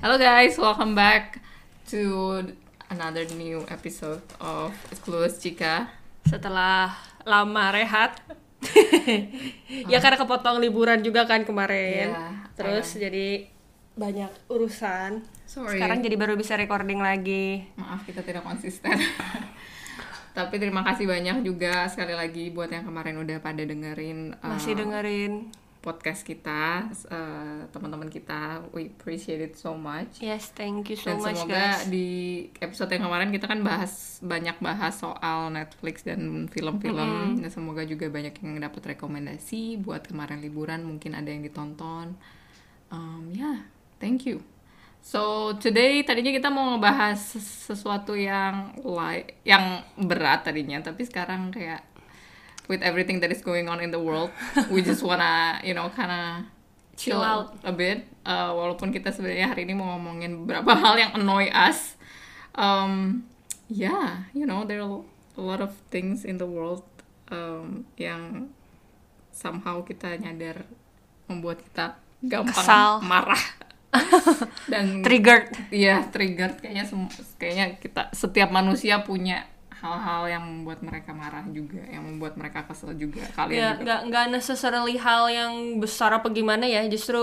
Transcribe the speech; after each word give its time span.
Halo 0.00 0.16
guys, 0.16 0.56
welcome 0.56 0.96
back 0.96 1.44
to 1.92 2.40
another 2.88 3.28
new 3.36 3.60
episode 3.68 4.24
of 4.40 4.72
Clueless 5.04 5.36
Chica. 5.36 5.92
Setelah 6.24 6.96
lama 7.28 7.68
rehat. 7.68 8.16
ya 9.92 10.00
karena 10.00 10.16
kepotong 10.16 10.56
liburan 10.56 11.04
juga 11.04 11.28
kan 11.28 11.44
kemarin. 11.44 12.16
Iya, 12.16 12.48
Terus 12.56 12.96
jadi 12.96 13.44
banyak 13.92 14.48
urusan. 14.48 15.20
Sorry. 15.44 15.76
Sekarang 15.76 16.00
jadi 16.00 16.16
baru 16.16 16.32
bisa 16.32 16.56
recording 16.56 17.04
lagi. 17.04 17.68
Maaf 17.76 18.08
kita 18.08 18.24
tidak 18.24 18.40
konsisten. 18.40 18.96
Tapi 20.40 20.54
terima 20.56 20.80
kasih 20.80 21.04
banyak 21.04 21.44
juga 21.44 21.84
sekali 21.92 22.16
lagi 22.16 22.48
buat 22.48 22.72
yang 22.72 22.88
kemarin 22.88 23.20
udah 23.20 23.36
pada 23.44 23.68
dengerin 23.68 24.32
uh, 24.32 24.48
Masih 24.56 24.80
dengerin. 24.80 25.52
Podcast 25.80 26.28
kita, 26.28 26.92
uh, 27.08 27.64
teman-teman 27.72 28.12
kita. 28.12 28.60
We 28.76 28.92
appreciate 28.92 29.40
it 29.40 29.56
so 29.56 29.72
much. 29.72 30.20
Yes, 30.20 30.52
thank 30.52 30.92
you 30.92 30.96
so 31.00 31.08
dan 31.08 31.24
much 31.24 31.40
semoga 31.40 31.56
guys. 31.56 31.88
di 31.88 32.08
episode 32.60 32.92
yang 32.92 33.08
kemarin 33.08 33.32
kita 33.32 33.48
kan 33.48 33.60
bahas 33.64 34.20
banyak 34.20 34.56
bahas 34.60 35.00
soal 35.00 35.48
Netflix 35.48 36.04
dan 36.04 36.46
film-film 36.52 37.40
dan 37.40 37.50
semoga 37.50 37.82
juga 37.88 38.12
banyak 38.12 38.36
yang 38.44 38.60
dapat 38.60 38.94
rekomendasi 38.96 39.80
buat 39.80 40.04
kemarin 40.04 40.44
liburan 40.44 40.84
mungkin 40.84 41.16
ada 41.16 41.32
yang 41.32 41.40
ditonton 41.40 42.14
um, 42.92 43.32
ya 43.32 43.40
yeah, 43.40 43.58
thank 43.96 44.28
you 44.28 44.44
so 45.00 45.52
today 45.56 46.04
tadinya 46.04 46.28
kita 46.28 46.52
mau 46.52 46.76
ngebahas 46.76 47.16
ses- 47.16 47.72
sesuatu 47.72 48.12
yang 48.12 48.76
like 48.84 49.40
yang 49.48 49.80
berat 49.96 50.44
tadinya 50.44 50.84
tapi 50.84 51.08
sekarang 51.08 51.48
kayak 51.48 51.89
with 52.70 52.80
everything 52.80 53.18
that 53.18 53.34
is 53.34 53.42
going 53.42 53.66
on 53.66 53.82
in 53.82 53.90
the 53.90 53.98
world 53.98 54.30
we 54.70 54.78
just 54.86 55.02
wanna 55.02 55.58
you 55.66 55.74
know 55.74 55.90
kinda 55.90 56.46
chill, 56.94 57.18
Chill 57.18 57.22
out. 57.26 57.58
a 57.66 57.74
bit 57.74 58.06
uh, 58.22 58.54
walaupun 58.54 58.94
kita 58.94 59.10
sebenarnya 59.10 59.50
hari 59.50 59.66
ini 59.66 59.74
mau 59.74 59.98
ngomongin 59.98 60.46
beberapa 60.46 60.70
hal 60.78 60.94
yang 60.94 61.12
annoy 61.18 61.50
us 61.50 61.98
um, 62.54 63.26
yeah 63.66 64.30
you 64.30 64.46
know 64.46 64.62
there 64.62 64.78
are 64.78 65.02
a 65.34 65.42
lot 65.42 65.58
of 65.58 65.74
things 65.90 66.22
in 66.22 66.38
the 66.38 66.46
world 66.46 66.86
um, 67.34 67.82
yang 67.98 68.52
somehow 69.34 69.80
kita 69.82 70.14
nyadar 70.20 70.62
membuat 71.26 71.62
kita 71.64 71.98
gampang 72.20 72.52
Kesal. 72.52 73.00
marah 73.00 73.40
dan 74.70 75.02
Triggered. 75.02 75.50
Iya, 75.74 76.06
trigger 76.14 76.54
kayaknya 76.62 76.84
sem- 76.86 77.10
kayaknya 77.42 77.66
kita 77.82 78.02
setiap 78.14 78.54
manusia 78.54 79.02
punya 79.02 79.50
hal-hal 79.80 80.28
yang 80.28 80.44
membuat 80.44 80.80
mereka 80.80 81.10
marah 81.10 81.40
juga, 81.48 81.80
yang 81.82 82.04
membuat 82.04 82.36
mereka 82.36 82.62
kesel 82.62 82.92
juga. 82.94 83.24
Kalian 83.32 83.56
Ya, 83.56 83.68
juga. 83.72 83.82
nggak 83.82 84.00
nggak 84.06 84.26
necessarily 84.30 84.94
hal 84.94 85.26
yang 85.26 85.52
besar 85.76 86.12
apa 86.12 86.28
gimana 86.28 86.64
ya, 86.64 86.84
justru 86.84 87.16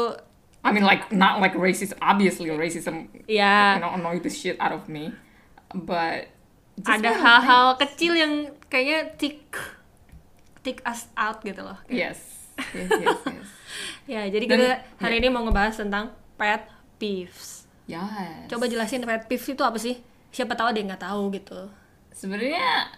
I 0.61 0.73
mean 0.73 0.81
like 0.81 1.08
not 1.09 1.38
like 1.38 1.53
racist, 1.53 1.94
obviously 2.00 2.50
racism 2.50 3.08
ya 3.23 3.78
you 3.78 3.81
know 3.81 3.94
annoy 3.94 4.17
the 4.17 4.28
shit 4.28 4.58
out 4.58 4.72
of 4.72 4.89
me. 4.89 5.13
But 5.69 6.33
just 6.75 6.89
ada 6.97 7.13
hal-hal 7.13 7.78
kecil 7.78 8.13
yang 8.13 8.33
kayaknya 8.66 9.13
tick 9.16 9.45
tick 10.61 10.81
us 10.83 11.08
out 11.13 11.39
gitu 11.41 11.61
loh. 11.61 11.78
thank- 11.85 11.95
Yes. 11.95 12.19
Yes, 12.73 12.89
yes, 12.91 13.19
yes. 13.23 13.50
Ya, 14.09 14.22
jadi 14.25 14.44
Dan- 14.44 14.58
kita 14.58 14.67
hari 14.97 15.22
ini 15.22 15.28
mau 15.28 15.44
ngebahas 15.44 15.78
tentang 15.78 16.09
pet 16.35 16.66
peeves. 16.97 17.69
yes. 17.85 18.47
Coba 18.47 18.66
jelasin 18.66 19.03
pet 19.03 19.28
peeves 19.28 19.45
itu 19.45 19.62
apa 19.62 19.78
sih? 19.78 20.01
Siapa 20.29 20.56
tahu 20.56 20.72
dia 20.72 20.84
nggak 20.84 21.03
tahu 21.03 21.29
gitu. 21.31 21.69
Sebenarnya 22.17 22.89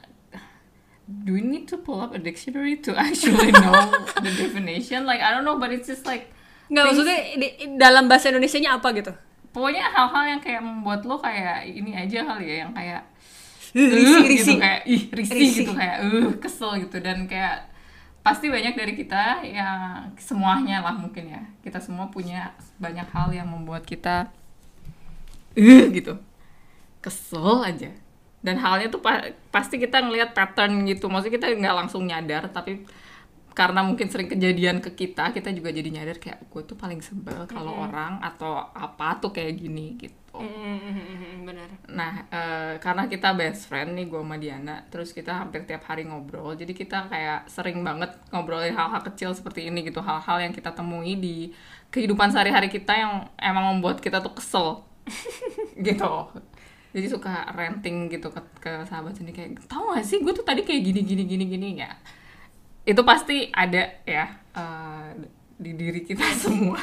do 1.06 1.36
we 1.36 1.42
need 1.42 1.68
to 1.68 1.76
pull 1.76 2.00
up 2.00 2.16
a 2.16 2.22
dictionary 2.22 2.80
to 2.80 2.96
actually 2.96 3.52
know 3.64 3.92
the 4.18 4.32
definition? 4.32 5.04
Like 5.04 5.20
I 5.20 5.36
don't 5.36 5.44
know, 5.44 5.60
but 5.60 5.70
it's 5.70 5.86
just 5.86 6.08
like 6.08 6.32
Nggak 6.68 6.84
things- 6.88 7.04
maksudnya 7.04 7.20
di- 7.36 7.56
dalam 7.76 8.08
bahasa 8.08 8.32
Indonesianya 8.32 8.80
apa 8.80 8.96
gitu? 8.96 9.12
pokoknya 9.50 9.82
hal-hal 9.82 10.24
yang 10.30 10.40
kayak 10.40 10.62
membuat 10.62 11.02
lo 11.04 11.18
kayak 11.18 11.66
ini 11.66 11.90
aja 11.92 12.22
kali 12.22 12.46
ya 12.46 12.56
yang 12.62 12.72
kayak 12.72 13.02
"Uh," 13.74 13.82
risih. 13.82 14.30
gitu 14.30 14.54
kayak 14.62 14.82
ih 14.86 15.02
risih, 15.10 15.34
Risih. 15.34 15.54
gitu 15.66 15.72
kayak 15.74 15.98
uh 16.06 16.30
kesel 16.38 16.78
gitu 16.78 17.02
dan 17.02 17.26
kayak 17.26 17.66
pasti 18.22 18.46
banyak 18.46 18.78
dari 18.78 18.94
kita 18.94 19.42
yang 19.42 20.06
semuanya 20.22 20.86
lah 20.86 20.94
mungkin 20.94 21.34
ya 21.34 21.42
kita 21.66 21.82
semua 21.82 22.14
punya 22.14 22.54
banyak 22.78 23.10
hal 23.10 23.34
yang 23.34 23.50
membuat 23.50 23.90
kita 23.90 24.30
uh 25.58 25.84
gitu 25.90 26.22
kesel 27.02 27.66
aja 27.66 27.90
dan 28.46 28.56
halnya 28.64 28.88
tuh 28.88 29.02
pa- 29.04 29.36
pasti 29.52 29.76
kita 29.78 30.00
ngelihat 30.06 30.32
pattern 30.38 30.88
gitu. 30.88 31.12
Maksudnya 31.12 31.36
kita 31.38 31.48
nggak 31.54 31.76
langsung 31.86 32.04
nyadar 32.08 32.48
tapi 32.52 32.84
karena 33.52 33.84
mungkin 33.84 34.08
sering 34.08 34.30
kejadian 34.32 34.80
ke 34.80 34.96
kita 34.96 35.36
kita 35.36 35.52
juga 35.52 35.68
jadi 35.74 35.90
nyadar 35.92 36.16
kayak 36.16 36.48
gue 36.48 36.62
tuh 36.64 36.78
paling 36.80 37.04
sebel 37.04 37.44
kalau 37.46 37.76
orang 37.76 38.22
atau 38.24 38.56
apa 38.72 39.20
tuh 39.20 39.36
kayak 39.36 39.60
gini 39.60 40.00
gitu. 40.00 40.16
Benar. 41.44 41.70
Nah, 41.90 42.14
eh, 42.30 42.74
karena 42.80 43.10
kita 43.10 43.34
best 43.34 43.68
friend 43.68 43.98
nih 43.98 44.06
gue 44.08 44.22
sama 44.22 44.38
Diana, 44.38 44.86
terus 44.88 45.12
kita 45.12 45.34
hampir 45.34 45.66
tiap 45.66 45.84
hari 45.90 46.06
ngobrol, 46.06 46.54
jadi 46.56 46.72
kita 46.72 47.10
kayak 47.12 47.50
sering 47.50 47.82
banget 47.82 48.14
ngobrolin 48.32 48.72
hal-hal 48.72 49.02
kecil 49.04 49.34
seperti 49.34 49.68
ini 49.68 49.84
gitu, 49.84 50.00
hal-hal 50.00 50.38
yang 50.40 50.54
kita 50.54 50.72
temui 50.72 51.18
di 51.18 51.52
kehidupan 51.90 52.30
sehari-hari 52.30 52.70
kita 52.70 52.94
yang 52.94 53.14
emang 53.42 53.76
membuat 53.76 54.00
kita 54.00 54.22
tuh 54.22 54.32
kesel, 54.38 54.86
gitu. 55.88 56.30
Jadi 56.90 57.06
suka 57.06 57.46
ranting 57.54 58.10
gitu 58.10 58.34
ke, 58.34 58.42
ke 58.58 58.72
sahabat 58.90 59.14
sendiri 59.14 59.46
kayak, 59.46 59.52
tau 59.70 59.94
gak 59.94 60.02
sih 60.02 60.26
gue 60.26 60.34
tuh 60.34 60.42
tadi 60.42 60.66
kayak 60.66 60.82
gini 60.82 61.02
gini 61.06 61.24
gini 61.26 61.46
gini 61.46 61.68
ya. 61.78 61.94
Itu 62.82 63.06
pasti 63.06 63.50
ada 63.54 64.02
ya 64.08 64.26
eh, 64.58 65.08
di 65.60 65.72
diri 65.78 66.02
kita 66.02 66.26
semua, 66.44 66.82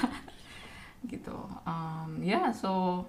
gitu. 1.11 1.35
Um, 1.67 2.23
ya, 2.23 2.55
so 2.55 3.03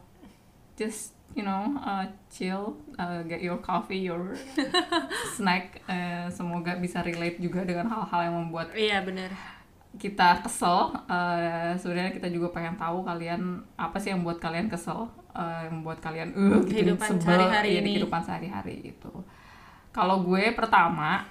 just 0.77 1.17
you 1.35 1.43
know 1.43 1.75
uh, 1.83 2.05
chill 2.31 2.77
uh, 2.97 3.21
get 3.25 3.41
your 3.41 3.57
coffee 3.57 3.99
your 3.99 4.33
snack 5.35 5.81
uh, 5.89 6.29
semoga 6.31 6.77
bisa 6.79 7.03
relate 7.03 7.41
juga 7.41 7.61
dengan 7.67 7.89
hal-hal 7.91 8.31
yang 8.31 8.35
membuat 8.45 8.71
Iya 8.77 9.03
benar. 9.03 9.56
Kita 9.95 10.43
kesel 10.43 10.91
Uh, 11.07 11.71
sebenarnya 11.79 12.11
kita 12.11 12.27
juga 12.27 12.51
pengen 12.51 12.75
tahu 12.75 13.07
kalian 13.07 13.63
apa 13.79 13.95
sih 13.95 14.11
yang 14.11 14.19
membuat 14.19 14.43
kalian 14.43 14.67
kesel 14.67 15.07
uh, 15.31 15.61
yang 15.63 15.79
membuat 15.79 16.03
kalian 16.03 16.35
uh 16.35 16.59
Kehidupan 16.67 17.15
sebel. 17.15 17.23
sehari-hari 17.23 17.69
iya, 17.71 17.79
di 17.79 17.81
ini. 17.81 17.89
kehidupan 17.95 18.21
sehari-hari 18.27 18.75
gitu. 18.91 19.23
Kalau 19.95 20.19
gue 20.27 20.51
pertama 20.51 21.23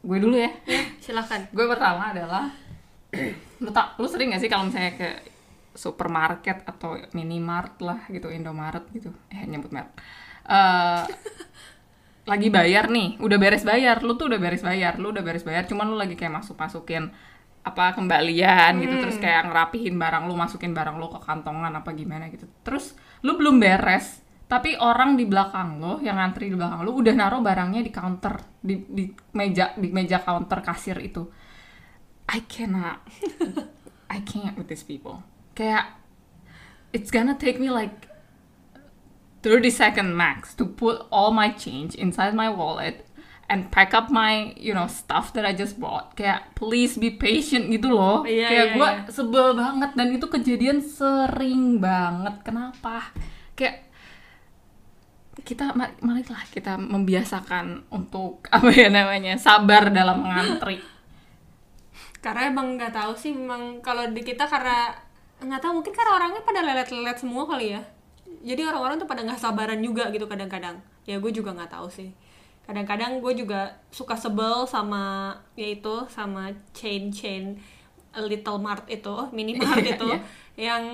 gue 0.00 0.18
dulu 0.18 0.34
ya. 0.34 0.48
Silahkan. 1.04 1.44
gue 1.52 1.66
pertama 1.68 2.10
adalah 2.16 2.50
lu 3.60 3.68
tak 3.68 4.00
lu 4.00 4.08
sering 4.08 4.32
gak 4.32 4.40
sih 4.40 4.48
kalau 4.48 4.64
misalnya 4.66 4.96
ke 4.96 5.08
supermarket 5.76 6.64
atau 6.64 6.96
minimart 7.12 7.76
lah 7.84 8.00
gitu 8.08 8.32
Indomaret 8.32 8.88
gitu. 8.96 9.12
Eh 9.28 9.44
nyebut 9.44 9.68
merek. 9.72 9.92
Eh, 10.48 11.04
lagi 12.22 12.48
bayar 12.48 12.88
nih 12.88 13.20
udah 13.20 13.38
beres 13.38 13.62
bayar. 13.62 14.00
Lu 14.00 14.16
tuh 14.16 14.32
udah 14.32 14.40
beres 14.40 14.64
bayar 14.64 14.96
lu 14.96 15.12
udah 15.12 15.20
beres 15.20 15.44
bayar. 15.44 15.68
Cuman 15.68 15.92
lu 15.92 16.00
lagi 16.00 16.16
kayak 16.16 16.42
masuk 16.42 16.56
masukin 16.56 17.12
apa 17.62 17.94
kembalian 17.94 18.82
gitu 18.82 18.98
terus 18.98 19.16
kayak 19.22 19.46
ngerapihin 19.46 19.94
barang 19.94 20.26
lu 20.26 20.34
masukin 20.34 20.74
barang 20.74 20.98
lu 20.98 21.06
ke 21.06 21.22
kantongan 21.22 21.70
apa 21.78 21.94
gimana 21.94 22.26
gitu. 22.28 22.50
Terus 22.66 22.98
lu 23.22 23.38
belum 23.38 23.62
beres 23.62 24.22
tapi 24.50 24.76
orang 24.76 25.16
di 25.16 25.24
belakang 25.24 25.80
lo 25.80 25.96
yang 26.04 26.20
ngantri 26.20 26.52
di 26.52 26.56
belakang 26.58 26.84
lo 26.84 26.92
udah 26.92 27.14
naruh 27.16 27.40
barangnya 27.40 27.80
di 27.80 27.88
counter 27.88 28.36
di, 28.60 28.84
di 28.84 29.08
meja 29.32 29.72
di 29.78 29.88
meja 29.88 30.20
counter 30.20 30.58
kasir 30.60 30.98
itu. 31.00 31.22
I 32.28 32.44
cannot 32.44 33.00
I 34.14 34.18
can't 34.26 34.58
with 34.58 34.68
these 34.68 34.84
people. 34.84 35.22
Kayak 35.54 35.96
it's 36.92 37.08
gonna 37.08 37.38
take 37.38 37.56
me 37.62 37.70
like 37.70 38.12
30 39.42 39.70
second 39.70 40.10
max 40.14 40.54
to 40.54 40.66
put 40.66 41.06
all 41.10 41.32
my 41.32 41.50
change 41.50 41.94
inside 41.94 42.34
my 42.34 42.50
wallet 42.50 43.06
and 43.52 43.62
pack 43.74 43.92
up 43.98 44.06
my 44.08 44.32
you 44.56 44.72
know 44.76 44.88
stuff 44.88 45.26
that 45.36 45.44
I 45.44 45.52
just 45.52 45.76
bought 45.82 46.06
kayak 46.18 46.56
please 46.58 46.92
be 46.96 47.10
patient 47.12 47.64
gitu 47.74 47.88
loh 47.92 48.16
Iya, 48.24 48.48
kayak 48.48 48.66
iya, 48.68 48.74
gue 48.76 48.88
iya. 48.88 49.00
sebel 49.16 49.46
banget 49.62 49.90
dan 49.98 50.08
itu 50.16 50.26
kejadian 50.34 50.78
sering 50.80 51.62
banget 51.86 52.34
kenapa 52.46 52.94
kayak 53.58 53.76
kita 55.48 55.64
ma- 55.78 55.96
marilah 56.06 56.42
kita 56.54 56.72
membiasakan 56.78 57.66
untuk 57.98 58.32
apa 58.56 58.68
ya 58.72 58.88
namanya 58.92 59.32
sabar 59.46 59.82
dalam 59.98 60.16
mengantri 60.24 60.76
Karena 62.24 62.40
emang 62.50 62.78
nggak 62.78 62.92
tahu 62.94 63.12
sih, 63.18 63.32
memang 63.34 63.82
kalau 63.82 64.06
di 64.14 64.22
kita 64.22 64.44
karena 64.46 64.94
nggak 65.42 65.60
tahu 65.62 65.72
mungkin 65.82 65.94
karena 65.98 66.12
orangnya 66.18 66.42
pada 66.46 66.60
lelet-lelet 66.62 67.18
semua 67.18 67.42
kali 67.50 67.74
ya. 67.74 67.82
Jadi 68.46 68.62
orang-orang 68.70 68.96
tuh 69.02 69.08
pada 69.10 69.22
nggak 69.26 69.40
sabaran 69.42 69.80
juga 69.82 70.04
gitu 70.14 70.26
kadang-kadang. 70.30 70.76
Ya 71.08 71.18
gue 71.18 71.32
juga 71.34 71.50
nggak 71.56 71.72
tahu 71.74 71.88
sih. 71.90 72.10
Kadang-kadang 72.72 73.20
gue 73.20 73.32
juga 73.36 73.60
suka 73.88 74.16
sebel 74.16 74.64
sama 74.64 75.36
ya 75.52 75.68
itu 75.68 76.08
sama 76.08 76.48
chain-chain 76.72 77.60
Little 78.18 78.56
Mart 78.56 78.88
itu, 78.88 79.12
Mini 79.30 79.52
Mart 79.54 79.76
Iya, 79.78 79.92
itu 79.92 80.08
iya. 80.08 80.18
yang 80.72 80.84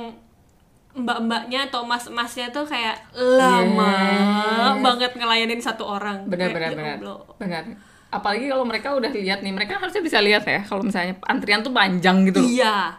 mbak-mbaknya 0.90 1.70
atau 1.70 1.86
mas-masnya 1.86 2.50
tuh 2.50 2.66
kayak 2.66 2.98
lama 3.14 3.94
Yes. 3.94 4.82
banget 4.82 5.12
ngelayanin 5.14 5.62
satu 5.62 5.86
orang. 5.86 6.26
benar 6.26 6.50
Kayak, 6.50 6.74
benar 6.74 6.98
ya 6.98 7.14
benar 7.38 7.64
apalagi 8.08 8.48
kalau 8.48 8.64
mereka 8.64 8.96
udah 8.96 9.12
lihat 9.12 9.44
nih 9.44 9.52
mereka 9.52 9.76
harusnya 9.76 10.00
bisa 10.00 10.18
lihat 10.18 10.42
ya 10.42 10.64
kalau 10.64 10.80
misalnya 10.80 11.20
antrian 11.28 11.60
tuh 11.60 11.70
panjang 11.70 12.24
gitu 12.24 12.40
iya 12.40 12.96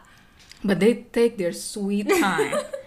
but 0.62 0.78
they 0.78 0.94
take 1.10 1.34
their 1.36 1.50
sweet 1.52 2.06
time 2.06 2.54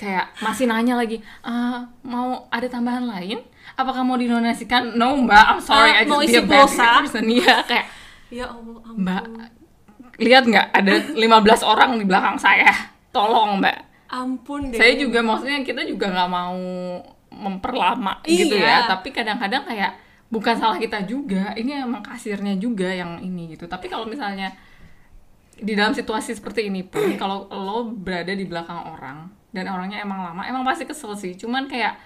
kayak 0.00 0.32
masih 0.40 0.64
nanya 0.64 0.96
lagi 0.96 1.20
"Ah, 1.40 1.84
mau 2.00 2.48
ada 2.48 2.64
tambahan 2.66 3.04
lain? 3.04 3.44
Apakah 3.74 4.00
mau 4.00 4.16
didonasikan? 4.16 4.96
No 4.96 5.12
mbak 5.20 5.44
I'm 5.46 5.60
sorry 5.60 5.92
Ah, 5.92 6.00
I 6.00 6.02
just 6.02 6.10
mau 6.10 6.20
isi 6.24 6.40
pulsa? 6.40 7.04
Iya, 7.20 7.54
kayak 7.62 7.86
ya 8.30 8.46
allah 8.46 8.80
ampun. 8.80 8.96
mbak 8.98 9.22
lihat 10.16 10.44
nggak 10.44 10.66
ada 10.70 10.94
15 11.12 11.20
orang 11.62 11.90
di 11.96 12.04
belakang 12.04 12.36
saya? 12.36 12.72
Tolong 13.10 13.60
mbak. 13.60 13.76
Ampun 14.08 14.72
deh. 14.72 14.76
Saya 14.76 14.96
juga 14.96 15.20
maksudnya 15.20 15.60
kita 15.60 15.84
juga 15.84 16.08
nggak 16.08 16.30
mau 16.30 16.56
memperlama 17.30 18.24
gitu 18.24 18.56
Iya. 18.56 18.84
ya 18.84 18.90
tapi 18.90 19.08
kadang-kadang 19.10 19.62
kayak 19.62 19.94
bukan 20.26 20.54
salah 20.54 20.76
kita 20.76 21.04
juga 21.04 21.54
ini 21.54 21.76
emang 21.76 22.00
kasirnya 22.00 22.56
juga 22.56 22.88
yang 22.88 23.20
ini 23.20 23.52
gitu. 23.52 23.64
Tapi 23.64 23.86
kalau 23.86 24.04
misalnya 24.04 24.50
di 25.54 25.76
dalam 25.76 25.92
situasi 25.92 26.32
seperti 26.32 26.66
ini 26.66 26.80
pun 26.82 27.04
kalau 27.16 27.44
lo 27.46 27.84
berada 27.86 28.32
di 28.32 28.44
belakang 28.44 28.80
orang 28.88 29.28
dan 29.50 29.64
orangnya 29.66 29.98
emang 29.98 30.22
lama. 30.22 30.42
Emang 30.42 30.62
pasti 30.62 30.84
kesel 30.84 31.14
sih. 31.14 31.34
Cuman 31.34 31.66
kayak 31.66 31.98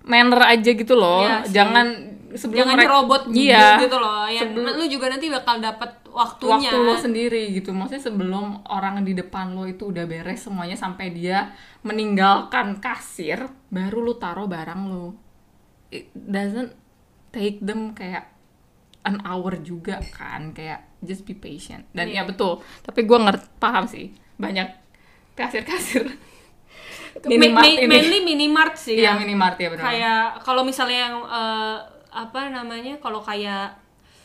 manner 0.00 0.40
aja 0.40 0.70
gitu 0.72 0.96
loh. 0.96 1.28
Sih. 1.44 1.52
jangan 1.52 1.86
sebelum 2.32 2.62
jangan 2.64 2.74
mereka- 2.74 2.88
nyerobot 2.88 3.22
iya. 3.32 3.76
gitu 3.78 3.96
loh. 3.96 4.24
Ya 4.24 4.40
Sebelum- 4.42 4.76
lu 4.76 4.84
juga 4.86 5.06
nanti 5.08 5.26
bakal 5.28 5.58
dapat 5.58 5.90
waktunya. 6.08 6.72
Waktu 6.72 6.78
lo 6.80 6.94
sendiri 6.96 7.42
gitu. 7.52 7.70
Maksudnya 7.70 8.02
sebelum 8.02 8.46
orang 8.66 9.02
di 9.02 9.12
depan 9.12 9.52
lo 9.52 9.64
itu 9.64 9.90
udah 9.90 10.04
beres 10.04 10.40
semuanya 10.40 10.74
sampai 10.74 11.12
dia 11.12 11.52
meninggalkan 11.82 12.80
kasir 12.80 13.44
baru 13.68 14.00
lo 14.00 14.14
taruh 14.16 14.46
barang 14.46 14.80
lo. 14.88 15.12
It 15.90 16.08
doesn't 16.14 16.72
take 17.28 17.60
them 17.60 17.92
kayak 17.92 18.30
an 19.02 19.20
hour 19.20 19.58
juga 19.60 20.00
kan. 20.08 20.52
Kayak 20.52 20.86
just 21.00 21.24
be 21.24 21.34
patient. 21.34 21.84
Dan 21.92 22.08
Iya. 22.08 22.22
ya 22.22 22.30
betul. 22.30 22.64
Tapi 22.80 23.04
gua 23.04 23.20
ngerti 23.20 23.46
paham 23.58 23.84
sih. 23.84 24.16
Banyak 24.36 24.68
kasir-kasir 25.34 26.08
minimart 27.24 27.64
mi- 27.64 27.76
ini 27.76 27.86
mainly 27.86 28.18
minimart 28.20 28.74
sih 28.74 28.94
iya 28.94 29.12
ya. 29.12 29.18
minimart 29.18 29.56
ya 29.56 29.68
benar 29.68 29.84
kayak 29.84 30.22
kalau 30.40 30.62
misalnya 30.62 30.98
yang 31.08 31.16
eh, 31.20 31.76
apa 32.10 32.40
namanya 32.48 32.98
kalau 32.98 33.20
kayak 33.20 33.78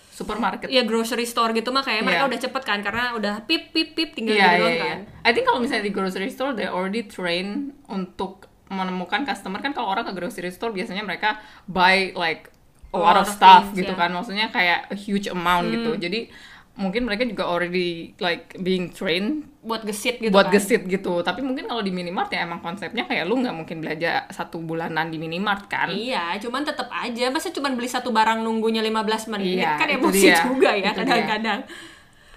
supermarket. 0.09 0.71
Ya 0.71 0.81
grocery 0.81 1.27
store 1.27 1.51
gitu 1.51 1.69
mah 1.69 1.83
kayak 1.83 1.99
mereka 2.01 2.23
Iya. 2.23 2.29
udah 2.31 2.39
cepet 2.39 2.63
kan 2.63 2.79
karena 2.79 3.11
udah 3.13 3.43
pip 3.43 3.75
pip 3.75 3.91
pip 3.93 4.15
tinggal 4.15 4.31
Iya, 4.33 4.47
gitu 4.55 4.63
iya, 4.65 4.79
kan. 4.79 4.97
I 5.21 5.31
think 5.35 5.43
kalau 5.43 5.59
misalnya 5.59 5.83
di 5.83 5.91
grocery 5.91 6.31
store 6.31 6.55
they 6.55 6.65
already 6.65 7.03
train 7.03 7.75
untuk 7.85 8.47
menemukan 8.65 9.27
customer. 9.27 9.59
Kan 9.59 9.75
kalau 9.75 9.91
orang 9.91 10.07
ke 10.07 10.15
grocery 10.15 10.49
store 10.49 10.71
biasanya 10.71 11.03
mereka 11.03 11.35
buy 11.67 12.15
like 12.15 12.47
a 12.89 12.97
lot 12.97 13.19
of 13.19 13.27
stuff 13.27 13.69
things, 13.69 13.83
gitu 13.83 13.91
ya. 13.91 13.99
kan. 13.99 14.09
Maksudnya 14.09 14.47
kayak 14.49 14.87
a 14.87 14.95
huge 14.95 15.27
amount 15.27 15.67
gitu. 15.67 15.99
Jadi 15.99 16.31
mungkin 16.75 17.03
mereka 17.03 17.23
juga 17.23 17.43
already 17.45 18.11
like 18.17 18.51
being 18.57 18.87
trained 18.89 19.47
buat 19.61 19.81
gesit 19.81 20.19
gitu 20.19 20.29
buat 20.29 20.47
kan. 20.47 20.53
gesit 20.53 20.83
gitu 20.83 21.23
tapi 21.23 21.39
mungkin 21.39 21.65
kalau 21.65 21.79
di 21.79 21.89
minimart 21.89 22.27
ya 22.27 22.43
emang 22.43 22.59
konsepnya 22.59 23.03
kayak 23.03 23.23
lu 23.23 23.39
nggak 23.39 23.55
mungkin 23.55 23.79
belajar 23.79 24.27
satu 24.27 24.59
bulanan 24.59 25.07
di 25.07 25.15
minimart 25.15 25.65
kan 25.65 25.87
Iya, 25.87 26.35
cuman 26.37 26.61
tetap 26.61 26.91
aja 26.91 27.31
masa 27.31 27.49
cuman 27.49 27.73
beli 27.73 27.87
satu 27.87 28.11
barang 28.11 28.39
nunggunya 28.39 28.79
15 28.81 28.91
menit 29.29 29.55
Iya, 29.57 29.71
kan 29.75 29.87
emosi 29.89 30.19
dia. 30.21 30.43
juga 30.43 30.69
ya 30.73 30.91
kadang-kadang. 30.91 31.59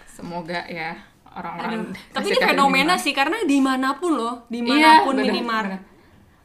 semoga 0.09 0.61
ya 0.67 0.95
orang-orang 1.29 1.95
Tapi 2.09 2.27
ini 2.29 2.39
fenomena 2.41 2.75
minimart. 2.95 3.03
sih 3.03 3.13
karena 3.13 3.39
di 3.43 3.59
mana 3.59 3.95
pun 3.95 4.13
loh, 4.13 4.35
Iya, 4.45 4.51
di 4.51 4.61
mana 4.61 4.89
pun 5.03 5.15
bener, 5.15 5.27
minimart 5.27 5.69
bener. 5.69 5.83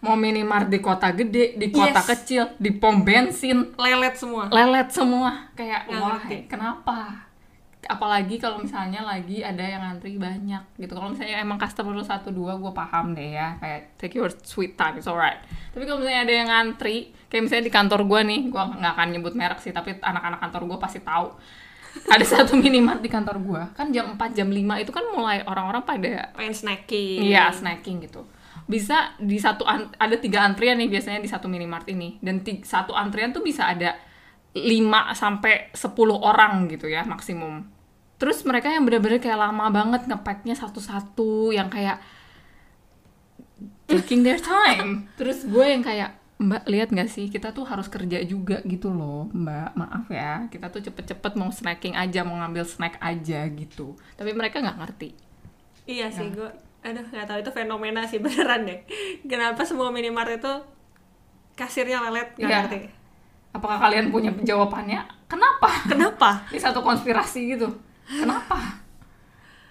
Mau 0.03 0.19
minimart 0.19 0.67
di 0.67 0.79
kota 0.79 1.09
gede, 1.09 1.55
di 1.55 1.71
kota 1.71 1.95
Yes. 1.95 2.09
kecil, 2.09 2.43
di 2.57 2.75
pom 2.75 3.01
bensin, 3.01 3.71
lelet 3.73 4.11
semua. 4.13 4.51
lelet 4.51 4.91
semua. 4.91 5.47
Kayak 5.55 5.87
wah, 5.89 6.19
kenapa? 6.43 7.23
Apalagi 7.89 8.39
kalau 8.39 8.63
misalnya 8.63 9.03
lagi 9.03 9.44
ada 9.44 9.59
yang 9.59 9.83
ngantri 9.83 10.15
banyak 10.15 10.63
gitu. 10.80 10.94
Kalau 10.95 11.12
misalnya 11.12 11.44
emang 11.44 11.59
customer 11.59 11.91
lu 11.91 12.06
satu 12.06 12.31
dua, 12.31 12.56
gue 12.56 12.71
paham 12.71 13.12
deh 13.12 13.35
ya. 13.35 13.59
Kayak 13.59 13.81
take 14.00 14.15
your 14.15 14.31
sweet 14.44 14.80
time, 14.80 14.95
it's 14.95 15.09
alright. 15.09 15.39
Tapi 15.75 15.83
kalau 15.83 16.00
misalnya 16.03 16.24
ada 16.24 16.33
yang 16.33 16.50
ngantri, 16.50 17.12
kayak 17.27 17.50
misalnya 17.50 17.65
di 17.68 17.74
kantor 17.74 18.01
gue 18.07 18.21
nih, 18.24 18.41
gue 18.47 18.63
nggak 18.80 18.94
akan 18.95 19.07
nyebut 19.12 19.33
merek 19.35 19.59
sih, 19.59 19.75
tapi 19.75 20.00
anak-anak 20.00 20.39
kantor 20.39 20.62
gue 20.69 20.77
pasti 20.80 21.00
tahu. 21.03 21.27
ada 22.09 22.25
satu 22.25 22.57
minimart 22.57 23.06
di 23.06 23.09
kantor 23.09 23.38
gue, 23.38 23.62
kan 23.77 23.94
jam 23.94 24.18
4, 24.18 24.33
jam 24.33 24.50
5 24.50 24.81
itu 24.81 24.89
kan 24.89 25.06
mulai 25.13 25.45
orang-orang 25.45 25.86
pada 25.86 26.33
Pengen 26.33 26.56
snacking. 26.57 27.21
Iya, 27.21 27.53
snacking 27.53 28.09
gitu. 28.09 28.25
Bisa 28.65 29.13
di 29.21 29.38
satu 29.38 29.68
ada 29.68 30.15
tiga 30.18 30.41
antrian 30.41 30.79
nih 30.79 30.89
biasanya 30.89 31.19
di 31.21 31.29
satu 31.29 31.45
minimart 31.51 31.86
ini 31.91 32.18
dan 32.24 32.41
satu 32.63 32.95
antrian 32.97 33.29
tuh 33.29 33.45
bisa 33.45 33.69
ada 33.69 33.94
5 34.53 34.63
sampai 35.13 35.74
10 35.74 35.94
orang 36.18 36.65
gitu 36.71 36.89
ya 36.89 37.06
maksimum. 37.06 37.62
Terus 38.23 38.39
mereka 38.47 38.71
yang 38.71 38.87
bener-bener 38.87 39.19
kayak 39.19 39.35
lama 39.35 39.67
banget 39.67 40.07
ngepacknya 40.07 40.55
satu-satu 40.55 41.51
yang 41.51 41.67
kayak 41.67 41.99
taking 43.85 44.23
their 44.23 44.39
time. 44.39 45.05
Terus 45.19 45.43
gue 45.43 45.65
yang 45.65 45.83
kayak 45.83 46.15
Mbak 46.33 46.63
lihat 46.67 46.89
nggak 46.91 47.07
sih 47.07 47.27
kita 47.27 47.51
tuh 47.51 47.63
harus 47.63 47.87
kerja 47.87 48.19
juga 48.23 48.59
gitu 48.63 48.91
loh 48.91 49.31
Mbak 49.31 49.69
maaf 49.75 50.05
ya 50.07 50.43
kita 50.47 50.67
tuh 50.67 50.83
cepet-cepet 50.83 51.39
mau 51.39 51.47
snacking 51.47 51.95
aja 51.95 52.25
mau 52.25 52.35
ngambil 52.35 52.67
snack 52.67 52.99
aja 52.99 53.47
gitu 53.47 53.95
tapi 54.15 54.35
mereka 54.35 54.59
nggak 54.59 54.75
ngerti 54.75 55.15
Iya 55.83 56.07
sih, 56.09 56.31
Nah. 56.31 56.35
gue 56.35 56.49
aduh 56.83 57.05
nggak 57.05 57.27
tahu 57.27 57.37
itu 57.39 57.51
fenomena 57.53 58.03
sih 58.03 58.19
beneran 58.23 58.63
deh. 58.63 58.79
Kenapa 59.23 59.63
semua 59.63 59.87
minimart 59.91 60.35
itu 60.35 60.51
kasirnya 61.55 62.03
lelet 62.07 62.35
nggak 62.35 62.49
Iya. 62.49 62.59
ngerti. 62.67 62.79
Apakah 63.53 63.77
kalian 63.79 64.09
punya 64.09 64.31
jawabannya? 64.33 64.99
Kenapa? 65.27 65.69
Kenapa? 65.87 66.29
Ini 66.51 66.59
satu 66.59 66.83
konspirasi 66.83 67.55
gitu. 67.55 67.71
Kenapa? 68.05 68.83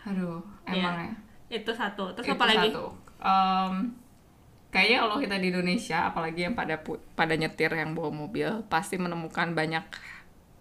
Aduh, 0.08 0.40
emang 0.64 0.96
ya. 0.98 1.12
Itu 1.52 1.70
satu. 1.70 2.10
Terus 2.16 2.26
Itu 2.26 2.34
apa 2.34 2.44
lagi? 2.48 2.68
satu. 2.72 2.84
Em, 3.22 3.74
kayaknya 4.68 4.98
kalau 5.04 5.16
kita 5.20 5.36
di 5.38 5.46
Indonesia, 5.52 5.98
apalagi 6.08 6.40
yang 6.42 6.54
pada 6.56 6.80
pada 7.14 7.34
nyetir 7.36 7.70
yang 7.70 7.92
bawa 7.92 8.10
mobil, 8.10 8.64
pasti 8.66 8.96
menemukan 8.96 9.52
banyak 9.52 9.84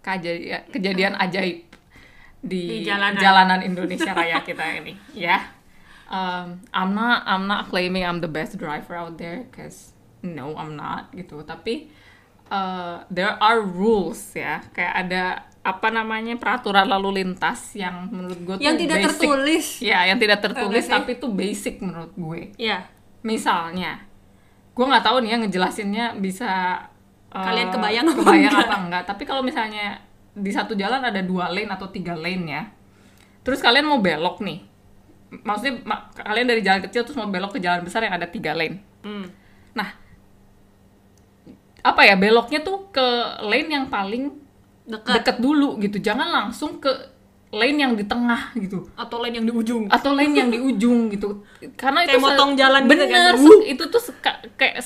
kejadian, 0.01 0.62
kejadian 0.69 1.13
ajaib 1.18 1.63
di, 2.41 2.81
Di 2.81 2.89
jalanan. 2.89 3.18
jalanan 3.18 3.59
Indonesia 3.61 4.11
Raya 4.18 4.42
kita 4.42 4.66
ini, 4.81 4.94
ya. 5.13 5.40
Um, 6.11 6.59
I'm 6.75 6.92
not 6.92 7.23
I'm 7.23 7.47
not 7.47 7.71
claiming 7.71 8.04
I'm 8.04 8.19
the 8.19 8.28
best 8.28 8.59
driver 8.59 8.99
out 8.99 9.16
there, 9.16 9.47
cause 9.49 9.95
no 10.19 10.54
I'm 10.59 10.75
not 10.75 11.07
gitu. 11.16 11.40
Tapi 11.47 11.87
uh, 12.51 13.07
there 13.07 13.40
are 13.40 13.63
rules 13.63 14.35
ya, 14.35 14.59
kayak 14.75 15.07
ada 15.07 15.23
apa 15.61 15.94
namanya 15.94 16.33
peraturan 16.41 16.89
lalu 16.89 17.21
lintas 17.21 17.77
yang 17.77 18.09
menurut 18.09 18.39
gue 18.41 18.56
tuh 18.57 18.63
Yang 18.65 18.75
tidak 18.81 18.97
basic. 18.97 19.06
tertulis. 19.13 19.65
Ya, 19.77 19.99
yang 20.09 20.18
tidak 20.18 20.39
tertulis 20.41 20.83
sih? 20.85 20.94
tapi 20.94 21.09
itu 21.15 21.27
basic 21.30 21.75
menurut 21.80 22.11
gue. 22.18 22.41
Iya. 22.57 22.89
Misalnya, 23.21 24.01
gue 24.73 24.85
nggak 24.85 25.06
tahu 25.06 25.21
nih 25.21 25.30
ya 25.30 25.37
ngejelasinnya 25.37 26.06
bisa 26.18 26.49
uh, 27.30 27.45
Kalian 27.45 27.69
kebayang 27.69 28.09
apa 28.09 28.18
kebayang 28.18 28.49
enggak? 28.49 28.65
apa 28.65 28.75
enggak. 28.81 29.03
Tapi 29.06 29.23
kalau 29.30 29.45
misalnya 29.45 30.01
di 30.33 30.49
satu 30.49 30.73
jalan 30.73 30.97
ada 31.06 31.21
dua 31.21 31.53
lane 31.53 31.69
atau 31.69 31.85
tiga 31.94 32.18
lane 32.18 32.45
ya, 32.49 32.63
terus 33.45 33.61
kalian 33.61 33.85
mau 33.85 34.01
belok 34.01 34.41
nih, 34.41 34.65
maksudnya 35.45 35.85
ma- 35.85 36.09
kalian 36.09 36.49
dari 36.49 36.65
jalan 36.65 36.81
kecil 36.81 37.06
terus 37.06 37.19
mau 37.21 37.30
belok 37.30 37.53
ke 37.53 37.59
jalan 37.61 37.85
besar 37.85 38.01
yang 38.01 38.18
ada 38.18 38.25
tiga 38.25 38.57
lane. 38.57 38.81
Hmm. 39.06 39.30
Nah, 39.77 39.94
apa 41.85 42.01
ya 42.01 42.18
beloknya 42.18 42.65
tuh 42.65 42.89
ke 42.89 43.06
lane 43.45 43.69
yang 43.69 43.85
paling 43.85 44.41
Dekat. 44.83 45.14
deket 45.21 45.38
dulu 45.38 45.78
gitu, 45.78 45.97
jangan 45.97 46.28
langsung 46.28 46.78
ke 46.78 46.90
lane 47.52 47.78
yang 47.78 47.94
di 47.94 48.04
tengah 48.04 48.56
gitu. 48.56 48.88
Atau 48.95 49.19
lain 49.19 49.38
yang 49.38 49.45
di 49.45 49.54
ujung. 49.54 49.83
atau 49.88 50.11
lain 50.11 50.31
yang 50.31 50.47
di 50.47 50.57
ujung 50.57 51.09
gitu. 51.09 51.44
Karena 51.76 52.02
Kayak 52.02 52.11
itu 52.11 52.18
motong 52.19 52.52
jalan 52.56 52.81
gitu 52.81 52.90
kan. 52.90 53.35
bener 53.35 53.35
itu 53.68 53.83
tuh 53.85 54.02
kayak 54.56 54.80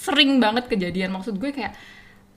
sering 0.00 0.36
banget 0.36 0.68
kejadian. 0.68 1.10
Maksud 1.10 1.36
gue 1.36 1.50
kayak 1.50 1.72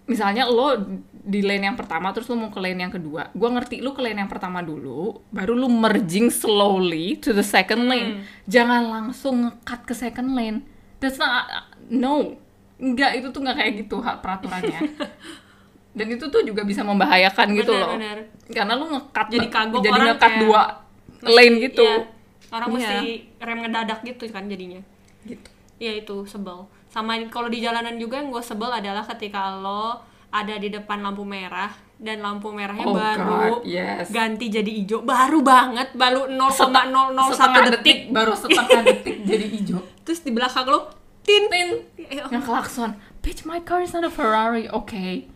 misalnya 0.06 0.50
lo 0.50 0.74
di 1.12 1.46
lane 1.46 1.70
yang 1.70 1.78
pertama 1.78 2.10
terus 2.10 2.26
lo 2.26 2.36
mau 2.36 2.50
ke 2.50 2.58
lane 2.58 2.80
yang 2.80 2.90
kedua. 2.90 3.30
Gue 3.32 3.46
ngerti 3.48 3.80
lo 3.80 3.92
ke 3.92 4.02
lane 4.02 4.18
yang 4.18 4.32
pertama 4.32 4.60
dulu 4.60 5.22
baru 5.30 5.54
lo 5.54 5.68
merging 5.68 6.32
slowly 6.32 7.20
to 7.20 7.30
the 7.30 7.46
second 7.46 7.86
Hmm. 7.86 7.92
lane 7.92 8.12
jangan 8.46 8.88
langsung 8.88 9.46
ngekat 9.46 9.86
ke 9.86 9.94
second 9.94 10.34
lane. 10.34 10.66
That's 10.98 11.16
not 11.16 11.46
no. 11.86 12.40
Enggak 12.80 13.12
itu 13.14 13.28
tuh 13.30 13.44
nggak 13.44 13.56
kayak 13.56 13.74
gitu 13.78 14.00
hak 14.00 14.24
peraturannya 14.24 14.80
dan 16.00 16.08
itu 16.08 16.26
tuh 16.26 16.42
juga 16.42 16.64
bisa 16.64 16.80
membahayakan 16.82 17.48
gitu 17.54 17.70
Bener, 17.70 17.84
loh 17.84 17.90
bener. 17.94 18.18
karena 18.48 18.74
lu 18.74 18.86
ngekat 18.88 19.28
Jadi 19.28 19.48
kagok 19.50 19.82
jadi 19.82 19.92
orang 19.94 20.08
ngekat 20.10 20.34
dua 20.40 20.62
lane 21.22 21.56
gitu 21.62 21.84
Iya. 21.84 22.00
Orang 22.50 22.70
Iya. 22.70 22.76
mesti 22.80 22.98
rem 23.38 23.60
ngedadak 23.60 24.00
gitu 24.02 24.24
kan 24.28 24.48
jadinya. 24.48 24.82
gitu 25.22 25.50
Iya 25.78 25.92
itu 25.98 26.16
sebel. 26.26 26.66
Sama 26.88 27.14
kalau 27.28 27.46
di 27.46 27.60
jalanan 27.60 27.96
juga 27.96 28.18
yang 28.18 28.32
gue 28.32 28.42
sebel 28.42 28.68
adalah 28.70 29.06
ketika 29.06 29.54
lo 29.54 30.02
ada 30.30 30.56
di 30.56 30.68
depan 30.68 31.00
lampu 31.00 31.22
merah 31.22 31.70
dan 31.96 32.20
lampu 32.20 32.50
merahnya 32.50 32.84
Oh 32.84 32.94
baru 32.94 33.26
God, 33.54 33.68
yes. 33.68 34.08
ganti 34.10 34.48
jadi 34.48 34.66
hijau 34.68 35.04
baru 35.04 35.42
banget 35.42 35.94
baru 35.94 36.26
0,001 36.26 37.14
setengah 37.30 37.64
detik 37.70 38.00
baru 38.10 38.34
setengah 38.34 38.82
detik 38.84 39.16
jadi 39.30 39.46
hijau 39.48 39.80
terus 40.02 40.20
di 40.20 40.30
belakang 40.30 40.66
lo 40.66 40.90
tin 41.22 41.46
tin 41.48 41.70
Eh, 42.00 42.18
yang 42.24 42.40
klakson 42.40 42.94
bitch 43.20 43.44
my 43.44 43.60
car 43.60 43.80
is 43.80 43.92
not 43.92 44.02
a 44.02 44.10
Ferrari 44.10 44.66
oke 44.70 45.28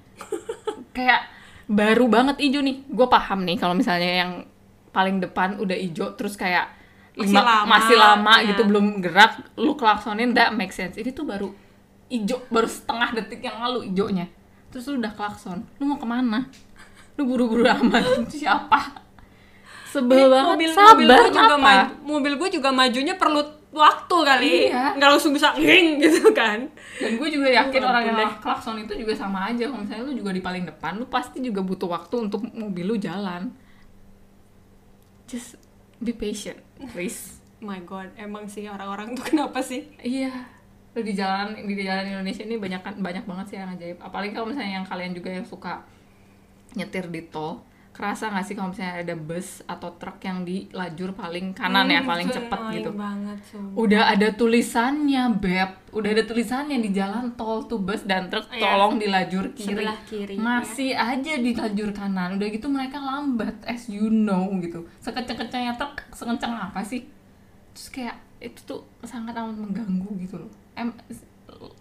kayak 0.92 1.22
baru 1.66 2.06
banget 2.08 2.38
ijo 2.40 2.60
nih. 2.60 2.84
Gue 2.86 3.08
paham 3.08 3.44
nih 3.44 3.56
kalau 3.56 3.74
misalnya 3.74 4.12
yang 4.20 4.32
paling 4.90 5.18
depan 5.18 5.58
udah 5.58 5.74
ijo 5.74 6.14
terus 6.14 6.34
kayak 6.34 6.70
Masih 7.14 7.30
lima- 7.30 7.46
lama, 7.46 7.66
masih 7.70 7.96
lama 7.96 8.34
ya. 8.36 8.48
gitu 8.50 8.62
belum 8.66 8.86
gerak 9.00 9.32
lu 9.56 9.74
klaksonin 9.74 10.34
that 10.34 10.52
make 10.52 10.72
sense. 10.72 10.96
Ini 10.96 11.10
tuh 11.10 11.24
baru 11.24 11.50
ijo 12.10 12.42
baru 12.48 12.66
setengah 12.66 13.10
detik 13.14 13.42
yang 13.42 13.58
lalu 13.58 13.90
ijonya 13.90 14.30
terus 14.70 14.86
lu 14.86 14.98
udah 14.98 15.14
klakson 15.14 15.62
lu 15.78 15.86
mau 15.86 15.98
ke 15.98 16.06
mana? 16.06 16.50
Lu 17.14 17.26
buru-buru 17.26 17.62
amat. 17.64 18.26
Siapa? 18.34 19.06
Sebel 19.86 20.26
banget. 20.26 20.50
mobil 20.50 20.70
sabar 20.70 20.90
mobil 20.90 21.08
gue 21.08 21.30
juga 21.30 21.46
apa? 21.48 21.58
maju, 21.60 21.86
mobil 22.04 22.34
gue 22.34 22.50
juga 22.52 22.70
majunya 22.72 23.14
perlu 23.14 23.42
waktu 23.74 24.18
kali. 24.22 24.54
Iya. 24.70 24.94
nggak 24.96 25.10
langsung 25.10 25.34
bisa 25.34 25.52
nging 25.54 25.98
gitu 26.00 26.30
kan. 26.32 26.70
Dan 26.96 27.18
gue 27.18 27.28
juga 27.28 27.50
yakin 27.50 27.82
Oh, 27.82 27.90
orang 27.90 28.04
yang 28.06 28.18
deh. 28.18 28.32
klakson 28.38 28.78
itu 28.80 28.94
juga 28.96 29.14
sama 29.14 29.50
aja. 29.50 29.66
Kalau 29.66 29.82
misalnya 29.82 30.04
lu 30.06 30.14
juga 30.14 30.30
di 30.30 30.40
paling 30.40 30.64
depan 30.64 30.96
lu 30.96 31.06
pasti 31.06 31.42
juga 31.42 31.60
butuh 31.60 31.90
waktu 31.90 32.16
untuk 32.22 32.46
mobil 32.48 32.86
lu 32.86 32.96
jalan. 32.96 33.50
Just 35.26 35.58
be 35.98 36.12
patient 36.12 36.60
please. 36.92 37.42
My 37.60 37.80
god 37.82 38.12
emang 38.14 38.46
sih 38.46 38.68
orang-orang 38.68 39.16
tuh 39.16 39.26
kenapa 39.26 39.60
sih? 39.60 39.88
Iya. 39.98 40.32
Lu 40.94 41.02
di 41.02 41.12
jalan 41.12 41.58
di 41.58 41.74
jalan 41.80 42.06
Indonesia 42.06 42.44
ini 42.44 42.56
banyak 42.56 42.82
kan, 42.82 42.94
banyak 42.96 43.26
banget 43.26 43.46
sih 43.50 43.58
yang 43.58 43.72
ajaib. 43.72 43.98
Apalagi 43.98 44.32
kalau 44.32 44.46
misalnya 44.46 44.78
yang 44.78 44.86
kalian 44.86 45.12
juga 45.12 45.30
yang 45.32 45.44
suka 45.44 45.82
nyetir 46.74 47.08
di 47.08 47.26
tol 47.26 47.64
kerasa 47.94 48.28
nggak 48.28 48.42
sih 48.42 48.54
kalau 48.54 48.70
misalnya 48.70 48.96
ada 49.00 49.16
bus 49.16 49.62
atau 49.64 49.94
truk 49.94 50.18
yang 50.20 50.42
di 50.42 50.66
lajur 50.70 51.14
paling 51.14 51.54
kanan 51.54 51.86
ya 51.88 52.02
Hmm, 52.02 52.10
paling 52.10 52.26
itu 52.26 52.36
cepet 52.36 52.60
gitu? 52.74 52.90
banget 52.92 53.38
sumpah. 53.46 53.78
udah 53.78 54.04
ada 54.10 54.28
tulisannya 54.34 55.24
beb. 55.32 55.72
Udah 55.92 56.10
ada 56.10 56.24
tulisannya 56.24 56.78
di 56.80 56.90
jalan 56.90 57.34
tol 57.34 57.64
tuh 57.64 57.78
bus 57.78 58.02
dan 58.02 58.28
truk 58.28 58.50
Iya. 58.50 58.60
tolong 58.60 58.98
di 58.98 59.06
lajur 59.06 59.54
kiri 59.54 59.86
kiri, 60.04 60.36
masih 60.36 60.92
aja 60.92 61.38
di 61.38 61.54
lajur 61.54 61.90
kanan. 61.92 62.36
Udah 62.36 62.50
gitu 62.50 62.66
mereka 62.68 62.98
lambat 62.98 63.62
as 63.64 63.86
you 63.88 64.10
know 64.10 64.50
gitu. 64.58 64.90
Sekenceng-kencengnya 65.00 65.74
truk 65.74 66.02
sekenceng 66.10 66.50
apa 66.52 66.82
sih? 66.82 67.06
Terus 67.72 67.88
kayak 67.90 68.18
itu 68.40 68.60
tuh 68.64 68.82
sangat 69.02 69.32
amat 69.34 69.54
mengganggu 69.56 70.10
gitu 70.20 70.36
loh. 70.38 70.50
Em 70.74 70.90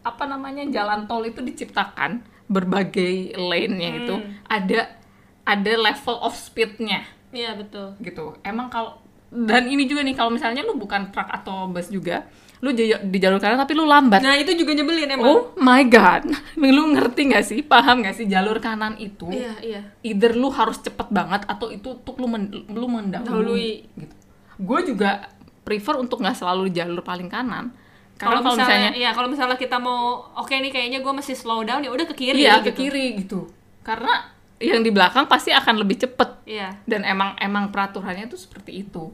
apa 0.02 0.24
namanya 0.24 0.62
jalan 0.68 1.06
tol 1.06 1.24
itu 1.24 1.40
diciptakan 1.40 2.20
berbagai 2.46 3.32
lane-nya 3.34 3.90
itu 3.98 4.14
Hmm. 4.14 4.28
ada 4.46 5.00
ada 5.42 5.72
level 5.74 6.16
of 6.22 6.34
speed-nya. 6.34 7.02
Iya 7.32 7.56
betul. 7.56 7.96
Gitu. 7.98 8.36
Emang 8.44 8.68
kalau 8.68 9.00
dan 9.32 9.64
ini 9.64 9.88
juga 9.88 10.04
nih 10.04 10.12
kalau 10.12 10.28
misalnya 10.28 10.60
lu 10.60 10.76
bukan 10.76 11.08
truk 11.08 11.24
atau 11.24 11.64
bus 11.72 11.88
juga 11.88 12.28
lu 12.62 12.70
di 12.78 13.18
jalur 13.18 13.42
kanan 13.42 13.58
tapi 13.58 13.74
lu 13.74 13.82
lambat. 13.82 14.22
Nah 14.22 14.38
itu 14.38 14.54
juga 14.54 14.70
nyebelin 14.70 15.18
emang. 15.18 15.26
Oh 15.26 15.42
my 15.58 15.82
god. 15.90 16.30
Lu 16.62 16.94
ngerti 16.94 17.34
nggak 17.34 17.42
sih? 17.42 17.58
Paham 17.66 18.06
nggak 18.06 18.14
sih? 18.14 18.30
Jalur 18.30 18.62
kanan 18.62 18.94
itu 19.02 19.26
iya 19.34 19.58
iya. 19.58 19.82
either 20.06 20.38
lu 20.38 20.46
harus 20.54 20.78
cepet 20.78 21.10
banget 21.10 21.42
atau 21.50 21.74
itu 21.74 21.98
untuk 21.98 22.14
lu 22.22 22.30
men- 22.30 22.54
lu 22.70 22.86
mendahului. 22.86 23.26
Dahului. 23.26 23.70
gitu. 23.98 24.14
Gue 24.62 24.78
juga 24.86 25.26
prefer 25.66 25.98
untuk 25.98 26.22
nggak 26.22 26.38
selalu 26.38 26.70
di 26.70 26.78
jalur 26.78 27.02
paling 27.02 27.26
kanan. 27.26 27.74
Karena 28.14 28.38
kalau 28.38 28.54
misalnya, 28.54 28.62
misalnya 28.62 28.90
iya 28.94 29.10
kalau 29.10 29.26
misalnya 29.26 29.58
kita 29.58 29.76
mau 29.82 30.30
oke 30.38 30.54
nih 30.54 30.70
kayaknya 30.70 31.02
gue 31.02 31.12
masih 31.18 31.34
slow 31.34 31.66
down 31.66 31.82
ya 31.82 31.90
udah 31.90 32.06
ke 32.06 32.14
kiri 32.14 32.46
iya 32.46 32.62
ke 32.62 32.70
gitu. 32.70 32.86
kiri 32.86 33.06
gitu. 33.26 33.50
Karena 33.82 34.30
yang 34.62 34.80
di 34.86 34.94
belakang 34.94 35.26
pasti 35.26 35.50
akan 35.50 35.82
lebih 35.82 35.98
cepet. 35.98 36.46
Iya. 36.46 36.78
Dan 36.86 37.02
emang 37.02 37.34
emang 37.42 37.74
peraturannya 37.74 38.30
tuh 38.30 38.38
seperti 38.38 38.86
itu. 38.86 39.10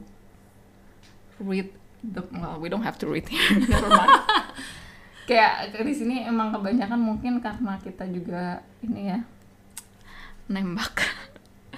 Read 1.41 1.73
the 2.05 2.21
well 2.37 2.61
we 2.61 2.69
don't 2.69 2.85
have 2.85 3.01
to 3.01 3.09
read. 3.09 3.25
Here 3.25 3.57
never 3.65 3.89
mind. 3.89 4.13
Kayak 5.29 5.73
di 5.85 5.93
sini 5.93 6.25
emang 6.25 6.53
kebanyakan 6.53 6.97
mungkin 7.01 7.41
karena 7.41 7.77
kita 7.81 8.05
juga 8.13 8.61
ini 8.85 9.09
ya. 9.09 9.19
Nembak. 10.47 10.95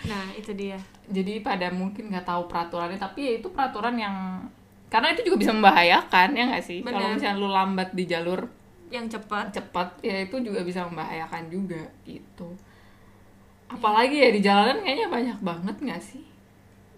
Nah 0.01 0.33
itu 0.33 0.49
dia. 0.57 0.81
Jadi 1.13 1.45
pada 1.45 1.69
mungkin 1.69 2.09
nggak 2.09 2.25
tahu 2.25 2.49
peraturannya 2.49 2.97
tapi 2.97 3.21
ya 3.21 3.31
itu 3.37 3.53
peraturan 3.53 3.93
yang 4.01 4.41
karena 4.89 5.13
itu 5.13 5.29
juga 5.29 5.45
bisa 5.45 5.53
membahayakan 5.53 6.33
ya 6.33 6.43
nggak 6.49 6.65
sih? 6.65 6.81
Kalau 6.81 7.13
misalnya 7.13 7.37
lu 7.37 7.45
lambat 7.45 7.93
di 7.93 8.09
jalur 8.09 8.49
yang 8.89 9.05
cepat. 9.05 9.53
cepat 9.53 10.01
ya 10.01 10.25
itu 10.25 10.41
juga 10.41 10.65
bisa 10.65 10.89
membahayakan 10.89 11.53
juga 11.53 11.85
gitu 12.01 12.49
apalagi 13.71 14.15
ya 14.17 14.29
di 14.29 14.39
jalanan 14.39 14.77
kayaknya 14.79 15.07
banyak 15.07 15.37
banget 15.39 15.75
nggak 15.77 16.01
sih 16.01 16.23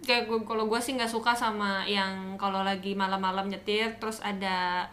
kayak 0.00 0.26
gua- 0.26 0.44
kalau 0.44 0.66
gue 0.66 0.76
sih 0.76 0.92
nggak 0.92 1.08
suka 1.08 1.32
sama 1.32 1.82
yang 1.84 2.34
kalau 2.34 2.60
lagi 2.60 2.92
malam-malam 2.92 3.46
nyetir 3.46 3.96
terus 3.96 4.20
ada 4.20 4.84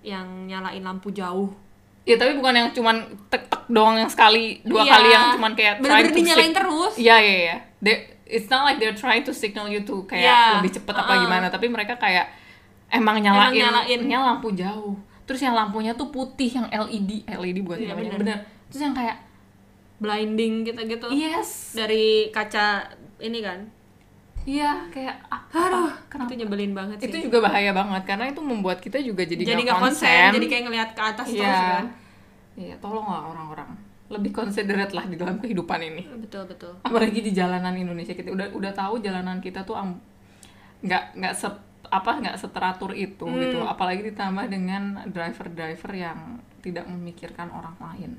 yang 0.00 0.24
nyalain 0.44 0.80
lampu 0.80 1.10
jauh 1.10 1.50
Ya 2.02 2.16
tapi 2.16 2.32
bukan 2.32 2.56
yang 2.56 2.68
cuman 2.72 2.96
tek 3.28 3.44
tek 3.46 3.68
doang 3.68 3.92
yang 3.94 4.08
sekali 4.08 4.64
dua 4.64 4.80
Iya. 4.80 4.92
kali 4.96 5.08
yang 5.12 5.24
cuman 5.36 5.52
kayak 5.52 5.74
Bener-bener 5.76 6.16
dinyalain 6.16 6.54
terus. 6.56 6.92
Iya 6.96 7.16
iya 7.20 7.36
iya. 7.36 7.56
It's 8.24 8.48
not 8.48 8.64
like 8.64 8.80
they're 8.80 8.96
trying 8.96 9.20
to 9.20 9.32
signal 9.34 9.68
you 9.68 9.84
to 9.84 10.08
kayak 10.08 10.24
Iya. 10.24 10.40
lebih 10.56 10.72
cepet 10.72 10.88
apa 10.90 11.04
Uh-uh. 11.06 11.20
gimana, 11.20 11.52
tapi 11.52 11.68
mereka 11.68 12.00
kayak 12.00 12.32
emang 12.88 13.20
nyalain, 13.20 13.52
nyalain. 13.52 14.00
nya 14.02 14.24
lampu 14.24 14.48
jauh. 14.52 14.96
Terus 15.24 15.40
yang 15.42 15.52
lampunya 15.52 15.92
tuh 15.92 16.08
putih 16.08 16.48
yang 16.50 16.64
LED, 16.70 17.28
LED 17.28 17.60
buat 17.60 17.76
namanya 17.76 18.16
bener. 18.16 18.20
bener. 18.24 18.38
Terus 18.72 18.80
yang 18.80 18.96
kayak 18.96 19.27
blinding 19.98 20.62
gitu 20.62 20.80
gitu. 20.80 21.06
Yes, 21.10 21.74
dari 21.74 22.30
kaca 22.30 22.86
ini 23.18 23.42
kan? 23.42 23.66
Iya 24.42 24.88
kayak 24.88 25.28
apa? 25.28 25.52
aduh 25.60 25.92
kenapa? 26.08 26.32
itu 26.32 26.40
nyebelin 26.40 26.72
banget 26.72 26.96
sih. 27.02 27.10
Itu 27.10 27.28
juga 27.28 27.44
bahaya 27.44 27.74
banget 27.74 28.02
karena 28.06 28.30
itu 28.30 28.40
membuat 28.40 28.80
kita 28.80 28.96
juga 28.98 29.20
jadi, 29.22 29.44
jadi 29.44 29.60
nggak 29.60 29.76
nggak 29.76 29.84
konsen 29.84 30.30
jadi 30.32 30.46
kayak 30.48 30.62
ngelihat 30.64 30.90
ke 30.96 31.02
atas 31.04 31.26
Iya. 31.28 31.36
terus 31.36 31.60
kan? 31.60 31.86
Iya, 32.58 32.74
tolonglah 32.80 33.22
orang-orang. 33.28 33.70
Lebih 34.08 34.32
considerate 34.32 34.96
lah 34.96 35.04
di 35.04 35.14
dalam 35.14 35.36
kehidupan 35.36 35.78
ini. 35.84 36.02
betul 36.16 36.48
betul. 36.48 36.72
Apalagi 36.80 37.20
di 37.20 37.30
jalanan 37.30 37.76
Indonesia 37.76 38.16
kita. 38.16 38.32
Udah 38.32 38.48
udah 38.56 38.72
tahu 38.72 39.04
jalanan 39.04 39.36
kita 39.38 39.68
tuh 39.68 39.76
nggak 40.80 41.18
nggak 41.18 41.34
se 41.34 41.48
apa 41.88 42.10
nggak 42.16 42.36
seteratur 42.40 42.96
itu 42.96 43.28
Hmm. 43.28 43.36
gitu. 43.42 43.58
Apalagi 43.60 44.00
ditambah 44.06 44.48
dengan 44.48 45.04
driver-driver 45.06 45.92
yang 45.92 46.40
tidak 46.64 46.88
memikirkan 46.88 47.52
orang 47.52 47.76
lain. 47.76 48.16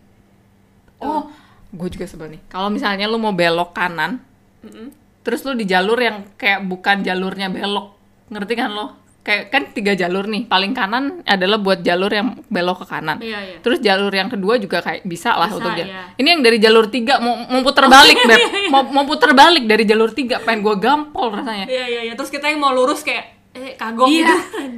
Oh 1.02 1.26
gue 1.70 1.88
juga 1.90 2.06
sebel 2.06 2.28
nih 2.32 2.42
kalau 2.48 2.68
misalnya 2.68 3.06
lu 3.06 3.16
mau 3.16 3.32
belok 3.32 3.72
kanan 3.72 4.20
Mm-mm. 4.62 4.90
terus 5.22 5.44
lu 5.44 5.54
di 5.54 5.64
jalur 5.64 5.96
yang 5.96 6.26
kayak 6.34 6.64
bukan 6.64 7.00
jalurnya 7.00 7.48
belok 7.48 7.94
ngerti 8.28 8.54
kan 8.54 8.72
lo 8.72 8.88
kayak 9.20 9.52
kan 9.52 9.64
tiga 9.70 9.94
jalur 9.94 10.26
nih 10.26 10.48
paling 10.48 10.72
kanan 10.72 11.22
adalah 11.24 11.60
buat 11.60 11.84
jalur 11.84 12.10
yang 12.10 12.40
belok 12.48 12.82
ke 12.82 12.86
kanan 12.88 13.18
iya 13.20 13.38
iya 13.44 13.58
Terus 13.60 13.78
jalur 13.80 14.10
yang 14.10 14.26
kedua 14.26 14.56
juga 14.56 14.80
kayak 14.80 15.04
bisa 15.04 15.36
lah 15.36 15.46
Bisa, 15.46 15.58
untuk 15.60 15.72
iya. 15.76 16.16
Ini 16.16 16.28
yang 16.30 16.42
dari 16.42 16.58
jalur 16.58 16.88
tiga 16.88 17.20
mau 17.20 17.36
mau 17.38 17.62
puter 17.62 17.86
balik, 17.86 18.16
Beb. 18.16 18.40
Mau 18.74 18.82
mau 18.88 19.04
puter 19.04 19.36
balik 19.36 19.68
dari 19.68 19.84
jalur 19.84 20.10
tiga 20.10 20.40
pengen 20.40 20.64
gua 20.64 20.76
gampol 20.76 21.30
rasanya. 21.32 21.68
iya 21.68 21.86
iya 21.86 22.02
iya 22.08 22.14
terus 22.16 22.32
kita 22.32 22.48
yang 22.48 22.58
mau 22.58 22.72
lurus 22.72 23.04
kayak 23.04 23.52
eh 23.52 23.76
kagok 23.76 24.08
Iya. 24.08 24.24
gitu 24.24 24.36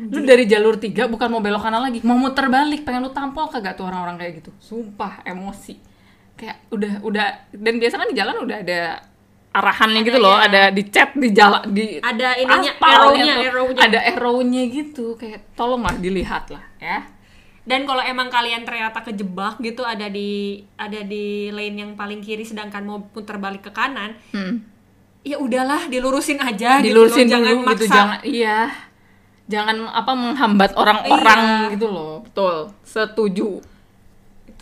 Lu 0.10 0.20
dari 0.26 0.44
jalur 0.44 0.76
tiga 0.76 1.06
bukan 1.06 1.28
mau 1.30 1.40
belok 1.40 1.62
kanan 1.62 1.84
lagi, 1.84 2.02
mau 2.02 2.18
muter 2.18 2.50
balik 2.50 2.82
pengen 2.82 3.04
lu 3.04 3.12
tampol 3.12 3.46
kagak 3.46 3.76
tuh 3.76 3.86
orang-orang 3.86 4.18
kayak 4.18 4.42
gitu. 4.42 4.52
Sumpah 4.58 5.22
emosi. 5.24 5.78
Kayak 6.42 6.58
udah 6.68 6.94
udah 7.00 7.28
dan 7.54 7.74
biasa 7.78 7.94
kan 7.96 8.10
di 8.10 8.18
jalan 8.18 8.36
udah 8.42 8.58
ada 8.60 8.82
arahannya 9.52 10.02
gitu 10.02 10.16
loh, 10.16 10.34
iya. 10.34 10.48
ada 10.48 10.62
di 10.72 10.84
chat 10.86 11.12
di 11.14 11.30
jalan 11.30 11.62
di 11.70 12.00
Ada 12.00 12.40
ininya, 12.40 12.72
aspalnya 12.72 13.36
arrow-nya. 13.46 13.84
Ada 13.84 14.00
arrow-nya 14.10 14.64
gitu, 14.66 15.14
kayak 15.14 15.54
tolonglah 15.54 15.94
dilihat 15.96 16.50
lah 16.50 16.64
ya. 16.78 17.04
dan 17.62 17.86
kalau 17.86 18.02
emang 18.02 18.26
kalian 18.28 18.66
ternyata 18.66 19.06
kejebak 19.06 19.62
gitu 19.62 19.86
ada 19.86 20.10
di 20.10 20.58
ada 20.74 21.06
di 21.06 21.26
lane 21.48 21.78
yang 21.78 21.92
paling 21.94 22.18
kiri 22.18 22.42
sedangkan 22.42 22.82
mau 22.82 23.06
putar 23.06 23.38
balik 23.38 23.62
ke 23.62 23.70
kanan 23.70 24.18
Hmm. 24.34 24.66
ya 25.22 25.38
udahlah 25.38 25.86
dilurusin 25.86 26.42
aja 26.42 26.82
dilurusin 26.82 27.30
gitu 27.30 27.38
loh. 27.38 27.38
jangan 27.38 27.50
dulu 27.54 27.62
maksa 27.62 27.76
gitu 27.78 27.86
jangan 27.88 28.20
iya 28.26 28.60
jangan 29.46 29.76
apa 29.86 30.12
menghambat 30.12 30.72
orang-orang 30.74 31.42
Iya. 31.46 31.72
gitu 31.76 31.86
loh 31.86 32.26
betul 32.26 32.56
setuju 32.82 33.50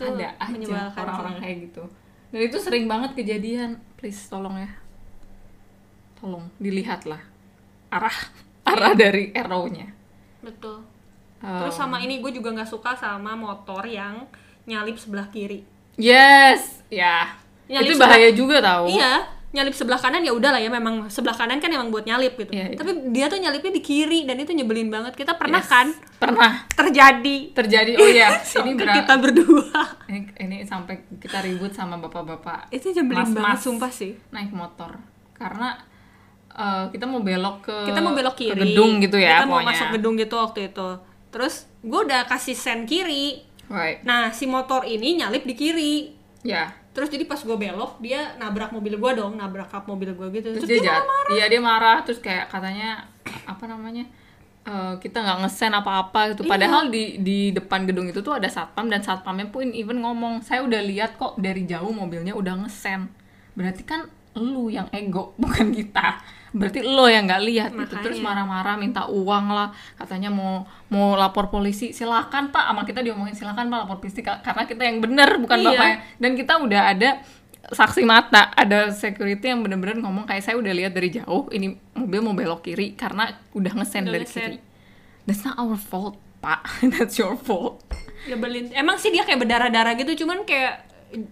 itu 0.00 0.16
ada 0.16 0.28
aja 0.40 0.78
orang-orang 0.96 1.34
kayak 1.38 1.56
gitu. 1.68 1.84
Dan 2.30 2.40
itu 2.46 2.56
sering 2.56 2.88
banget 2.88 3.12
kejadian. 3.12 3.76
Please 4.00 4.24
tolong 4.26 4.56
ya. 4.56 4.70
Tolong 6.16 6.48
dilihatlah 6.56 7.20
arah 7.90 8.18
arah 8.70 8.92
dari 8.96 9.34
arrow-nya. 9.36 9.92
Betul. 10.40 10.80
Um, 11.40 11.60
terus 11.60 11.76
sama 11.76 12.00
ini 12.00 12.20
gue 12.20 12.32
juga 12.32 12.52
nggak 12.52 12.68
suka 12.68 12.92
sama 12.96 13.32
motor 13.32 13.84
yang 13.84 14.24
nyalip 14.68 14.96
sebelah 14.96 15.28
kiri. 15.28 15.64
Yes! 15.96 16.84
Ya. 16.88 17.36
Nyalip 17.68 17.84
itu 17.84 17.94
sebelah- 17.96 18.12
bahaya 18.16 18.30
juga 18.32 18.56
tau. 18.60 18.84
Iya 18.88 19.39
nyalip 19.50 19.74
sebelah 19.74 19.98
kanan 19.98 20.22
ya 20.22 20.30
udah 20.30 20.54
lah 20.54 20.58
ya 20.58 20.70
memang 20.70 21.10
sebelah 21.10 21.34
kanan 21.34 21.58
kan 21.58 21.66
emang 21.66 21.90
buat 21.90 22.06
nyalip 22.06 22.38
gitu. 22.38 22.54
Iya, 22.54 22.70
iya. 22.70 22.76
tapi 22.78 22.94
dia 23.10 23.26
tuh 23.26 23.36
nyalipnya 23.36 23.72
di 23.72 23.82
kiri 23.82 24.22
dan 24.22 24.38
itu 24.38 24.50
nyebelin 24.50 24.86
banget. 24.88 25.12
Kita 25.12 25.34
pernah 25.34 25.58
Yes. 25.58 25.66
kan? 25.66 25.86
Pernah. 26.16 26.70
Terjadi. 26.70 27.50
Terjadi. 27.50 27.92
Oh 27.94 28.06
ya 28.06 28.30
ini 28.62 28.72
berat. 28.74 28.94
kita 29.02 29.14
berdua. 29.18 29.82
Ini, 30.06 30.18
ini 30.38 30.56
sampai 30.62 31.02
kita 31.18 31.42
ribut 31.42 31.70
sama 31.70 31.98
bapak-bapak. 31.98 32.70
Itu 32.70 32.90
nyebelin 32.90 33.26
Mas-mas. 33.26 33.34
banget 33.34 33.58
sumpah 33.60 33.90
sih. 33.90 34.14
naik 34.30 34.54
motor. 34.54 34.94
Karena 35.34 35.74
eh, 36.50 36.84
kita 36.88 37.04
mau 37.04 37.18
belok 37.18 37.56
ke 37.64 37.76
kita 37.86 37.98
mau 37.98 38.12
belok 38.12 38.34
ke 38.34 38.42
kiri 38.48 38.60
gedung 38.68 38.98
gitu 38.98 39.16
ya 39.16 39.42
kita 39.42 39.46
mau 39.46 39.58
pokoknya. 39.58 39.70
masuk 39.74 39.86
gedung 39.92 40.14
gitu 40.14 40.34
waktu 40.36 40.60
itu. 40.68 40.88
Terus 41.30 41.54
gue 41.80 42.00
udah 42.00 42.22
kasih 42.24 42.54
sen 42.54 42.86
kiri. 42.86 43.42
Right. 43.66 44.02
Nah 44.02 44.30
si 44.30 44.46
motor 44.46 44.82
ini 44.82 45.14
nyalip 45.16 45.42
di 45.42 45.54
kiri. 45.54 45.94
Ya 46.42 46.70
terus 46.90 47.06
jadi 47.06 47.22
pas 47.22 47.38
gue 47.38 47.56
belok 47.56 48.02
dia 48.02 48.34
nabrak 48.36 48.74
mobil 48.74 48.98
gue 48.98 49.12
dong 49.14 49.38
nabrak 49.38 49.70
kap 49.70 49.86
mobil 49.86 50.10
gue 50.10 50.28
gitu. 50.34 50.48
Terus, 50.54 50.66
terus, 50.66 50.70
dia 50.70 50.82
dia 50.82 50.86
jat 50.90 51.04
iya 51.30 51.44
dia 51.46 51.60
marah 51.62 52.02
terus 52.02 52.18
kayak 52.18 52.50
katanya 52.50 53.06
apa 53.46 53.64
namanya 53.70 54.10
eh, 54.66 54.94
kita 54.98 55.22
nggak 55.22 55.38
ngesen 55.46 55.72
apa-apa 55.74 56.34
gitu. 56.34 56.42
Iya. 56.42 56.50
padahal 56.50 56.90
di 56.90 57.22
di 57.22 57.54
depan 57.54 57.86
gedung 57.86 58.10
itu 58.10 58.18
tuh 58.20 58.34
ada 58.34 58.50
satpam 58.50 58.90
dan 58.90 59.06
satpamnya 59.06 59.46
pun 59.48 59.70
even 59.70 60.02
ngomong 60.02 60.42
saya 60.42 60.66
udah 60.66 60.82
lihat 60.82 61.14
kok 61.14 61.38
dari 61.38 61.62
jauh 61.64 61.94
mobilnya 61.94 62.34
udah 62.34 62.66
ngesen. 62.66 63.06
Berarti 63.54 63.82
kan 63.86 64.10
lu 64.32 64.68
yang 64.68 64.86
ego 64.90 65.32
bukan 65.42 65.70
kita. 65.70 66.20
Berarti 66.50 66.82
lo 66.82 67.06
yang 67.06 67.24
nggak 67.24 67.42
lihat 67.42 67.70
gitu. 67.72 67.94
Terus 67.96 68.18
marah-marah 68.18 68.74
minta 68.74 69.06
uang 69.06 69.46
lah. 69.48 69.70
Katanya 69.94 70.28
mau 70.28 70.62
mau 70.88 71.14
lapor 71.14 71.46
polisi. 71.46 71.90
Silakan 71.90 72.50
pak. 72.50 72.66
Sama 72.66 72.82
kita 72.82 73.00
diomongin 73.00 73.32
silakan 73.32 73.66
pak 73.66 73.78
lapor 73.84 73.98
polisi. 74.00 74.20
Ka- 74.20 74.38
karena 74.40 74.66
kita 74.66 74.82
yang 74.82 74.98
bener 74.98 75.38
bukan 75.38 75.56
Iya. 75.56 75.66
bapaknya 75.68 75.96
dan 76.16 76.30
kita 76.34 76.52
udah 76.58 76.82
ada 76.88 77.10
saksi 77.62 78.02
mata 78.02 78.50
ada 78.50 78.90
security 78.90 79.46
yang 79.46 79.60
bener-bener 79.60 80.00
ngomong 80.00 80.24
kayak 80.24 80.42
saya 80.42 80.56
udah 80.56 80.72
lihat 80.72 80.90
dari 80.90 81.12
jauh 81.12 81.46
ini 81.50 81.70
mobil 81.92 82.18
mau 82.20 82.32
belok 82.32 82.64
kiri 82.64 82.96
karena 82.96 83.28
udah 83.52 83.72
ngesen 83.76 84.02
Udah 84.02 84.12
dari 84.12 84.24
ngesen. 84.24 84.42
kiri 84.42 84.58
that's 85.22 85.44
not 85.44 85.54
our 85.54 85.76
fault 85.76 86.16
pak. 86.40 86.64
That's 86.88 87.14
your 87.14 87.36
fault. 87.36 87.84
Nyebelin. 88.24 88.72
Emang 88.72 88.96
sih 88.96 89.12
dia 89.12 89.22
kayak 89.22 89.38
berdarah-darah 89.38 89.92
gitu 89.94 90.24
cuman 90.24 90.42
kayak 90.42 90.88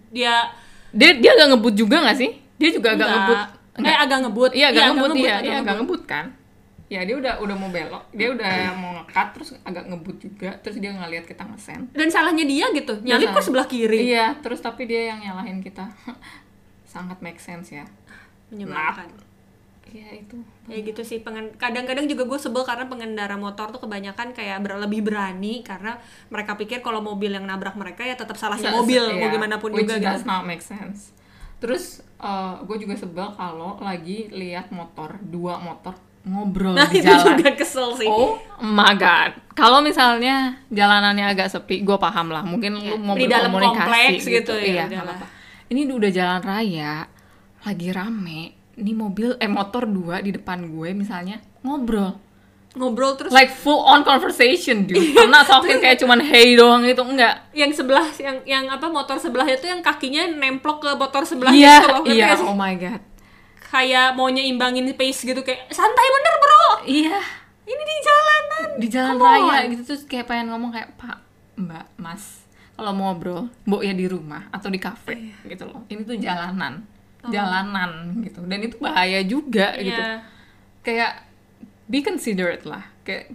dia 0.09 0.53
dia 0.91 1.17
dia 1.17 1.31
agak 1.33 1.49
ngebut 1.51 1.73
juga 1.75 1.97
nggak 1.99 2.15
sih 2.15 2.31
dia 2.59 2.69
juga 2.69 2.87
agak 2.93 3.07
Enggak. 3.07 3.15
ngebut. 3.17 3.39
Eh 3.79 3.95
agak 3.95 4.17
ngebut. 4.21 4.51
Iya 4.51 4.65
agak 4.69 4.83
ngebut 4.91 5.09
iya. 5.15 5.23
agak 5.31 5.39
iya 5.41 5.55
agak 5.55 5.63
ngebut. 5.63 5.77
ngebut 5.79 6.01
kan? 6.05 6.25
Ya 6.89 6.99
dia 7.05 7.15
udah 7.15 7.33
udah 7.39 7.55
mau 7.55 7.69
belok. 7.69 8.03
Dia 8.11 8.27
udah 8.29 8.53
mau 8.75 8.91
ngekat 8.97 9.27
terus 9.31 9.49
agak 9.61 9.83
ngebut 9.87 10.17
juga. 10.19 10.51
Terus 10.59 10.77
dia 10.77 10.91
ngeliat 10.91 11.23
kita 11.23 11.43
ngesen 11.45 11.87
dan 11.93 12.07
salahnya 12.09 12.43
dia 12.43 12.65
gitu. 12.73 12.93
Nyalip 12.99 13.31
kok 13.31 13.41
sebelah 13.41 13.65
kiri. 13.65 14.11
Iya 14.11 14.35
terus 14.41 14.59
tapi 14.59 14.83
dia 14.83 15.09
yang 15.09 15.23
nyalahin 15.23 15.63
kita. 15.63 15.87
Sangat 16.91 17.21
make 17.21 17.39
sense 17.39 17.71
ya. 17.71 17.85
Menyebalkan. 18.49 19.07
Iya 19.89 20.21
itu. 20.21 20.37
Ya 20.65 20.77
gitu 20.81 21.01
sih. 21.01 21.21
Pengen 21.21 21.53
kadang-kadang 21.55 22.05
juga 22.05 22.25
gue 22.25 22.37
sebel 22.37 22.61
karena 22.61 22.85
pengendara 22.85 23.37
motor 23.37 23.69
tuh 23.69 23.81
kebanyakan 23.81 24.33
kayak 24.33 24.61
ber- 24.61 24.81
lebih 24.81 25.01
berani 25.01 25.61
karena 25.61 25.97
mereka 26.29 26.57
pikir 26.57 26.81
kalau 26.81 27.01
mobil 27.01 27.29
yang 27.29 27.45
nabrak 27.45 27.73
mereka 27.73 28.01
ya 28.01 28.13
tetap 28.13 28.35
salahnya 28.35 28.69
mobil. 28.69 29.01
mau 29.01 29.17
Iya, 29.17 29.27
gimana 29.29 29.55
pun 29.57 29.73
which 29.73 29.85
juga 29.85 29.97
does 30.13 30.21
gitu. 30.21 30.29
not 30.29 30.43
make 30.43 30.61
sense 30.61 31.13
terus 31.59 32.03
gue 32.67 32.77
juga 32.79 32.95
sebel 32.99 33.31
kalau 33.35 33.79
lagi 33.79 34.27
lihat 34.31 34.71
motor 34.75 35.15
dua 35.23 35.55
motor 35.59 35.95
ngobrol 36.27 36.75
nah 36.75 36.87
di 36.91 36.99
itu 36.99 37.07
jalan 37.07 37.39
juga 37.39 37.55
kesel 37.55 37.95
sih 37.95 38.07
Oh 38.07 38.35
my 38.59 38.91
god. 38.99 39.39
Kalau 39.55 39.79
misalnya 39.79 40.59
jalanannya 40.67 41.31
agak 41.31 41.47
sepi, 41.47 41.79
gue 41.79 41.95
paham 41.95 42.31
lah. 42.31 42.43
Mungkin 42.43 42.75
Iya, 42.75 42.95
lu 42.95 42.99
mau 42.99 43.15
di 43.15 43.27
dalam 43.27 43.51
kompleks 43.55 44.27
gitu 44.27 44.51
ya, 44.55 44.83
Iya, 44.87 44.99
apa-apa. 44.99 45.25
Ini 45.71 45.87
udah 45.87 46.11
jalan 46.11 46.41
raya, 46.43 47.07
lagi 47.63 47.87
rame. 47.95 48.55
Ini 48.75 48.91
mobil, 48.95 49.39
eh 49.39 49.47
motor 49.47 49.87
dua 49.87 50.19
di 50.19 50.35
depan 50.35 50.67
gue 50.67 50.91
misalnya 50.91 51.39
ngobrol. 51.63 52.19
Ngobrol 52.79 53.13
terus 53.13 53.29
Like 53.29 53.51
full 53.51 53.83
on 53.83 54.01
conversation, 54.01 54.87
dude. 54.87 55.11
I'm 55.13 55.27
not 55.27 55.43
talking 55.43 55.77
kayak 55.77 55.99
cuman 56.01 56.23
hey 56.23 56.55
doang 56.55 56.81
itu 56.81 56.95
enggak. 56.97 57.51
yang 57.51 57.69
sebelah 57.69 58.07
yang 58.15 58.39
yang 58.43 58.63
apa 58.65 58.87
motor 58.87 59.19
sebelah 59.19 59.43
itu 59.43 59.67
yang 59.67 59.79
kakinya 59.79 60.23
nemplok 60.25 60.79
ke 60.79 60.89
motor 60.93 61.21
sebelah 61.21 61.51
Iya, 61.51 61.75
gitu 61.77 61.87
loh 61.91 62.03
iya. 62.07 62.27
sih? 62.33 62.45
Oh 62.45 62.55
my 62.55 62.73
god. 62.73 63.03
kayak 63.61 64.15
maunya 64.15 64.41
imbangin 64.41 64.87
pace 64.93 65.21
gitu 65.21 65.39
kayak 65.39 65.67
santai 65.69 66.07
bener 66.09 66.33
bro 66.35 66.65
Iya. 66.87 67.19
ini 67.63 67.83
di 67.83 67.95
jalanan 68.01 68.67
di 68.75 68.87
jalan 68.87 69.13
Come 69.13 69.25
raya 69.27 69.55
on. 69.61 69.63
gitu 69.69 69.83
terus 69.85 70.01
kayak 70.03 70.25
pengen 70.25 70.49
ngomong 70.49 70.71
kayak 70.71 70.89
pak 70.95 71.21
mbak 71.53 71.85
mas 71.93 72.41
kalau 72.73 72.89
mau 72.91 73.11
ngobrol 73.11 73.45
mbok 73.61 73.83
ya 73.83 73.93
di 73.93 74.07
rumah 74.07 74.49
atau 74.49 74.67
di 74.67 74.79
kafe 74.79 75.13
Iya. 75.13 75.53
gitu 75.53 75.67
loh 75.67 75.85
ini 75.85 76.01
tuh 76.01 76.17
jalanan 76.17 76.81
jalanan 77.21 77.91
gitu 78.23 78.41
dan 78.41 78.59
itu 78.59 78.75
bahaya 78.79 79.21
juga 79.21 79.77
gitu 79.77 79.93
Iya. 79.93 80.23
kayak 80.81 81.11
be 81.89 81.99
considerate 81.99 82.63
lah. 82.63 82.85
Kayak 83.01 83.33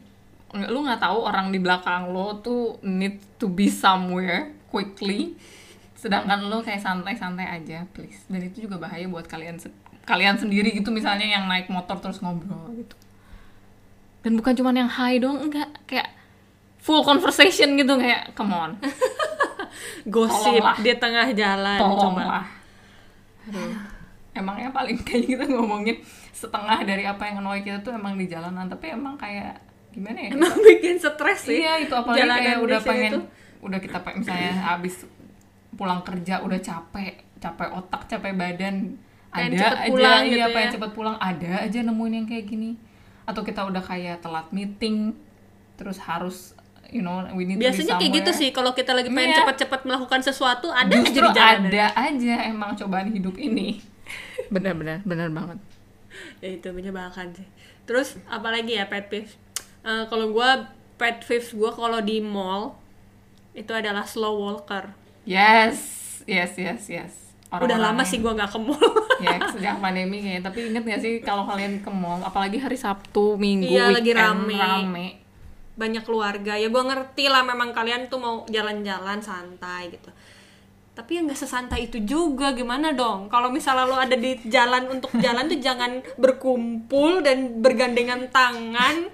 lu 0.70 0.86
nggak 0.86 1.02
tahu 1.02 1.18
orang 1.20 1.50
di 1.50 1.58
belakang 1.58 2.08
lo 2.08 2.38
tuh 2.38 2.78
need 2.80 3.18
to 3.36 3.50
be 3.50 3.66
somewhere 3.66 4.54
quickly. 4.70 5.34
Sedangkan 5.98 6.46
lo 6.46 6.62
kayak 6.62 6.78
santai-santai 6.78 7.50
aja 7.50 7.82
please. 7.90 8.22
Dan 8.30 8.46
itu 8.46 8.64
juga 8.64 8.78
bahaya 8.78 9.04
buat 9.04 9.26
kalian 9.26 9.58
se- 9.58 9.74
kalian 10.04 10.38
sendiri 10.38 10.70
gitu 10.70 10.88
misalnya 10.88 11.26
yang 11.26 11.44
naik 11.44 11.66
motor 11.66 11.98
terus 11.98 12.22
ngobrol 12.22 12.70
gitu. 12.72 12.94
Dan 14.22 14.38
bukan 14.38 14.54
cuma 14.54 14.70
yang 14.70 14.86
high 14.86 15.18
doang 15.18 15.42
enggak. 15.42 15.68
Kayak 15.84 16.14
full 16.78 17.02
conversation 17.02 17.74
gitu 17.74 17.98
kayak 17.98 18.32
come 18.32 18.54
on. 18.54 18.78
Gosip 20.06 20.60
Tolonglah. 20.60 20.76
di 20.78 20.92
tengah 20.94 21.26
jalan 21.34 21.78
tolong 21.80 22.00
coba. 22.14 22.22
Lah 22.22 22.46
Aduh. 23.44 23.74
emangnya 24.32 24.70
paling 24.70 24.98
kayak 25.02 25.24
kita 25.26 25.44
ngomongin 25.48 25.98
setengah 26.35 26.83
dari 26.83 27.07
apa 27.07 27.31
yang 27.31 27.38
annoy 27.40 27.62
kita 27.62 27.79
tuh 27.81 27.94
emang 27.94 28.18
di 28.18 28.27
jalanan. 28.27 28.66
Tapi 28.66 28.90
emang 28.90 29.14
kayak 29.14 29.62
gimana 29.94 30.18
ya 30.18 30.31
emang 30.35 30.51
bikin 30.59 30.99
stres 30.99 31.47
sih. 31.47 31.62
Iya 31.62 31.87
itu 31.87 31.94
apalagi 31.94 32.27
Jalanan 32.27 32.42
kayak 32.42 32.59
udah 32.61 32.81
pengen 32.83 33.12
tuh. 33.14 33.25
udah 33.64 33.79
kita 33.79 33.99
misalnya 34.12 34.53
habis 34.75 35.07
pulang 35.75 36.03
kerja 36.03 36.42
udah 36.42 36.59
capek 36.59 37.14
capek 37.38 37.68
otak 37.73 38.03
capek 38.11 38.35
badan. 38.35 38.99
Pengen 39.31 39.51
ada 39.55 39.59
cepet 39.59 39.79
aja 39.79 39.90
pulang 39.90 40.23
iya 40.23 40.31
gitu 40.35 40.55
pengen 40.55 40.68
ya. 40.68 40.75
cepet 40.75 40.90
pulang. 40.92 41.16
Ada 41.16 41.53
aja 41.64 41.79
nemuin 41.81 42.12
yang 42.18 42.27
kayak 42.27 42.44
gini. 42.44 42.70
Atau 43.25 43.40
kita 43.40 43.62
udah 43.64 43.81
kayak 43.81 44.18
telat 44.20 44.51
meeting 44.51 45.14
terus 45.75 45.99
harus 45.99 46.55
you 46.87 47.03
know 47.03 47.23
we 47.35 47.42
need 47.42 47.59
to 47.59 47.62
be 47.62 47.66
biasanya 47.66 47.99
kayak 47.99 48.12
gitu 48.23 48.31
sih 48.31 48.49
kalau 48.51 48.70
kita 48.70 48.94
lagi 48.94 49.11
pengen 49.11 49.35
Iya. 49.35 49.38
cepat-cepat 49.42 49.81
melakukan 49.83 50.20
sesuatu 50.23 50.70
ada 50.70 50.87
aja 50.87 51.03
justru 51.03 51.27
di 51.27 51.35
jalanan. 51.35 51.66
ada 51.66 51.85
aja 51.99 52.35
emang 52.47 52.70
cobaan 52.75 53.11
hidup 53.11 53.35
ini. 53.35 53.83
Benar-benar 54.53 55.03
benar 55.03 55.31
banget 55.31 55.59
ya 56.38 56.48
itu 56.50 56.68
menyebalkan 56.70 57.33
sih. 57.33 57.46
Terus 57.85 58.16
apalagi 58.27 58.74
ya 58.74 58.87
pet 58.87 59.09
peeves 59.09 59.37
Eh, 59.85 60.05
kalau 60.09 60.33
gua 60.33 60.72
pet 60.96 61.20
peeves 61.20 61.53
gua 61.53 61.68
kalau 61.68 62.00
di 62.00 62.16
mall 62.18 62.72
itu 63.53 63.68
adalah 63.68 64.03
slow 64.03 64.40
walker. 64.40 64.88
Yes 65.24 65.77
yes 66.24 66.57
yes 66.57 66.83
yes. 66.88 67.12
Udah 67.53 67.79
lama 67.79 68.00
sih 68.03 68.18
gua 68.18 68.33
nggak 68.33 68.48
ke 68.48 68.59
mall. 68.59 68.81
Ya 69.20 69.37
sejak 69.46 69.79
pandemi 69.79 70.18
kayaknya. 70.18 70.42
Tapi 70.42 70.72
inget 70.72 70.83
gak 70.83 71.00
sih 71.00 71.12
kalau 71.20 71.44
kalian 71.44 71.79
ke 71.79 71.88
mall 71.88 72.18
apalagi 72.20 72.59
hari 72.59 72.74
Sabtu 72.74 73.37
Minggu 73.37 73.70
Iya, 73.70 73.92
lagi 73.92 74.11
weekend, 74.11 74.50
rame. 74.50 75.07
banyak 75.74 76.03
keluarga. 76.03 76.57
Ya 76.57 76.66
gua 76.66 76.83
ngerti 76.83 77.29
lah 77.29 77.44
memang 77.44 77.70
kalian 77.70 78.09
tuh 78.09 78.18
mau 78.18 78.42
jalan-jalan 78.48 79.20
santai 79.20 79.92
gitu 79.92 80.09
tapi 80.94 81.18
ya 81.18 81.20
nggak 81.26 81.40
sesantai 81.42 81.90
itu 81.90 81.98
juga 82.07 82.54
gimana 82.54 82.94
dong? 82.94 83.26
Kalau 83.26 83.50
misalnya 83.50 83.85
lo 83.90 83.98
ada 83.98 84.14
di 84.14 84.38
jalan 84.46 84.87
untuk 84.94 85.11
jalan 85.18 85.50
tuh 85.50 85.59
jangan 85.59 85.98
berkumpul 86.14 87.18
dan 87.26 87.59
bergandengan 87.59 88.30
tangan. 88.30 89.11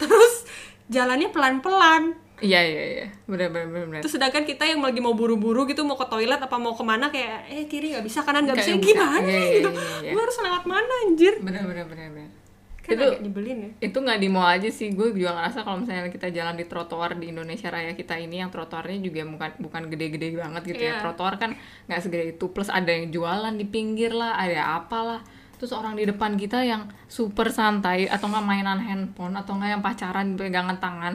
Terus 0.00 0.48
jalannya 0.88 1.28
pelan-pelan. 1.28 2.16
Iya 2.40 2.60
iya 2.64 2.84
iya. 2.88 3.06
Benar 3.28 3.52
benar 3.52 3.68
benar 3.68 4.00
terus 4.00 4.16
sedangkan 4.16 4.48
kita 4.48 4.64
yang 4.64 4.80
lagi 4.80 5.04
mau 5.04 5.12
buru-buru 5.12 5.68
gitu 5.68 5.84
mau 5.84 6.00
ke 6.00 6.08
toilet 6.08 6.40
apa 6.40 6.56
mau 6.56 6.72
ke 6.72 6.80
mana 6.80 7.12
kayak 7.12 7.52
eh 7.52 7.68
kiri 7.68 7.92
nggak 7.92 8.04
bisa 8.08 8.24
kanan 8.24 8.48
nggak 8.48 8.64
bisa. 8.64 8.80
gimana. 8.80 9.20
Iya, 9.20 9.36
iya, 9.36 9.48
gitu? 9.60 9.70
iya, 9.76 9.96
iya. 10.08 10.10
gue 10.16 10.22
harus 10.24 10.38
lewat 10.40 10.64
mana 10.64 10.94
anjir? 11.04 11.34
Benar 11.44 11.68
benar 11.68 11.84
benar 11.84 12.08
benar 12.16 12.39
kan 12.80 12.96
Itu- 12.96 13.06
agak 13.12 13.20
nyebelin 13.20 13.58
ya. 13.60 13.70
itu 13.84 13.96
nggak 14.00 14.18
di 14.18 14.28
mall 14.32 14.48
aja 14.48 14.68
sih. 14.72 14.88
Gue 14.96 15.12
juga 15.12 15.36
ngerasa 15.36 15.62
kalau 15.62 15.84
misalnya 15.84 16.08
kita 16.08 16.32
jalan 16.32 16.56
di 16.56 16.64
trotoar 16.64 17.16
di 17.20 17.28
Indonesia 17.28 17.68
Raya 17.68 17.92
kita 17.92 18.16
ini 18.16 18.40
yang 18.40 18.48
trotoarnya 18.48 18.98
juga 19.04 19.28
bukan 19.28 19.50
bukan 19.60 19.82
gede-gede 19.92 20.32
banget 20.36 20.62
gitu 20.64 20.82
ya. 20.82 20.96
Iya. 20.96 21.02
trotoar 21.04 21.36
kan 21.36 21.54
nggak 21.86 22.00
segede 22.00 22.24
itu. 22.34 22.44
Plus 22.48 22.72
ada 22.72 22.88
yang 22.88 23.12
jualan 23.12 23.52
di 23.52 23.66
pinggir 23.68 24.16
lah 24.16 24.40
ada 24.40 24.80
apalah. 24.80 25.20
Terus 25.60 25.76
orang 25.76 25.92
di 25.92 26.08
depan 26.08 26.40
kita 26.40 26.64
yang 26.64 26.88
super 27.04 27.52
santai 27.52 28.08
atau 28.08 28.32
nggak 28.32 28.44
mainan 28.48 28.80
handphone 28.80 29.36
atau 29.36 29.60
nggak 29.60 29.70
yang 29.76 29.82
pacaran 29.84 30.32
pegangan 30.40 30.80
tangan. 30.80 31.14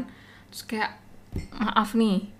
Terus 0.53 0.63
kayak 0.69 0.91
maaf 1.57 1.97
nih 1.97 2.34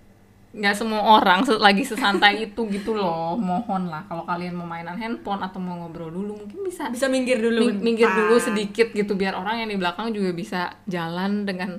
nggak 0.56 0.72
semua 0.72 1.20
orang 1.20 1.44
lagi 1.60 1.84
sesantai 1.84 2.48
itu 2.48 2.64
gitu 2.72 2.96
loh. 2.96 3.36
Mohon 3.36 3.92
lah 3.92 4.08
kalau 4.08 4.24
kalian 4.24 4.56
mau 4.56 4.64
mainan 4.64 4.96
handphone 4.96 5.44
atau 5.44 5.60
mau 5.60 5.76
ngobrol 5.84 6.08
dulu 6.08 6.32
mungkin 6.40 6.64
bisa 6.64 6.88
bisa 6.88 7.12
minggir 7.12 7.36
dulu 7.36 7.68
Ming- 7.68 7.84
minggir 7.84 8.08
bentar. 8.08 8.24
dulu 8.24 8.34
sedikit 8.40 8.88
gitu 8.90 9.12
biar 9.12 9.36
orang 9.36 9.60
yang 9.60 9.68
di 9.68 9.76
belakang 9.76 10.16
juga 10.16 10.32
bisa 10.32 10.72
jalan 10.88 11.44
dengan 11.44 11.76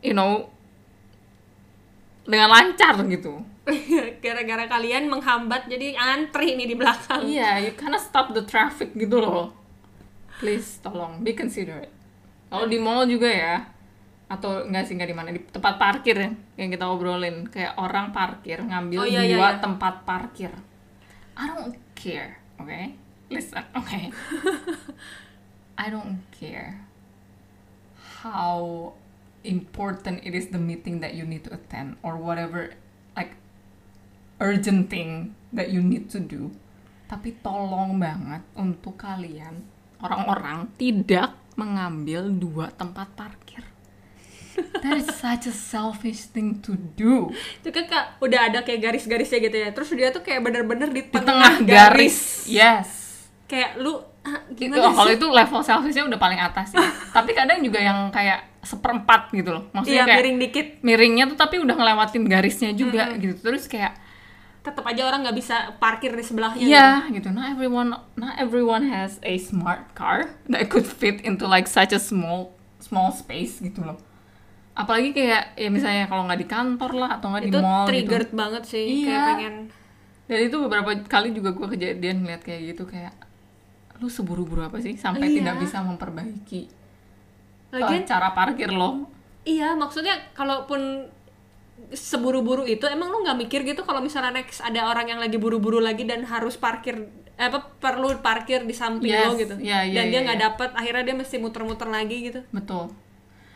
you 0.00 0.16
know 0.16 0.48
dengan 2.24 2.48
lancar 2.48 2.96
gitu. 3.06 3.44
Gara-gara 4.24 4.64
kalian 4.66 5.06
menghambat 5.06 5.68
jadi 5.68 5.94
antri 5.94 6.56
nih 6.56 6.72
di 6.72 6.76
belakang. 6.80 7.28
Iya 7.28 7.60
you 7.60 7.76
kinda 7.76 8.00
stop 8.00 8.32
the 8.32 8.42
traffic 8.42 8.96
gitu 8.96 9.20
loh. 9.20 9.52
Please 10.40 10.80
tolong 10.80 11.20
be 11.20 11.36
considerate. 11.36 11.92
Kalau 12.48 12.64
di 12.64 12.80
mall 12.80 13.04
juga 13.04 13.28
ya 13.28 13.68
atau 14.26 14.66
enggak 14.66 14.90
sih 14.90 14.98
enggak 14.98 15.10
di 15.10 15.16
mana 15.16 15.30
di 15.30 15.38
tempat 15.38 15.78
parkir 15.78 16.16
ya, 16.18 16.30
yang 16.58 16.68
kita 16.74 16.86
obrolin. 16.90 17.46
Kayak 17.46 17.78
orang 17.78 18.10
parkir 18.10 18.58
ngambil 18.58 19.00
Oh, 19.02 19.06
iya, 19.06 19.22
iya, 19.22 19.38
dua 19.38 19.48
iya. 19.54 19.62
tempat 19.62 19.94
parkir. 20.02 20.50
I 21.36 21.44
don't 21.52 21.78
care 21.94 22.42
okay? 22.58 22.96
Listen 23.30 23.62
okay? 23.76 24.10
I 25.82 25.86
don't 25.92 26.24
care 26.32 26.82
how 28.24 28.92
important 29.46 30.24
it 30.26 30.34
is 30.34 30.50
the 30.50 30.58
meeting 30.58 30.98
that 31.04 31.14
you 31.14 31.22
need 31.22 31.46
to 31.46 31.54
attend 31.54 32.00
or 32.02 32.18
whatever 32.18 32.74
like 33.14 33.38
urgent 34.42 34.90
thing 34.90 35.38
that 35.54 35.70
you 35.70 35.78
need 35.78 36.10
to 36.10 36.18
do. 36.18 36.50
Tapi 37.06 37.38
tolong 37.38 38.02
banget 38.02 38.42
untuk 38.58 38.98
kalian 38.98 39.62
orang-orang 40.02 40.66
tidak 40.74 41.38
mengambil 41.54 42.26
dua 42.34 42.68
tempat 42.74 43.14
parkir 43.14 43.75
that 44.82 44.96
is 44.96 45.08
such 45.16 45.46
a 45.48 45.54
selfish 45.54 46.28
thing 46.30 46.60
to 46.60 46.76
do 46.96 47.28
itu 47.60 47.68
kan 47.72 47.84
kak 47.86 48.04
udah 48.20 48.52
ada 48.52 48.58
kayak 48.64 48.80
garis-garisnya 48.90 49.38
gitu 49.44 49.56
ya 49.56 49.68
terus 49.72 49.88
dia 49.92 50.08
tuh 50.10 50.24
kayak 50.24 50.40
bener-bener 50.44 50.88
di 50.90 51.06
di 51.06 51.12
tengah, 51.12 51.24
tengah 51.24 51.54
garis 51.64 52.48
yes 52.48 53.06
kayak 53.46 53.78
lu 53.78 53.94
ah, 54.26 54.42
gimana 54.52 54.90
kalau 54.90 55.06
sih 55.06 55.18
itu 55.18 55.26
level 55.30 55.60
selfishnya 55.62 56.04
udah 56.10 56.18
paling 56.18 56.40
atas 56.42 56.74
sih. 56.74 56.86
tapi 57.16 57.30
kadang 57.32 57.62
juga 57.62 57.78
yang 57.78 58.10
kayak 58.10 58.58
seperempat 58.66 59.30
gitu 59.30 59.54
loh. 59.54 59.64
Maksudnya 59.70 60.02
iya 60.02 60.04
kayak 60.04 60.18
miring 60.18 60.36
dikit 60.42 60.66
miringnya 60.82 61.24
tuh 61.30 61.38
tapi 61.38 61.62
udah 61.62 61.74
ngelewatin 61.78 62.26
garisnya 62.26 62.70
juga 62.74 63.14
gitu. 63.14 63.38
Terus 63.38 63.70
kayak 63.70 63.94
tetap 64.66 64.82
aja 64.82 65.06
orang 65.06 65.22
nggak 65.22 65.38
bisa 65.38 65.78
parkir 65.78 66.10
di 66.10 66.26
sebelahnya 66.26 66.66
iya 66.66 66.90
gitu. 67.14 67.30
Not 67.30 67.54
everyone 67.54 67.94
not 68.18 68.34
everyone 68.42 68.90
has 68.90 69.22
a 69.22 69.38
smart 69.38 69.94
car 69.94 70.34
that 70.50 70.66
could 70.66 70.86
fit 70.86 71.22
into 71.22 71.46
like 71.46 71.70
such 71.70 71.94
a 71.94 72.02
small 72.02 72.58
small 72.82 73.14
space 73.14 73.62
gitu 73.62 73.86
loh. 73.86 74.02
Apalagi 74.76 75.10
kayak 75.10 75.56
ya 75.56 75.68
misalnya 75.72 76.04
kalau 76.04 76.28
nggak 76.28 76.40
di 76.44 76.48
kantor 76.48 76.92
lah 76.94 77.10
atau 77.16 77.32
nggak 77.32 77.44
di 77.44 77.50
itu 77.50 77.58
mall 77.64 77.84
gitu. 77.84 77.88
triggered 77.88 78.30
banget 78.36 78.62
sih 78.68 78.84
kayak 78.84 79.08
Iya. 79.08 79.24
pengen 79.32 79.54
Dan 80.26 80.38
itu 80.42 80.56
beberapa 80.58 80.90
kali 81.06 81.30
juga 81.32 81.54
gue 81.54 81.66
kejadian 81.72 82.26
ngeliat 82.26 82.42
kayak 82.44 82.74
gitu 82.74 82.84
kayak 82.84 83.14
lu 83.96 84.12
seburu-buru 84.12 84.60
apa 84.60 84.76
sih 84.78 84.92
sampai 84.94 85.32
Iya. 85.32 85.36
tidak 85.40 85.54
bisa 85.64 85.80
memperbaiki 85.80 86.62
lagian 87.72 88.04
uh, 88.04 88.06
cara 88.06 88.28
parkir 88.30 88.68
lo 88.68 89.08
iya 89.42 89.72
maksudnya 89.72 90.12
kalaupun 90.36 91.08
seburu-buru 91.92 92.64
itu 92.64 92.84
emang 92.88 93.08
lu 93.08 93.24
nggak 93.24 93.38
mikir 93.38 93.60
gitu 93.64 93.84
kalau 93.84 94.00
misalnya 94.00 94.32
next 94.36 94.60
ada 94.60 94.88
orang 94.88 95.08
yang 95.08 95.20
lagi 95.20 95.36
buru-buru 95.36 95.80
lagi 95.80 96.04
dan 96.04 96.24
harus 96.24 96.56
parkir 96.56 97.08
eh, 97.36 97.46
apa 97.48 97.68
perlu 97.76 98.16
parkir 98.20 98.64
di 98.64 98.72
samping 98.72 99.12
Yes, 99.12 99.28
lo 99.28 99.32
gitu 99.36 99.54
iya, 99.60 99.84
iya, 99.84 100.00
dan 100.00 100.04
dia 100.08 100.20
iya, 100.20 100.24
nggak 100.24 100.38
iya. 100.40 100.44
dapet 100.50 100.70
akhirnya 100.72 101.02
dia 101.04 101.16
mesti 101.16 101.36
muter-muter 101.36 101.88
lagi 101.88 102.16
gitu 102.32 102.40
betul 102.50 102.92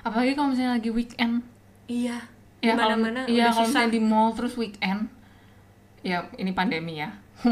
apalagi 0.01 0.33
kalau 0.37 0.53
misalnya 0.53 0.77
lagi 0.81 0.91
weekend. 0.93 1.45
Iya. 1.91 2.19
Ya 2.61 2.77
kalau 2.77 3.01
iya 3.25 3.49
kalau 3.49 3.65
susah. 3.65 3.89
misalnya 3.89 3.91
di 3.97 4.01
mall 4.05 4.37
terus 4.37 4.55
weekend 4.61 5.09
ya 6.05 6.29
ini 6.37 6.53
pandemi 6.53 7.01
ya. 7.01 7.11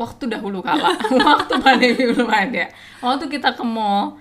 Waktu 0.00 0.28
dahulu 0.28 0.60
kala. 0.60 0.92
Waktu 1.28 1.54
pandemi 1.60 2.02
belum 2.12 2.28
ada. 2.28 2.68
Waktu 3.00 3.24
kita 3.32 3.56
ke 3.56 3.64
mall 3.64 4.20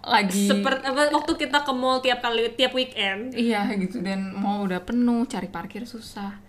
lagi 0.00 0.48
seperti 0.48 0.88
apa 0.88 1.12
waktu 1.12 1.36
kita 1.36 1.60
ke 1.60 1.72
mall 1.76 2.00
tiap 2.00 2.24
kali 2.24 2.48
tiap 2.56 2.72
weekend. 2.72 3.36
Iya 3.36 3.68
gitu. 3.76 4.00
Dan 4.00 4.32
mall 4.32 4.64
udah 4.64 4.80
penuh 4.80 5.28
cari 5.28 5.52
parkir 5.52 5.84
susah. 5.84 6.40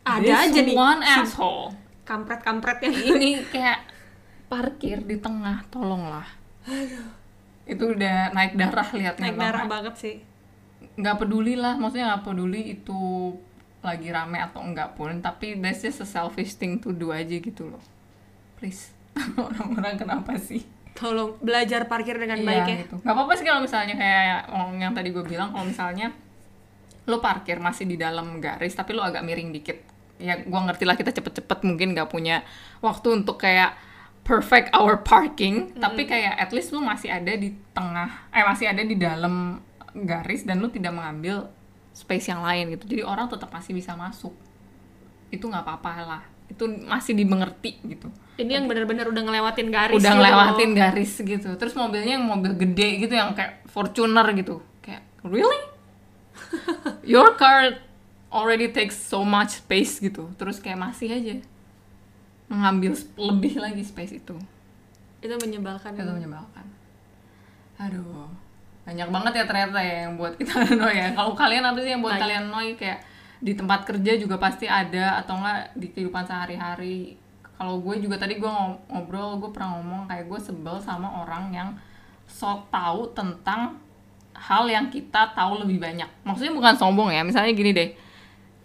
Ada 0.00 0.24
This 0.24 0.40
aja 0.48 0.60
nih 0.64 0.76
one 0.76 1.02
asshole. 1.04 1.76
Kampret-kampret 2.08 2.80
yang 2.80 2.96
ini 2.96 3.44
kayak 3.52 3.84
parkir 4.48 5.04
di 5.04 5.20
tengah 5.20 5.62
tolonglah 5.68 6.26
itu 7.70 7.94
udah 7.94 8.34
naik 8.34 8.58
darah 8.58 8.88
liatnya 8.90 9.30
naik 9.30 9.38
darah 9.38 9.64
banget 9.64 9.94
sih. 9.96 10.16
Nggak 10.98 11.16
peduli 11.22 11.54
lah 11.54 11.78
maksudnya 11.78 12.12
nggak 12.14 12.24
peduli 12.26 12.74
itu 12.74 12.98
lagi 13.80 14.12
rame 14.12 14.36
atau 14.36 14.60
enggak 14.60 14.92
pun 14.92 15.22
tapi 15.22 15.56
that's 15.56 15.80
just 15.80 16.02
a 16.02 16.06
selfish 16.06 16.58
thing 16.58 16.76
to 16.76 16.92
do 16.92 17.14
aja 17.14 17.32
gitu 17.32 17.70
loh. 17.70 17.80
Please 18.58 18.92
orang-orang 19.38 19.96
kenapa 19.96 20.36
sih? 20.36 20.66
Tolong 20.92 21.38
belajar 21.40 21.86
parkir 21.86 22.18
dengan 22.18 22.36
Iya, 22.36 22.44
baik 22.44 22.64
ya. 22.66 22.76
gitu. 22.84 22.94
Nggak 23.00 23.14
apa-apa 23.14 23.32
sih 23.38 23.46
kalau 23.46 23.62
misalnya 23.64 23.94
kayak 23.96 24.38
yang 24.76 24.92
tadi 24.92 25.08
gue 25.10 25.24
bilang 25.24 25.54
kalau 25.54 25.64
misalnya 25.64 26.12
lo 27.08 27.18
parkir 27.18 27.56
masih 27.56 27.88
di 27.88 27.96
dalam 27.96 28.36
garis 28.38 28.76
tapi 28.76 28.92
lo 28.92 29.00
agak 29.00 29.24
miring 29.24 29.54
dikit. 29.54 29.80
Ya 30.20 30.36
gue 30.36 30.60
ngerti 30.60 30.84
lah 30.84 31.00
kita 31.00 31.16
cepet-cepet 31.16 31.64
mungkin 31.64 31.96
nggak 31.96 32.12
punya 32.12 32.44
waktu 32.84 33.16
untuk 33.16 33.40
kayak 33.40 33.72
perfect 34.20 34.70
our 34.76 35.00
parking 35.00 35.74
tapi 35.74 36.06
kayak 36.06 36.38
at 36.38 36.50
least 36.54 36.70
lo 36.70 36.78
masih 36.78 37.10
ada 37.10 37.34
di 37.34 37.50
tengah 37.74 38.30
eh 38.30 38.44
masih 38.46 38.70
ada 38.70 38.82
di 38.84 38.94
dalam 38.94 39.58
garis 39.94 40.46
dan 40.46 40.62
lo 40.62 40.70
tidak 40.70 40.94
mengambil 40.94 41.50
space 42.00 42.30
yang 42.30 42.42
lain 42.42 42.74
gitu. 42.74 42.84
Jadi 42.86 43.02
orang 43.02 43.26
tetap 43.26 43.50
masih 43.50 43.72
bisa 43.74 43.94
masuk. 43.98 44.34
Itu 45.30 45.50
nggak 45.50 45.64
apa-apa 45.66 45.92
lah. 46.06 46.22
Itu 46.50 46.66
masih 46.66 47.14
dimengerti 47.14 47.78
gitu. 47.86 48.10
Ini 48.40 48.62
yang 48.62 48.66
benar-benar 48.66 49.12
udah 49.12 49.22
ngelewatin 49.22 49.68
garis 49.68 50.00
udah 50.00 50.12
gitu. 50.14 50.18
ngelewatin 50.18 50.70
garis 50.72 51.12
gitu. 51.20 51.50
Terus 51.60 51.74
mobilnya 51.76 52.16
yang 52.18 52.24
mobil 52.24 52.56
gede 52.56 53.06
gitu 53.06 53.14
yang 53.14 53.36
kayak 53.36 53.62
Fortuner 53.68 54.26
gitu. 54.34 54.64
Kayak 54.80 55.04
really? 55.22 55.60
Your 57.12 57.36
car 57.36 57.78
already 58.32 58.70
takes 58.72 58.96
so 58.96 59.22
much 59.22 59.60
space 59.60 60.00
gitu. 60.00 60.30
Terus 60.40 60.58
kayak 60.58 60.78
masih 60.80 61.10
aja 61.12 61.36
mengambil 62.50 62.92
lebih 63.14 63.62
lagi 63.62 63.86
space 63.86 64.18
itu. 64.18 64.36
Itu 65.22 65.34
menyebalkan. 65.38 65.94
Itu 65.94 66.10
menyebalkan. 66.10 66.66
Aduh 67.78 68.28
banyak 68.80 69.08
banget 69.12 69.32
ya 69.38 69.44
ternyata 69.46 69.78
ya 69.78 69.94
yang 70.08 70.18
buat 70.18 70.34
kita 70.34 70.52
annoy 70.74 70.94
ya. 70.98 71.08
Kalau 71.14 71.32
kalian 71.38 71.62
apa 71.62 71.78
sih 71.78 71.90
yang 71.94 72.02
buat 72.02 72.18
Banyak. 72.18 72.24
kalian 72.26 72.42
annoy? 72.50 72.68
Kayak 72.74 72.98
di 73.40 73.52
tempat 73.54 73.86
kerja 73.86 74.12
juga 74.18 74.36
pasti 74.36 74.66
ada 74.66 75.22
atau 75.22 75.38
enggak 75.38 75.78
di 75.78 75.86
kehidupan 75.94 76.26
sehari-hari. 76.26 77.14
Kalau 77.54 77.78
gue 77.78 77.94
juga 78.02 78.16
tadi 78.18 78.40
gue 78.40 78.52
ngobrol 78.90 79.38
gue 79.38 79.50
pernah 79.52 79.78
ngomong 79.78 80.10
kayak 80.10 80.26
gue 80.26 80.40
sebel 80.42 80.80
sama 80.80 81.22
orang 81.22 81.52
yang 81.54 81.68
sok 82.26 82.72
tahu 82.72 83.12
tentang 83.14 83.76
hal 84.32 84.64
yang 84.66 84.88
kita 84.88 85.30
tahu 85.36 85.62
lebih 85.62 85.78
banyak. 85.78 86.08
Maksudnya 86.26 86.56
bukan 86.56 86.74
sombong 86.74 87.12
ya 87.12 87.22
misalnya 87.22 87.52
gini 87.54 87.70
deh 87.70 87.90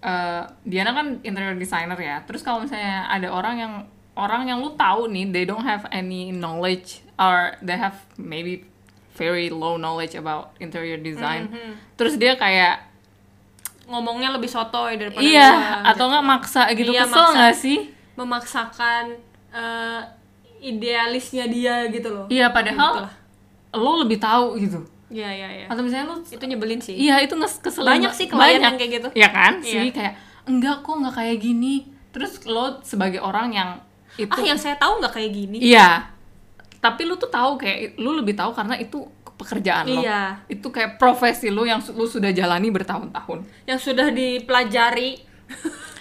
eh, 0.05 0.41
Diana 0.63 0.93
kan 0.93 1.17
interior 1.21 1.55
designer 1.55 1.97
ya. 1.97 2.21
Terus 2.23 2.39
kalau 2.39 2.61
misalnya 2.61 3.09
ada 3.09 3.27
orang 3.27 3.55
yang 3.57 3.73
orang 4.13 4.45
yang 4.45 4.61
lu 4.61 4.71
tahu 4.73 5.09
nih 5.09 5.25
they 5.27 5.43
don't 5.43 5.65
have 5.65 5.83
any 5.91 6.29
knowledge 6.29 7.01
or 7.17 7.57
they 7.59 7.75
have 7.75 7.97
maybe 8.15 8.63
very 9.15 9.47
low 9.47 9.75
knowledge 9.75 10.13
about 10.13 10.53
interior 10.57 10.95
design. 10.95 11.47
Mhm. 11.47 11.71
terus 11.95 12.15
dia 12.15 12.35
kayak 12.35 12.83
ngomongnya 13.85 14.33
lebih 14.33 14.47
sotoy 14.47 14.97
daripada 14.97 15.21
iya 15.21 15.49
gua, 15.51 15.93
atau 15.93 16.05
nggak 16.09 16.25
maksa 16.25 16.61
gitu 16.73 16.89
Iya, 16.89 17.05
kesel 17.05 17.27
nggak 17.31 17.55
sih? 17.55 17.79
Memaksakan 18.15 19.03
eh, 19.51 20.01
idealisnya 20.61 21.45
dia 21.45 21.85
gitu 21.87 22.09
loh. 22.09 22.25
Iya 22.27 22.49
padahal 22.49 22.91
Gitu 22.91 23.05
lah. 23.05 23.13
lo 23.75 23.91
lebih 24.01 24.17
tahu 24.17 24.55
gitu 24.57 24.79
iya 25.07 25.29
iya 25.29 25.47
iya 25.55 25.65
atau 25.67 25.79
misalnya 25.79 26.05
lu 26.07 26.21
itu 26.21 26.41
nyebelin 26.41 26.79
sih 26.79 26.93
iya 26.93 27.19
itu 27.19 27.33
nges 27.33 27.59
keselin 27.59 28.01
Banyak 28.01 28.09
ba- 28.09 28.17
sih 28.17 28.25
klien 28.25 28.39
banyak. 28.39 28.61
yang 28.63 28.75
kayak 28.75 28.91
gitu. 28.93 29.07
Iya 29.13 29.29
kan 29.29 29.53
Iya. 29.59 29.71
sih 29.71 29.87
kayak 29.91 30.13
enggak 30.45 30.77
kok 30.79 30.95
nggak 30.95 31.15
kayak 31.15 31.37
gini 31.39 31.73
terus 32.09 32.31
lo 32.43 32.65
sebagai 32.81 33.19
orang 33.19 33.49
yang 33.51 33.69
itu 34.15 34.31
ah 34.31 34.41
yang 34.41 34.55
saya 34.55 34.73
tahu 34.75 34.97
nggak 34.97 35.13
kayak 35.13 35.31
gini 35.31 35.57
Iya. 35.59 36.09
Tapi 36.77 37.01
lu 37.03 37.15
tuh 37.15 37.27
tahu 37.27 37.55
kayak 37.55 37.95
lu 37.95 38.13
lebih 38.13 38.33
tahu 38.33 38.49
karena 38.51 38.75
itu 38.75 39.01
pekerjaan 39.35 39.85
lo. 39.85 39.99
Iya. 39.99 40.45
Itu 40.47 40.69
kayak 40.69 40.95
profesi 40.95 41.49
lu 41.49 41.63
yang 41.63 41.83
lu 41.89 42.05
sudah 42.05 42.29
jalani 42.29 42.69
bertahun-tahun. 42.69 43.39
yang 43.63 43.77
sudah 43.77 44.09
dipelajari 44.09 45.19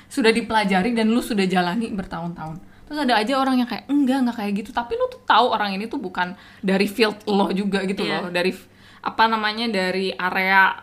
Sudah 0.07 0.31
dipelajari 0.31 0.93
dan 0.93 1.09
lu 1.09 1.19
sudah 1.19 1.43
jalani 1.45 1.91
bertahun-tahun. 1.91 2.57
Terus 2.85 2.99
ada 3.01 3.15
aja 3.17 3.35
orang 3.35 3.59
yang 3.59 3.67
kayak 3.67 3.89
enggak 3.89 4.19
enggak 4.21 4.37
kayak 4.39 4.53
gitu, 4.57 4.71
tapi 4.71 4.95
lu 4.95 5.09
tuh 5.09 5.19
tahu 5.21 5.51
orang 5.51 5.73
ini 5.73 5.85
tuh 5.85 5.99
bukan 5.99 6.33
dari 6.61 6.87
field 6.87 7.19
lo 7.27 7.51
juga 7.51 7.83
gitu 7.83 8.05
Iya. 8.05 8.21
loh, 8.21 8.31
dari 8.31 8.55
apa 9.05 9.29
namanya 9.29 9.69
dari 9.69 10.11
area 10.17 10.81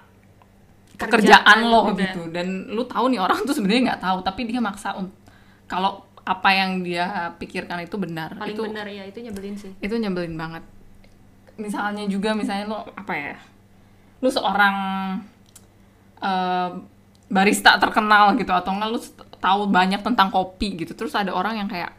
Kerjaan 1.02 1.42
pekerjaan 1.42 1.58
lo 1.66 1.82
juga. 1.90 2.02
gitu. 2.06 2.22
Dan 2.30 2.70
lu 2.70 2.86
tahu 2.86 3.10
nih 3.10 3.18
orang 3.18 3.42
tuh 3.42 3.58
sebenarnya 3.58 3.98
nggak 3.98 4.02
tahu, 4.06 4.18
tapi 4.22 4.46
dia 4.46 4.62
maksa 4.62 4.94
kalau 5.66 6.06
apa 6.22 6.50
yang 6.54 6.86
dia 6.86 7.34
pikirkan 7.42 7.82
itu 7.82 7.98
benar. 7.98 8.38
paling 8.38 8.54
itu 8.54 8.62
benar 8.62 8.86
ya 8.86 9.04
itu 9.10 9.20
nyebelin 9.26 9.56
sih 9.58 9.74
itu 9.82 9.96
nyebelin 9.98 10.38
banget 10.38 10.62
misalnya 11.58 12.06
juga 12.06 12.38
misalnya 12.38 12.70
lo 12.70 12.80
apa 12.94 13.14
ya 13.18 13.36
lu 14.22 14.30
seorang 14.30 14.76
eh, 16.22 16.70
barista 17.26 17.82
terkenal 17.82 18.38
gitu 18.38 18.54
atau 18.54 18.70
enggak 18.70 18.90
lu 18.94 19.00
tahu 19.42 19.62
banyak 19.74 20.06
tentang 20.06 20.30
kopi 20.30 20.86
gitu 20.86 20.94
terus 20.94 21.18
ada 21.18 21.34
orang 21.34 21.58
yang 21.58 21.70
kayak 21.70 21.90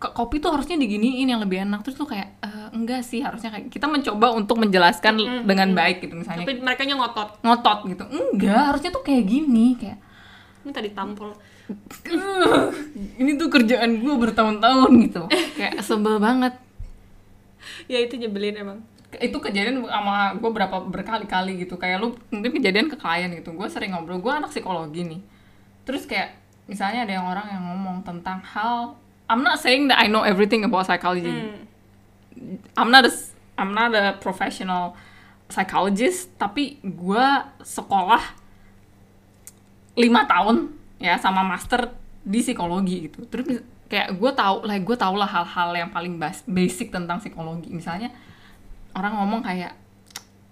kopi 0.00 0.40
tuh 0.40 0.56
harusnya 0.56 0.80
diginiin 0.80 1.28
yang 1.28 1.44
lebih 1.44 1.60
enak. 1.68 1.84
Terus 1.84 2.00
lu 2.00 2.08
kayak 2.08 2.40
"Eh, 2.40 2.68
enggak 2.72 3.04
sih 3.04 3.20
harusnya 3.20 3.52
kayak 3.52 3.68
kita 3.68 3.84
mencoba 3.84 4.32
untuk 4.32 4.56
menjelaskan 4.56 5.14
Mm-mm, 5.20 5.44
dengan 5.44 5.76
baik 5.76 6.00
gitu 6.00 6.16
misalnya. 6.16 6.48
Tapi 6.48 6.64
mereka 6.64 6.88
ngotot. 6.88 7.44
Ngotot 7.44 7.78
gitu. 7.92 8.04
Enggak 8.08 8.72
harusnya 8.72 8.90
tuh 8.90 9.04
kayak 9.04 9.24
gini 9.28 9.76
kayak. 9.76 10.00
Minta 10.64 10.80
ditampol 10.80 11.36
"Uh, 12.10 12.72
ini 13.20 13.36
tuh 13.36 13.52
kerjaan 13.52 14.00
gue 14.00 14.14
bertahun-tahun 14.16 14.90
gitu. 15.06 15.22
Kayak 15.54 15.84
sebel 15.84 16.16
banget. 16.18 16.56
Ya 17.86 18.00
itu 18.00 18.16
nyebelin 18.16 18.56
emang. 18.56 18.78
Itu 19.20 19.38
kejadian 19.42 19.84
sama 19.84 20.32
gue 20.34 20.50
berapa 20.50 20.76
berkali-kali 20.88 21.60
gitu. 21.60 21.76
Kayak 21.76 22.02
lu 22.02 22.08
mungkin 22.32 22.56
kejadian 22.56 22.88
ke 22.88 22.96
klien 22.96 23.30
gitu. 23.36 23.52
Gue 23.52 23.68
sering 23.68 23.92
ngobrol. 23.92 24.18
Gue 24.18 24.32
anak 24.32 24.50
psikologi 24.50 25.04
nih. 25.04 25.20
Terus 25.84 26.08
kayak 26.08 26.40
misalnya 26.70 27.04
ada 27.04 27.12
yang 27.18 27.26
orang 27.26 27.46
yang 27.50 27.62
ngomong 27.74 28.06
tentang 28.06 28.38
hal 28.42 28.94
I'm 29.30 29.46
not 29.46 29.62
saying 29.62 29.86
that 29.94 30.02
I 30.02 30.10
know 30.10 30.26
everything 30.26 30.66
about 30.66 30.90
psychology. 30.90 31.30
Hmm. 31.30 31.62
I'm 32.74 32.90
not 32.90 33.06
a 33.06 33.12
I'm 33.54 33.70
not 33.70 33.94
a 33.94 34.18
professional 34.18 34.98
psychologist 35.46 36.34
tapi 36.34 36.82
gue 36.82 37.26
sekolah 37.62 38.22
lima 39.94 40.26
tahun 40.26 40.74
ya 40.98 41.14
sama 41.22 41.46
master 41.46 41.94
di 42.26 42.42
psikologi 42.42 43.06
gitu. 43.06 43.22
Terus 43.30 43.62
kayak 43.86 44.18
gue 44.18 44.30
tahu 44.34 44.66
lah 44.66 44.78
gue 44.82 44.96
tau 44.98 45.14
lah 45.14 45.30
hal-hal 45.30 45.70
yang 45.78 45.90
paling 45.94 46.18
bas- 46.18 46.46
basic 46.50 46.90
tentang 46.90 47.22
psikologi. 47.22 47.70
Misalnya 47.70 48.10
orang 48.98 49.14
ngomong 49.22 49.46
kayak 49.46 49.78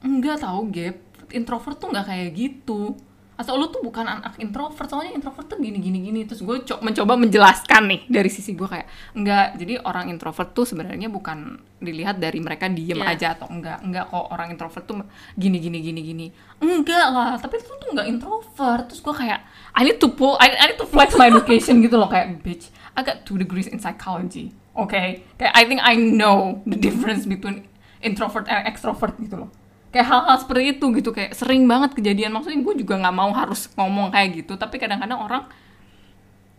enggak 0.06 0.38
tahu 0.38 0.70
gap. 0.70 0.96
Introvert 1.34 1.76
tuh 1.82 1.90
nggak 1.90 2.06
kayak 2.08 2.28
gitu 2.32 2.94
atau 3.38 3.54
lu 3.54 3.70
tuh 3.70 3.78
bukan 3.78 4.02
anak 4.02 4.34
introvert 4.36 4.84
soalnya 4.84 5.14
introvert 5.14 5.46
tuh 5.46 5.56
gini 5.56 5.78
gini 5.78 6.02
gini. 6.02 6.26
Terus 6.26 6.42
gue 6.42 6.66
co- 6.66 6.82
mencoba 6.82 7.14
menjelaskan 7.14 7.82
nih 7.86 8.00
dari 8.10 8.26
sisi 8.26 8.52
gue 8.52 8.66
kayak 8.66 8.86
enggak 9.14 9.54
jadi 9.54 9.78
orang 9.80 10.10
introvert 10.10 10.50
tuh 10.50 10.66
sebenarnya 10.66 11.06
bukan 11.06 11.54
dilihat 11.78 12.18
dari 12.18 12.42
mereka 12.42 12.66
diem 12.66 12.98
Iya. 12.98 13.14
aja 13.14 13.26
atau 13.38 13.46
enggak. 13.46 13.78
Enggak 13.80 14.10
kok 14.10 14.26
orang 14.28 14.48
introvert 14.50 14.84
tuh 14.84 14.96
gini 15.32 15.56
gini 15.56 15.78
gini 15.78 16.00
gini. 16.02 16.26
Enggak 16.58 17.06
lah 17.08 17.38
tapi 17.38 17.56
itu 17.56 17.70
tuh 17.70 17.94
enggak 17.94 18.10
introvert. 18.10 18.90
Terus 18.90 19.00
gue 19.00 19.14
kayak 19.16 19.40
I 19.72 19.86
need 19.86 19.96
to 19.96 20.10
pull 20.10 20.34
I, 20.36 20.50
I 20.52 20.64
need 20.68 20.78
to 20.78 20.90
flex 20.90 21.14
my 21.14 21.30
education 21.30 21.78
gitu 21.78 21.94
loh. 21.94 22.10
Kayak 22.10 22.42
bitch 22.42 22.74
I 22.92 23.06
got 23.06 23.22
two 23.22 23.38
degrees 23.38 23.70
in 23.70 23.78
psychology 23.78 24.50
okay? 24.74 25.22
Kayak 25.34 25.54
I 25.54 25.62
think 25.62 25.78
I 25.78 25.94
know 25.94 26.58
the 26.66 26.74
difference 26.74 27.22
between 27.22 27.70
introvert 27.98 28.46
and 28.46 28.62
extrovert 28.64 29.14
gitu 29.18 29.38
loh 29.38 29.50
kayak 29.88 30.06
hal-hal 30.06 30.36
seperti 30.36 30.76
itu 30.76 30.86
gitu 30.94 31.10
kayak 31.12 31.32
sering 31.32 31.64
banget 31.64 31.96
kejadian. 31.96 32.32
Maksudnya 32.36 32.60
gue 32.60 32.74
juga 32.84 32.94
nggak 33.00 33.16
mau 33.16 33.30
harus 33.32 33.68
ngomong 33.72 34.12
kayak 34.12 34.44
gitu 34.44 34.56
tapi 34.60 34.76
kadang-kadang 34.76 35.18
orang 35.18 35.44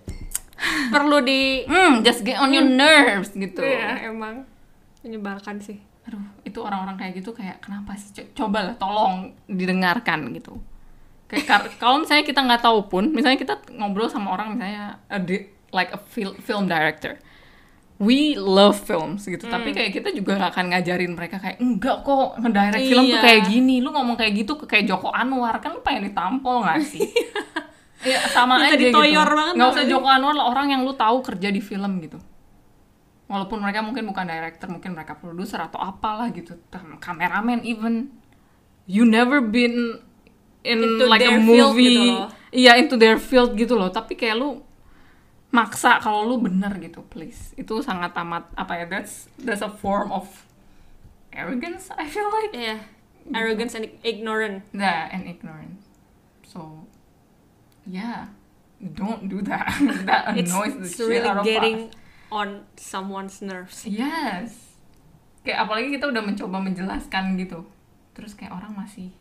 perlu 0.94 1.24
di 1.24 1.64
hmm 1.64 2.04
just 2.04 2.26
get 2.26 2.38
on 2.42 2.52
your 2.52 2.66
nerves 2.66 3.32
gitu. 3.32 3.64
Iya, 3.64 4.12
emang. 4.12 4.44
Menyebalkan 5.06 5.64
sih. 5.64 5.80
Aduh 6.10 6.20
itu 6.44 6.60
orang-orang 6.60 6.98
kayak 6.98 7.22
gitu 7.22 7.32
kayak 7.32 7.62
kenapa 7.64 7.96
sih? 7.96 8.12
Co- 8.12 8.46
coba 8.46 8.74
lah 8.74 8.76
tolong 8.76 9.32
didengarkan 9.48 10.34
gitu. 10.36 10.60
Kayak 11.30 11.70
kalau 11.82 12.02
misalnya 12.04 12.26
kita 12.26 12.42
nggak 12.44 12.62
tahu 12.66 12.90
pun 12.90 13.14
misalnya 13.14 13.38
kita 13.40 13.62
ngobrol 13.78 14.10
sama 14.10 14.34
orang 14.34 14.58
misalnya 14.58 15.00
a 15.08 15.22
di- 15.22 15.48
like 15.70 15.94
a 15.94 16.00
fil- 16.02 16.36
film 16.42 16.66
director 16.66 17.16
we 18.00 18.34
love 18.34 18.76
films 18.76 19.24
gitu. 19.24 19.44
Tapi 19.44 19.70
kayak 19.70 19.92
kita 19.92 20.10
juga 20.10 20.36
nggak 20.36 20.52
akan 20.52 20.66
ngajarin 20.72 21.12
mereka 21.12 21.36
kayak 21.38 21.60
enggak 21.60 22.00
kok 22.02 22.40
ngedirect 22.40 22.80
film 22.82 23.04
tuh 23.06 23.12
Iya. 23.12 23.22
kayak 23.22 23.42
gini 23.46 23.76
lu 23.80 23.90
ngomong 23.90 24.16
kayak 24.16 24.34
gitu 24.38 24.56
ke 24.56 24.66
kayak 24.66 24.88
Joko 24.88 25.12
Anwar 25.12 25.60
kan 25.60 25.74
lu 25.74 25.82
pengen 25.82 26.08
ditampol 26.08 26.64
nggak 26.64 26.80
sih? 26.92 27.04
Iya 28.00 28.24
sama 28.30 28.56
Minta 28.58 28.72
aja 28.72 28.80
gitu. 28.80 28.96
banget 28.96 29.54
nggak 29.54 29.70
usah 29.70 29.84
gak? 29.84 29.92
Joko 29.92 30.08
Anwar 30.08 30.34
lah 30.34 30.48
orang 30.48 30.68
yang 30.70 30.82
lu 30.82 30.94
tahu 30.94 31.20
kerja 31.22 31.48
di 31.48 31.60
film 31.60 32.00
gitu. 32.00 32.16
Walaupun 33.28 33.60
mereka 33.60 33.80
mungkin 33.80 34.08
bukan 34.08 34.26
director 34.26 34.68
mungkin 34.68 34.92
mereka 34.92 35.14
produser 35.14 35.62
atau 35.62 35.78
apalah 35.78 36.32
gitu. 36.32 36.58
Kameramen 36.98 37.62
even. 37.62 38.10
You 38.88 39.04
never 39.04 39.38
been 39.38 40.02
in 40.62 40.80
Into 40.80 41.06
like 41.06 41.22
a 41.22 41.38
movie. 41.38 41.94
gitu 41.94 42.18
loh. 42.18 42.30
iya 42.50 42.74
into 42.76 42.96
their 42.96 43.16
field 43.16 43.54
gitu 43.54 43.76
loh. 43.76 43.88
Tapi 43.88 44.16
kayak 44.16 44.34
lu 44.34 44.66
maksa 45.50 45.98
kalau 45.98 46.26
lu 46.26 46.36
bener 46.40 46.78
gitu 46.78 47.02
please. 47.08 47.54
Itu 47.56 47.82
sangat 47.82 48.14
amat 48.14 48.50
apa 48.54 48.74
ya 48.78 48.86
that's 48.86 49.28
that's 49.38 49.62
a 49.62 49.72
form 49.72 50.10
of 50.10 50.30
arrogance 51.32 51.90
I 51.94 52.06
feel 52.06 52.30
like. 52.30 52.54
Iya, 52.54 52.78
arrogance 53.32 53.74
and 53.74 53.90
ignorant. 54.02 54.66
that 54.74 55.10
and 55.12 55.26
ignorance. 55.26 55.86
So 56.46 56.86
yeah. 57.86 58.34
Don't 58.80 59.28
do 59.28 59.44
that. 59.44 59.76
That 60.08 60.40
It's, 60.40 60.48
annoys 60.56 60.72
the 60.80 60.88
it's 60.88 60.96
shit 60.96 61.12
really 61.12 61.28
out 61.28 61.44
of 61.44 61.44
getting 61.44 61.92
us. 61.92 62.00
on 62.32 62.48
someone's 62.80 63.44
nerves. 63.44 63.84
yes. 63.84 64.56
Kayak 65.44 65.68
apalagi 65.68 66.00
kita 66.00 66.08
udah 66.08 66.24
mencoba 66.24 66.64
menjelaskan 66.64 67.36
gitu. 67.36 67.68
Terus 68.16 68.40
kayak 68.40 68.56
orang 68.56 68.72
masih 68.72 69.12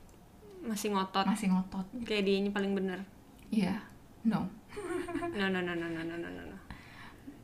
Masih 0.62 0.94
ngotot. 0.94 1.26
masih 1.26 1.50
ngotot 1.50 1.86
Kayak 2.06 2.22
dia 2.22 2.36
ini 2.38 2.50
paling 2.54 2.70
bener. 2.74 3.02
iya. 3.50 3.82
No 4.22 4.46
No, 5.38 5.46
no, 5.48 5.60
no, 5.60 5.72
no, 5.74 5.86
no, 5.88 6.02
no, 6.04 6.16
no, 6.16 6.28
no. 6.28 6.56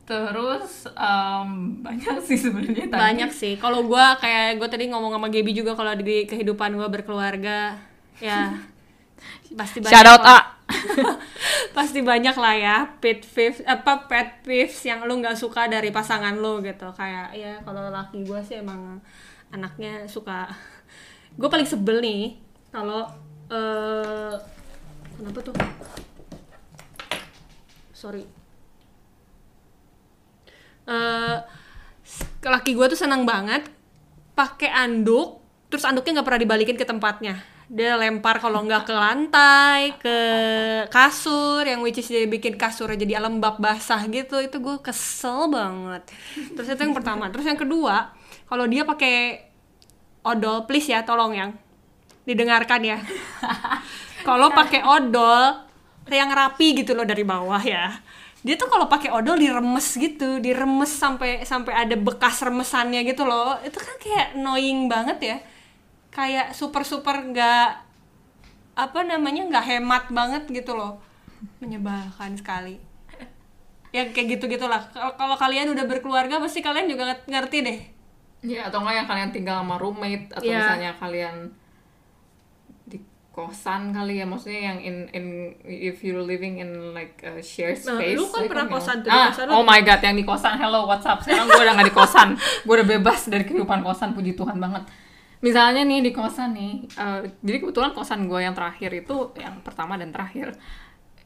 terus 0.05 0.85
em, 0.93 1.49
banyak 1.81 2.21
sih 2.21 2.37
sebenarnya 2.37 2.85
Banyak 2.93 3.31
sih. 3.33 3.57
Kalau 3.57 3.81
gua 3.89 4.13
kayak 4.21 4.61
gue 4.61 4.69
tadi 4.69 4.85
ngomong 4.93 5.17
sama 5.17 5.33
Gaby 5.33 5.51
juga 5.57 5.73
kalau 5.73 5.97
di 5.97 6.29
kehidupan 6.29 6.77
gua 6.77 6.93
berkeluarga, 6.93 7.73
ya 8.21 8.53
pasti 9.59 9.81
banyak. 9.81 9.93
shout 9.93 10.05
out 10.05 10.21
lah. 10.21 10.37
A 10.37 10.37
pasti 11.77 12.01
banyak 12.01 12.33
lah 12.37 12.55
ya 12.57 12.77
pet 12.97 13.21
peeves 13.21 13.61
apa 13.65 14.09
pet 14.09 14.41
peeves 14.41 14.81
yang 14.81 15.05
lu 15.05 15.21
nggak 15.21 15.37
suka 15.37 15.69
dari 15.69 15.93
pasangan 15.93 16.33
lu 16.37 16.57
gitu 16.65 16.89
kayak 16.95 17.37
ya 17.37 17.61
kalau 17.61 17.93
laki 17.93 18.25
gue 18.25 18.41
sih 18.41 18.57
emang 18.63 18.97
anaknya 19.53 20.09
suka 20.09 20.49
gue 21.37 21.49
paling 21.51 21.67
sebel 21.69 22.01
nih 22.01 22.39
kalau 22.73 23.05
eh 23.51 24.33
kenapa 25.21 25.39
tuh 25.45 25.53
sorry. 28.05 28.25
Eh 30.85 31.37
laki 32.45 32.77
gue 32.77 32.85
tuh 32.93 32.99
senang 33.01 33.25
banget 33.25 33.65
pakai 34.37 34.69
anduk 34.69 35.41
terus 35.73 35.81
anduknya 35.81 36.21
nggak 36.21 36.27
pernah 36.29 36.41
dibalikin 36.45 36.77
ke 36.77 36.85
tempatnya. 36.85 37.41
Dia 37.65 37.97
lempar 37.97 38.37
kalau 38.37 38.61
nggak 38.61 38.85
ke 38.85 38.93
lantai 38.93 39.97
ke 39.97 40.17
kasur 40.93 41.65
yang 41.65 41.81
which 41.81 41.97
is 41.97 42.05
dia 42.05 42.29
bikin 42.29 42.61
kasurnya 42.61 42.93
jadi 42.93 43.25
lembab 43.25 43.57
basah 43.57 44.05
gitu. 44.05 44.37
Itu 44.37 44.61
gue 44.61 44.77
kesel 44.85 45.49
banget. 45.49 46.05
Terus 46.53 46.77
itu 46.77 46.81
yang 46.85 46.93
pertama. 46.93 47.33
Terus 47.33 47.49
yang 47.49 47.57
kedua 47.57 48.13
kalau 48.45 48.69
dia 48.69 48.85
pakai 48.85 49.49
odol 50.21 50.69
please 50.69 50.93
ya 50.93 51.01
tolong 51.01 51.33
yang 51.33 51.57
didengarkan 52.29 52.85
ya. 52.85 53.01
Kalau 54.21 54.53
pakai 54.53 54.85
odol 54.85 55.64
yang 56.09 56.29
rapi 56.29 56.77
gitu 56.77 56.93
loh 56.93 57.05
dari 57.07 57.25
bawah 57.25 57.61
ya. 57.61 57.97
Dia 58.45 58.53
tuh 58.61 58.69
kalau 58.69 58.85
pakai 58.85 59.09
odol 59.09 59.41
diremes 59.41 59.97
gitu 59.97 60.37
diremes 60.37 60.93
sampai 60.93 61.41
sampai 61.41 61.73
ada 61.73 61.97
bekas 61.97 62.45
remesannya 62.45 63.01
gitu 63.01 63.25
loh. 63.25 63.57
Itu 63.65 63.81
kan 63.81 63.95
kayak 63.97 64.37
annoying 64.37 64.85
banget 64.85 65.17
ya. 65.21 65.37
Kayak 66.13 66.53
super 66.53 66.85
super 66.85 67.17
nggak 67.25 67.69
apa 68.75 68.99
namanya 69.07 69.49
nggak 69.49 69.65
hemat 69.65 70.03
banget 70.13 70.43
gitu 70.53 70.77
loh. 70.77 71.01
Menyebalkan 71.57 72.37
sekali. 72.37 72.77
Ya 73.89 74.05
kayak 74.11 74.37
gitu 74.37 74.51
gitulah 74.51 74.91
kalau 75.15 75.39
kalian 75.39 75.71
udah 75.71 75.87
berkeluarga 75.87 76.37
pasti 76.37 76.59
kalian 76.61 76.85
juga 76.85 77.17
ngerti 77.25 77.57
deh. 77.65 77.79
Ya 78.45 78.69
atau 78.69 78.85
enggak 78.85 78.95
yang 79.01 79.07
kalian 79.09 79.29
tinggal 79.33 79.57
sama 79.65 79.81
roommate 79.81 80.29
atau 80.29 80.45
Iya. 80.45 80.59
misalnya 80.61 80.91
kalian 81.01 81.35
kosan 83.35 83.91
kali 83.91 84.23
ya 84.23 84.25
maksudnya 84.25 84.71
yang 84.71 84.79
in 84.79 84.95
in 85.11 85.25
if 85.67 85.99
you're 86.07 86.23
living 86.23 86.63
in 86.63 86.95
like 86.95 87.19
a 87.19 87.43
shared 87.43 87.75
Nah, 87.83 87.99
space 87.99 88.15
lu 88.15 88.31
kan 88.31 88.47
like, 88.47 88.51
pernah 88.55 88.63
you 88.63 88.71
know. 88.71 88.79
kosan 88.79 88.95
tuh, 89.03 89.11
ah, 89.11 89.27
kosan 89.27 89.45
lu. 89.45 89.51
oh 89.59 89.63
my 89.67 89.79
god 89.83 89.99
yang 89.99 90.15
di 90.15 90.23
kosan 90.23 90.55
hello 90.55 90.87
what's 90.87 91.03
up 91.03 91.19
sekarang 91.19 91.43
gue 91.51 91.59
udah 91.59 91.75
gak 91.75 91.87
di 91.91 91.95
kosan 91.99 92.27
gue 92.39 92.73
udah 92.79 92.87
bebas 92.87 93.27
dari 93.27 93.43
kehidupan 93.43 93.83
kosan 93.83 94.15
puji 94.15 94.39
tuhan 94.39 94.55
banget 94.55 94.87
misalnya 95.43 95.83
nih 95.83 95.99
di 95.99 96.11
kosan 96.15 96.55
nih 96.55 96.73
eh, 96.95 97.19
jadi 97.43 97.57
kebetulan 97.59 97.91
kosan 97.91 98.23
gue 98.31 98.39
yang 98.39 98.55
terakhir 98.55 98.89
itu 98.95 99.35
yang 99.35 99.59
pertama 99.59 99.99
dan 99.99 100.15
terakhir 100.15 100.55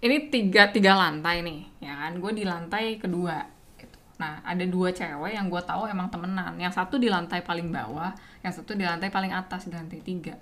ini 0.02 0.34
tiga 0.34 0.74
tiga 0.74 0.98
lantai 0.98 1.46
nih 1.46 1.70
ya 1.78 1.94
kan 1.94 2.18
gue 2.18 2.32
di 2.34 2.42
lantai 2.42 2.98
kedua 2.98 3.38
gitu. 3.78 3.98
nah 4.18 4.42
ada 4.42 4.66
dua 4.66 4.90
cewek 4.90 5.38
yang 5.38 5.46
gue 5.46 5.62
tahu 5.62 5.86
emang 5.86 6.10
temenan 6.10 6.58
yang 6.58 6.74
satu 6.74 6.98
di 6.98 7.06
lantai 7.06 7.46
paling 7.46 7.70
bawah 7.70 8.18
yang 8.42 8.50
satu 8.50 8.74
di 8.74 8.82
lantai 8.82 9.14
paling 9.14 9.30
atas 9.30 9.70
di 9.70 9.78
lantai 9.78 10.02
tiga 10.02 10.34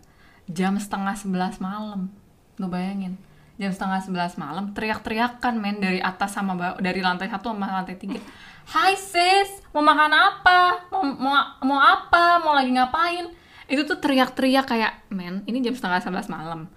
jam 0.48 0.80
setengah 0.80 1.16
sebelas 1.16 1.60
malam 1.60 2.12
lo 2.58 2.68
bayangin 2.72 3.20
jam 3.58 3.74
setengah 3.74 4.00
sebelas 4.02 4.38
malam 4.38 4.72
teriak-teriakan 4.72 5.60
men 5.60 5.82
dari 5.82 6.00
atas 6.02 6.34
sama 6.34 6.78
dari 6.80 7.02
lantai 7.02 7.28
satu 7.28 7.52
sama 7.52 7.70
lantai 7.70 7.98
tiga 8.00 8.22
Hai 8.68 9.00
sis, 9.00 9.64
mau 9.72 9.80
makan 9.80 10.12
apa? 10.12 10.92
Mau, 10.92 11.00
mau, 11.08 11.40
mau 11.64 11.80
apa? 11.80 12.36
Mau 12.44 12.52
lagi 12.52 12.76
ngapain? 12.76 13.32
Itu 13.64 13.88
tuh 13.88 14.04
teriak-teriak 14.04 14.68
kayak, 14.68 15.08
men, 15.08 15.40
ini 15.48 15.64
jam 15.64 15.72
setengah 15.72 16.04
sebelas 16.04 16.28
malam. 16.28 16.68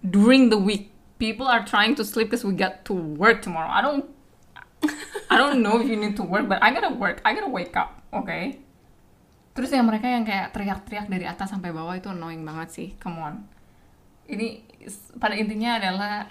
During 0.00 0.48
the 0.48 0.56
week, 0.56 0.88
people 1.20 1.44
are 1.44 1.68
trying 1.68 1.92
to 2.00 2.02
sleep 2.02 2.32
because 2.32 2.48
we 2.48 2.56
got 2.56 2.88
to 2.88 2.96
work 2.96 3.44
tomorrow. 3.44 3.68
I 3.68 3.84
don't, 3.84 4.08
I 5.28 5.36
don't 5.36 5.60
know 5.60 5.84
if 5.84 5.84
you 5.84 6.00
need 6.00 6.16
to 6.16 6.24
work, 6.24 6.48
but 6.48 6.64
I 6.64 6.72
gotta 6.72 6.96
work. 6.96 7.20
I 7.28 7.36
gotta 7.36 7.52
wake 7.52 7.76
up, 7.76 8.00
okay? 8.08 8.64
Terus 9.52 9.70
yang 9.72 9.84
mereka 9.84 10.08
yang 10.08 10.24
kayak 10.24 10.56
teriak-teriak 10.56 11.06
dari 11.12 11.28
atas 11.28 11.52
sampai 11.52 11.70
bawah 11.72 11.92
itu 11.92 12.08
annoying 12.08 12.40
banget 12.44 12.68
sih. 12.72 12.88
Come 12.96 13.18
on. 13.20 13.34
Ini 14.28 14.64
pada 15.20 15.36
intinya 15.36 15.76
adalah 15.76 16.24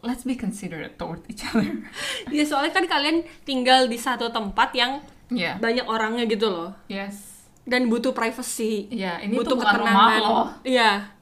let's 0.00 0.24
be 0.24 0.38
considerate 0.38 0.96
toward 0.96 1.20
each 1.28 1.44
other. 1.44 1.66
ya 2.32 2.44
soalnya 2.48 2.72
kan 2.72 2.86
kalian 2.88 3.26
tinggal 3.44 3.84
di 3.84 3.98
satu 4.00 4.32
tempat 4.32 4.72
yang 4.72 5.02
yeah. 5.32 5.56
banyak 5.60 5.84
orangnya 5.84 6.24
gitu 6.28 6.48
loh 6.48 6.70
Yes. 6.88 7.44
dan 7.68 7.88
butuh 7.92 8.16
privacy 8.16 8.88
Iya, 8.88 9.20
ini 9.20 9.36
butuh 9.36 9.56
tuh 9.56 9.58
bukan 9.60 9.76
rumah 9.84 10.08
lo. 10.18 10.40
iya 10.64 11.12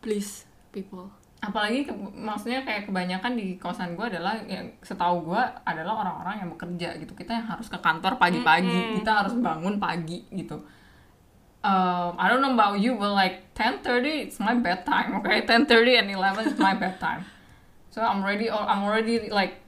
please 0.00 0.48
people 0.72 1.12
Apalagi 1.44 1.84
ke- 1.84 1.92
maksudnya 2.16 2.64
kayak 2.64 2.88
kebanyakan 2.88 3.36
di 3.36 3.56
kosan 3.56 3.92
gue 3.92 4.06
adalah 4.08 4.40
yang 4.44 4.72
setahu 4.80 5.28
gue 5.28 5.42
adalah 5.62 6.00
orang-orang 6.00 6.40
yang 6.40 6.50
bekerja 6.50 6.96
gitu. 6.96 7.12
Kita 7.12 7.36
yang 7.36 7.46
harus 7.46 7.68
ke 7.68 7.76
kantor 7.76 8.16
pagi-pagi, 8.16 8.72
kita 8.96 9.12
harus 9.20 9.36
bangun 9.36 9.76
pagi 9.76 10.24
gitu. 10.32 10.64
Um, 11.60 12.12
I 12.16 12.28
don't 12.28 12.40
know 12.40 12.52
about 12.52 12.76
you, 12.76 12.92
but 12.94 13.12
like 13.12 13.52
10:30 13.52 13.84
it's 14.24 14.36
my 14.36 14.52
bedtime, 14.54 15.16
okay? 15.16 15.40
10:30 15.40 15.68
and 15.96 16.08
11 16.10 16.44
is 16.46 16.58
my 16.58 16.76
bedtime. 16.82 17.24
so 17.88 18.02
I'm 18.02 18.20
already 18.20 18.50
I'm 18.50 18.82
already 18.82 19.30
like 19.30 19.62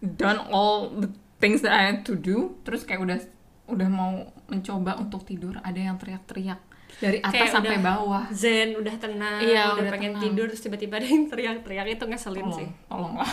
done 0.00 0.40
all 0.48 0.88
the 0.88 1.12
things 1.36 1.60
that 1.60 1.70
I 1.70 1.92
had 1.92 2.08
to 2.08 2.16
do 2.16 2.56
terus 2.64 2.82
kayak 2.82 3.04
udah 3.04 3.18
udah 3.68 3.88
mau 3.92 4.32
mencoba 4.48 4.96
untuk 4.96 5.28
tidur 5.28 5.60
ada 5.60 5.76
yang 5.76 6.00
teriak-teriak 6.00 6.56
dari 6.96 7.18
atas 7.20 7.32
Kayak 7.32 7.50
sampai 7.52 7.76
udah 7.76 7.84
bawah. 7.84 8.24
zen 8.32 8.68
udah 8.72 8.94
tenang 8.96 9.40
Iya, 9.40 9.62
udah, 9.70 9.84
udah 9.84 9.92
pengen 9.92 10.12
tenang. 10.14 10.24
tidur 10.24 10.46
terus 10.48 10.62
tiba-tiba 10.62 10.94
ada 10.96 11.06
yang 11.06 11.24
teriak-teriak 11.26 11.86
itu 11.92 12.04
ngeselin 12.04 12.48
sih. 12.50 12.68
tolong 12.86 13.12
tolonglah 13.14 13.32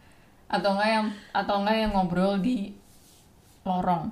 atau 0.56 0.68
enggak 0.74 0.90
yang 0.90 1.06
atau 1.32 1.54
enggak 1.60 1.76
yang 1.76 1.90
ngobrol 1.92 2.34
di 2.36 2.74
lorong. 3.62 4.04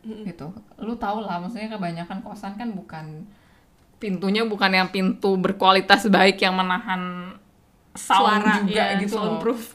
Gitu. 0.00 0.46
Lu 0.78 0.96
tau 0.96 1.20
lah 1.20 1.36
maksudnya 1.36 1.68
kebanyakan 1.70 2.20
kosan 2.20 2.56
kan 2.56 2.72
bukan 2.72 3.28
pintunya 3.98 4.46
bukan 4.46 4.70
yang 4.70 4.88
pintu 4.88 5.34
berkualitas 5.36 6.06
baik 6.06 6.38
yang 6.38 6.54
menahan 6.54 7.34
sound 7.92 8.40
Suara, 8.40 8.62
juga 8.62 8.84
iya, 8.86 9.00
gitu 9.02 9.18
loh. 9.18 9.36
soundproof. 9.36 9.74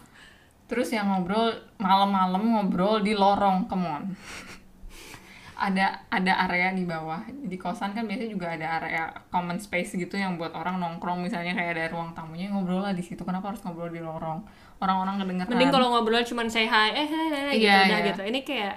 terus 0.63 0.89
yang 0.89 1.12
ngobrol 1.12 1.52
malam-malam 1.76 2.39
ngobrol 2.39 3.04
di 3.04 3.12
lorong 3.12 3.68
come 3.68 3.84
on 3.84 4.04
ada 5.54 6.06
ada 6.08 6.34
area 6.44 6.72
di 6.72 6.84
bawah. 6.84 7.22
Di 7.28 7.56
kosan 7.56 7.92
kan 7.92 8.04
biasanya 8.04 8.30
juga 8.30 8.48
ada 8.52 8.82
area 8.82 9.04
common 9.30 9.58
space 9.58 9.94
gitu 9.94 10.13
yang 10.13 10.36
buat 10.36 10.52
orang 10.52 10.78
nongkrong. 10.78 11.22
Misalnya 11.22 11.54
kayak 11.54 11.72
ada 11.74 11.86
ruang 11.89 12.12
tamunya 12.12 12.50
ngobrol 12.50 12.82
lah 12.82 12.92
di 12.92 13.02
situ. 13.02 13.22
Kenapa 13.22 13.50
harus 13.50 13.62
ngobrol 13.62 13.89
di 13.89 14.00
lorong? 14.00 14.42
Orang-orang 14.78 15.22
kedengeran. 15.22 15.50
Mending 15.50 15.70
kalau 15.70 15.88
ngobrol 15.89 16.22
cuman 16.22 16.48
say 16.48 16.66
hi 16.66 16.89
eh 16.92 17.04
eh, 17.04 17.06
eh, 17.06 17.54
gitu 17.56 17.66
Iya, 17.66 17.76
udah 17.82 18.00
iya. 18.00 18.08
gitu. 18.10 18.22
Ini 18.26 18.39
kayak 18.42 18.76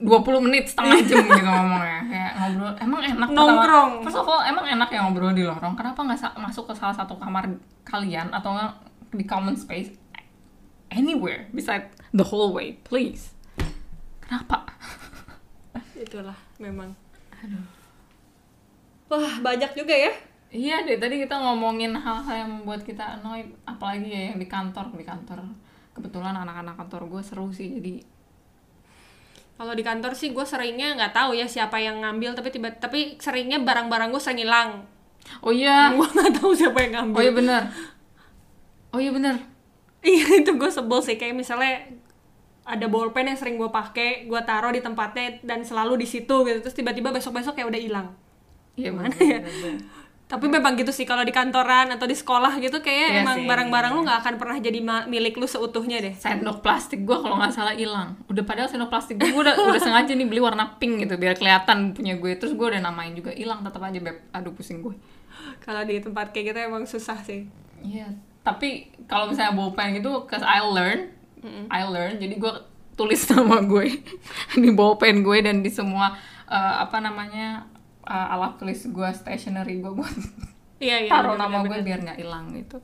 20 0.00 0.40
menit 0.40 0.64
setengah 0.64 0.96
jam 1.04 1.20
gitu 1.22 1.42
ngomongnya. 1.44 2.00
Kayak 2.08 2.30
ngobrol 2.34 2.72
emang 2.80 3.00
enak 3.04 3.28
pertama- 3.28 3.50
Nongkrong. 3.52 3.90
first 4.00 4.16
of 4.16 4.26
all 4.26 4.40
emang 4.42 4.66
enak 4.66 4.88
ya 4.88 5.00
ngobrol 5.02 5.30
di 5.30 5.44
lorong? 5.44 5.74
Kenapa 5.74 6.00
nggak 6.00 6.34
masuk 6.36 6.64
ke 6.66 6.74
salah 6.74 6.96
satu 6.96 7.14
kamar 7.14 7.44
kalian 7.84 8.32
atau 8.32 8.56
nggak 8.56 8.72
di 9.12 9.24
common 9.24 9.54
space 9.54 9.92
anywhere 10.88 11.46
beside 11.50 11.92
the 12.10 12.24
hallway 12.24 12.74
please? 12.82 13.36
Kenapa 14.20 14.62
itulah 16.00 16.36
memang. 16.56 16.96
Wah 19.12 19.34
banyak 19.44 19.76
juga 19.76 19.92
ya. 19.92 20.12
Iya 20.50 20.82
deh 20.82 20.98
tadi 20.98 21.22
kita 21.22 21.38
ngomongin 21.38 21.94
hal-hal 21.94 22.48
yang 22.48 22.50
membuat 22.50 22.82
kita 22.82 23.20
annoyed 23.20 23.52
apalagi 23.68 24.08
ya 24.08 24.32
yang 24.32 24.38
di 24.40 24.48
kantor. 24.48 24.90
Di 24.96 25.04
kantor 25.04 25.44
kebetulan 25.94 26.32
anak-anak 26.32 26.80
kantor 26.80 27.12
gue 27.12 27.22
seru 27.22 27.52
sih 27.52 27.76
jadi 27.76 28.00
kalau 29.60 29.76
di 29.76 29.84
kantor 29.84 30.16
sih 30.16 30.32
gue 30.32 30.46
seringnya 30.46 30.96
nggak 30.96 31.12
tahu 31.12 31.36
ya 31.36 31.44
siapa 31.44 31.76
yang 31.76 32.00
ngambil 32.00 32.32
tapi 32.32 32.48
tiba 32.48 32.72
tapi 32.72 33.20
seringnya 33.20 33.60
barang-barang 33.60 34.08
gue 34.08 34.22
sering 34.22 34.40
hilang 34.40 34.88
oh 35.44 35.52
iya. 35.52 35.90
Gue 35.96 36.08
nggak 36.08 36.40
tahu 36.40 36.50
siapa 36.56 36.78
yang 36.80 36.90
oh 36.90 36.96
ngambil 37.04 37.20
iya 37.22 37.32
bener. 37.32 37.62
Oh 38.90 38.98
iya 38.98 39.12
bener. 39.14 39.36
Iya 40.00 40.26
itu 40.42 40.50
gue 40.56 40.70
sebel 40.72 41.00
sih. 41.04 41.16
Kayak 41.20 41.36
misalnya 41.38 41.86
ada 42.70 42.86
bolpen 42.86 43.26
yang 43.26 43.38
sering 43.38 43.58
gue 43.58 43.66
pakai 43.66 44.30
gue 44.30 44.40
taruh 44.46 44.70
di 44.70 44.78
tempatnya 44.78 45.42
dan 45.42 45.66
selalu 45.66 45.98
di 45.98 46.06
situ 46.06 46.46
gitu. 46.46 46.58
Terus 46.62 46.76
tiba-tiba 46.78 47.10
besok-besok 47.10 47.58
kayak 47.58 47.68
udah 47.74 47.80
hilang. 47.80 48.08
Iya 48.78 48.94
Mana 48.94 49.14
ya? 49.18 49.42
tapi 50.30 50.46
memang 50.46 50.78
gitu 50.78 50.94
sih 50.94 51.02
kalau 51.02 51.26
di 51.26 51.34
kantoran 51.34 51.90
atau 51.90 52.06
di 52.06 52.14
sekolah 52.14 52.62
gitu 52.62 52.78
kayak 52.78 53.18
Iya 53.18 53.26
emang 53.26 53.50
barang-barang 53.50 53.98
lu 53.98 54.06
nggak 54.06 54.18
akan 54.22 54.34
pernah 54.38 54.62
jadi 54.62 54.78
milik 55.10 55.34
lu 55.34 55.50
seutuhnya 55.50 55.98
deh. 55.98 56.14
Sendok 56.14 56.62
plastik 56.62 57.02
gue 57.02 57.18
kalau 57.18 57.34
nggak 57.34 57.50
salah 57.50 57.74
hilang. 57.74 58.14
Udah 58.30 58.46
padahal 58.46 58.70
sendok 58.70 58.94
plastik 58.94 59.18
gue 59.18 59.26
udah 59.26 59.58
udah 59.58 59.82
sengaja 59.82 60.14
nih 60.14 60.30
beli 60.30 60.38
warna 60.38 60.78
pink 60.78 61.02
gitu 61.02 61.18
biar 61.18 61.34
kelihatan 61.34 61.98
punya 61.98 62.14
gue. 62.14 62.38
Terus 62.38 62.54
gue 62.54 62.62
udah 62.62 62.78
namain 62.78 63.10
juga 63.10 63.34
hilang 63.34 63.66
tetap 63.66 63.82
aja 63.82 63.98
beb. 63.98 64.22
Aduh 64.30 64.54
pusing 64.54 64.86
gue. 64.86 64.94
Kalau 65.66 65.82
di 65.82 65.98
tempat 65.98 66.30
kayak 66.30 66.54
gitu 66.54 66.58
emang 66.62 66.86
susah 66.86 67.18
sih. 67.26 67.50
Iya 67.82 68.30
tapi 68.40 68.88
kalau 69.04 69.28
misalnya 69.28 69.52
bolpen 69.52 70.00
gitu 70.00 70.24
cause 70.24 70.44
I 70.44 70.64
learn 70.64 71.12
I 71.46 71.82
learn 71.88 72.20
jadi 72.20 72.34
gue 72.36 72.52
tulis 72.94 73.22
nama 73.32 73.64
gue 73.64 73.86
di 74.56 74.70
bolpen 74.72 75.24
gue 75.24 75.38
dan 75.40 75.64
di 75.64 75.70
semua 75.72 76.12
eh, 76.48 76.74
apa 76.84 77.00
namanya 77.00 77.64
eh, 78.04 78.32
alat 78.34 78.60
tulis 78.60 78.80
gue 78.88 79.08
stationery 79.14 79.80
gue 79.80 79.92
gue 79.96 80.10
iya 80.84 80.96
iya 81.04 81.10
taruh 81.10 81.36
nama 81.36 81.60
bener, 81.60 81.68
gue 81.68 81.76
bener. 81.80 81.86
biar 81.86 81.98
nggak 82.04 82.18
hilang 82.20 82.46
gitu. 82.56 82.78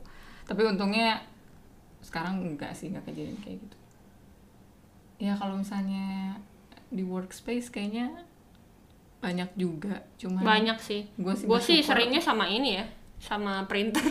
Tapi 0.46 0.62
untungnya 0.62 1.20
sekarang 2.04 2.38
enggak 2.44 2.72
sih 2.76 2.92
nggak 2.92 3.02
kejadian 3.08 3.38
kayak 3.42 3.58
gitu. 3.60 3.76
Ya 5.16 5.32
kalau 5.34 5.58
misalnya 5.58 6.38
di 6.92 7.02
workspace 7.02 7.72
kayaknya 7.72 8.24
banyak 9.24 9.48
juga 9.56 10.04
cuman 10.20 10.44
banyak 10.44 10.78
sih. 10.78 11.08
Gua 11.16 11.34
sih 11.34 11.48
gue 11.48 11.60
sih 11.60 11.78
seringnya 11.80 12.20
sama 12.20 12.46
ini 12.46 12.78
ya 12.78 12.86
sama 13.16 13.64
printer 13.64 14.04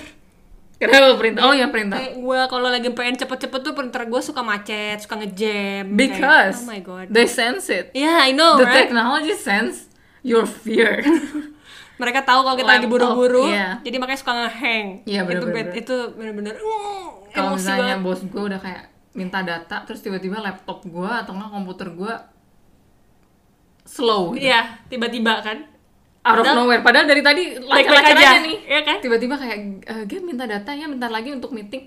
kenapa 0.75 1.15
printer 1.15 1.41
oh 1.43 1.53
ya 1.55 1.67
printer 1.71 1.97
kayak 1.97 2.15
gue 2.19 2.39
kalau 2.51 2.67
lagi 2.67 2.89
pengen 2.91 3.15
cepet-cepet 3.15 3.59
tuh 3.63 3.73
printer 3.73 4.03
gue 4.07 4.21
suka 4.21 4.41
macet 4.43 4.99
suka 4.99 5.15
ngejam 5.23 5.95
because 5.95 6.59
kayak, 6.59 6.67
oh 6.67 6.67
my 6.67 6.81
god. 6.83 7.05
they 7.07 7.27
sense 7.27 7.71
it. 7.71 7.95
Yeah 7.95 8.19
I 8.19 8.35
know 8.35 8.59
the 8.59 8.67
right? 8.67 8.85
technology 8.85 9.33
sense 9.35 9.87
your 10.25 10.43
fear. 10.43 10.99
Mereka 12.01 12.27
tahu 12.27 12.43
kalau 12.43 12.59
kita 12.59 12.71
lagi 12.75 12.87
buru-buru 12.91 13.47
iya. 13.47 13.79
jadi 13.79 13.95
makanya 14.03 14.19
suka 14.19 14.33
ngehang. 14.35 15.07
Iya, 15.07 15.23
itu 15.23 15.27
bener-bener. 15.31 15.55
bad- 15.55 15.75
itu 15.79 15.95
bener-bener 16.19 16.53
mm, 16.59 17.31
kalau 17.31 17.55
misalnya 17.55 17.95
banget. 17.95 18.07
bos 18.07 18.21
gue 18.27 18.43
udah 18.51 18.59
kayak 18.59 18.83
minta 19.15 19.39
data 19.47 19.87
terus 19.87 20.03
tiba-tiba 20.03 20.43
laptop 20.43 20.83
gue 20.83 21.07
atau 21.07 21.31
nggak 21.31 21.51
komputer 21.55 21.87
gue 21.95 22.13
slow 23.87 24.35
gitu. 24.35 24.43
iya 24.49 24.83
tiba-tiba 24.91 25.39
kan 25.39 25.63
out 26.25 26.41
of 26.41 26.45
nowhere. 26.49 26.81
Padahal 26.81 27.05
dari 27.05 27.21
tadi 27.21 27.53
Baik-baik 27.61 27.69
lancar-lancar 27.69 28.17
aja, 28.17 28.27
aja 28.33 28.39
nih 28.41 28.57
iya 28.65 28.81
kan? 28.81 28.97
tiba-tiba 28.97 29.35
kayak 29.37 29.57
eh 29.85 30.03
Gem 30.09 30.25
minta 30.25 30.49
datanya 30.49 30.89
bentar 30.89 31.13
lagi 31.13 31.29
untuk 31.29 31.53
meeting. 31.53 31.85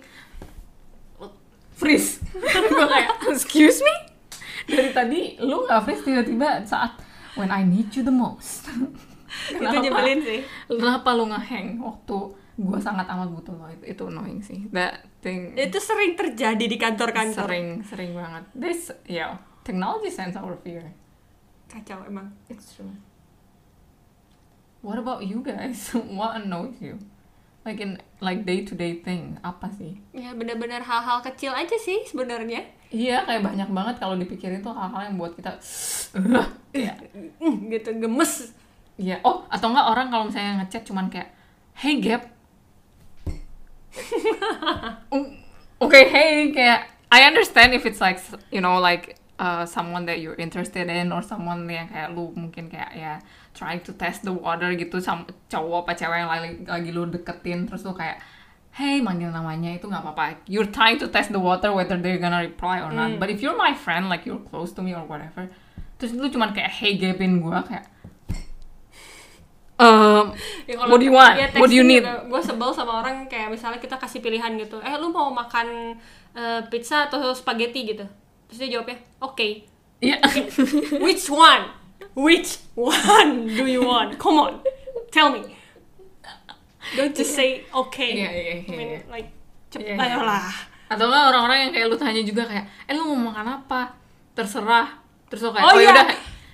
Freeze. 1.74 2.22
Gue 2.38 2.86
kayak 2.86 3.22
excuse 3.34 3.82
me? 3.82 3.94
Dari 4.70 4.90
tadi 4.94 5.20
lu 5.42 5.66
nggak 5.66 5.80
freeze 5.82 6.02
tiba-tiba 6.06 6.62
saat 6.62 6.98
when 7.34 7.50
I 7.50 7.66
need 7.66 7.90
you 7.94 8.06
the 8.06 8.14
most. 8.14 8.70
Itu 9.54 9.76
nyebelin 9.78 10.20
sih. 10.22 10.40
Kenapa 10.70 11.14
lu 11.14 11.30
ngehang? 11.30 11.78
Waktu 11.82 12.18
gue 12.58 12.78
sangat 12.82 13.06
amat 13.06 13.30
butuh 13.30 13.54
lo 13.54 13.70
itu, 13.70 13.84
itu 13.86 14.02
annoying 14.10 14.42
sih. 14.42 14.66
That 14.74 15.06
thing 15.22 15.54
itu 15.54 15.78
sering 15.78 16.18
terjadi 16.18 16.64
di 16.66 16.74
kantor-kantor. 16.74 17.46
Sering 17.46 17.86
sering 17.86 18.10
banget. 18.18 18.50
This 18.50 18.90
yeah 19.06 19.38
technology 19.62 20.10
sense 20.10 20.34
our 20.34 20.58
fear. 20.58 20.90
Kacau 21.70 22.02
emang. 22.02 22.34
It's 22.50 22.74
true. 22.74 22.90
What 24.80 24.98
about 24.98 25.26
you 25.26 25.42
guys? 25.42 25.90
What 26.18 26.38
annoys 26.38 26.78
you? 26.78 26.98
Like 27.66 27.82
in 27.82 27.98
like 28.22 28.46
day 28.46 28.64
to 28.64 28.72
day 28.72 29.02
thing 29.02 29.36
apa 29.44 29.68
sih? 29.76 29.98
ya 30.14 30.32
bener-bener 30.32 30.80
hal-hal 30.80 31.20
kecil 31.20 31.52
aja 31.52 31.76
sih 31.76 32.00
sebenarnya 32.08 32.64
Iya 32.88 33.28
kayak 33.28 33.44
banyak 33.44 33.68
banget 33.68 33.94
kalau 34.00 34.16
dipikirin 34.16 34.64
tuh 34.64 34.72
hal-hal 34.72 35.12
yang 35.12 35.20
buat 35.20 35.36
kita 35.36 35.60
Mm, 37.36 37.68
gitu 37.68 37.90
gemes 38.00 38.56
Iya. 38.96 39.20
Oh 39.22 39.44
atau 39.46 39.68
enggak 39.70 39.86
orang 39.86 40.08
kalau 40.08 40.24
misalnya 40.26 40.64
ngechat 40.64 40.82
cuman 40.88 41.06
kayak 41.06 41.30
Hey 41.76 42.02
Gap. 42.02 42.26
Oke 45.78 46.00
hey 46.08 46.50
kayak 46.50 46.90
I 47.08 47.22
understand 47.28 47.70
if 47.72 47.86
it's 47.86 48.02
like 48.02 48.18
you 48.50 48.58
know 48.58 48.82
like 48.82 49.14
uh, 49.38 49.62
someone 49.62 50.04
that 50.10 50.18
you're 50.18 50.34
interested 50.36 50.90
in 50.90 51.14
or 51.14 51.22
someone 51.22 51.70
yang 51.70 51.86
kayak 51.86 52.10
lu 52.10 52.34
mungkin 52.34 52.66
kayak 52.66 52.90
ya 52.98 53.22
trying 53.58 53.82
to 53.82 53.90
test 53.98 54.22
the 54.22 54.30
water 54.30 54.70
gitu 54.78 55.02
sama 55.02 55.26
cowok 55.50 55.82
apa 55.82 55.92
cewek 55.98 56.18
yang 56.22 56.30
lagi, 56.30 56.50
lagi 56.62 56.90
lu 56.94 57.10
deketin 57.10 57.66
terus 57.66 57.82
lu 57.82 57.90
kayak 57.90 58.22
hey 58.70 59.02
manggil 59.02 59.34
namanya 59.34 59.74
itu 59.74 59.90
nggak 59.90 60.06
apa-apa. 60.06 60.46
You're 60.46 60.70
trying 60.70 61.02
to 61.02 61.10
test 61.10 61.34
the 61.34 61.42
water 61.42 61.74
whether 61.74 61.98
they're 61.98 62.22
gonna 62.22 62.46
reply 62.46 62.78
or 62.78 62.94
not. 62.94 63.18
But 63.18 63.34
if 63.34 63.42
you're 63.42 63.58
my 63.58 63.74
friend 63.74 64.06
like 64.06 64.22
you're 64.22 64.38
close 64.46 64.70
to 64.78 64.80
me 64.80 64.94
or 64.94 65.02
whatever 65.02 65.50
terus 65.98 66.14
lu 66.14 66.30
cuman 66.30 66.54
kayak 66.54 66.70
hey 66.78 66.94
gapin 66.94 67.42
gua 67.42 67.66
kayak 67.66 67.90
um, 69.82 70.30
Ya, 70.66 70.78
what 70.86 70.98
do 70.98 71.06
you 71.06 71.14
want? 71.14 71.34
ya, 71.38 71.50
what 71.58 71.66
do 71.70 71.74
you 71.74 71.82
need? 71.82 72.06
gue 72.06 72.40
sebel 72.42 72.70
sama 72.70 73.02
orang 73.02 73.26
kayak 73.26 73.50
misalnya 73.50 73.82
kita 73.82 73.98
kasih 73.98 74.22
pilihan 74.22 74.54
gitu. 74.58 74.78
Eh 74.78 74.94
lu 74.94 75.10
mau 75.10 75.30
makan 75.32 75.98
eh, 76.34 76.60
pizza 76.70 77.10
atau 77.10 77.34
spaghetti? 77.34 77.82
gitu. 77.82 78.04
Terus 78.46 78.58
dia 78.62 78.78
jawabnya 78.78 78.98
oke 79.18 79.48
Iya. 79.98 80.22
which 81.04 81.26
one 81.26 81.66
which 82.14 82.58
one 82.74 83.46
do 83.46 83.66
you 83.66 83.82
want? 83.82 84.18
Come 84.18 84.38
on 84.38 84.60
tell 85.10 85.30
me. 85.32 85.42
Don't 86.96 87.12
just 87.12 87.36
say 87.36 87.68
okay. 87.68 88.24
Iya, 88.24 88.30
iya, 88.32 88.54
I 88.64 88.72
mean, 88.72 88.90
iya. 88.96 89.00
like 89.12 89.28
Iya, 89.76 89.92
cepet 89.92 90.00
iya. 90.00 90.16
ayolah 90.16 90.48
atau 90.88 91.04
enggak 91.04 91.24
orang-orang 91.28 91.58
yang 91.68 91.72
kayak 91.76 91.86
lu 91.92 91.96
tanya 92.00 92.22
juga 92.24 92.48
kayak 92.48 92.64
eh 92.88 92.96
lu 92.96 93.12
mau 93.12 93.28
makan 93.28 93.60
apa? 93.60 93.92
Terserah. 94.32 94.88
Terus 95.28 95.44
lu 95.44 95.50
kayak 95.52 95.64
Oh, 95.68 95.76
oh, 95.76 95.80
iya. 95.84 95.92
yaudah 95.92 96.06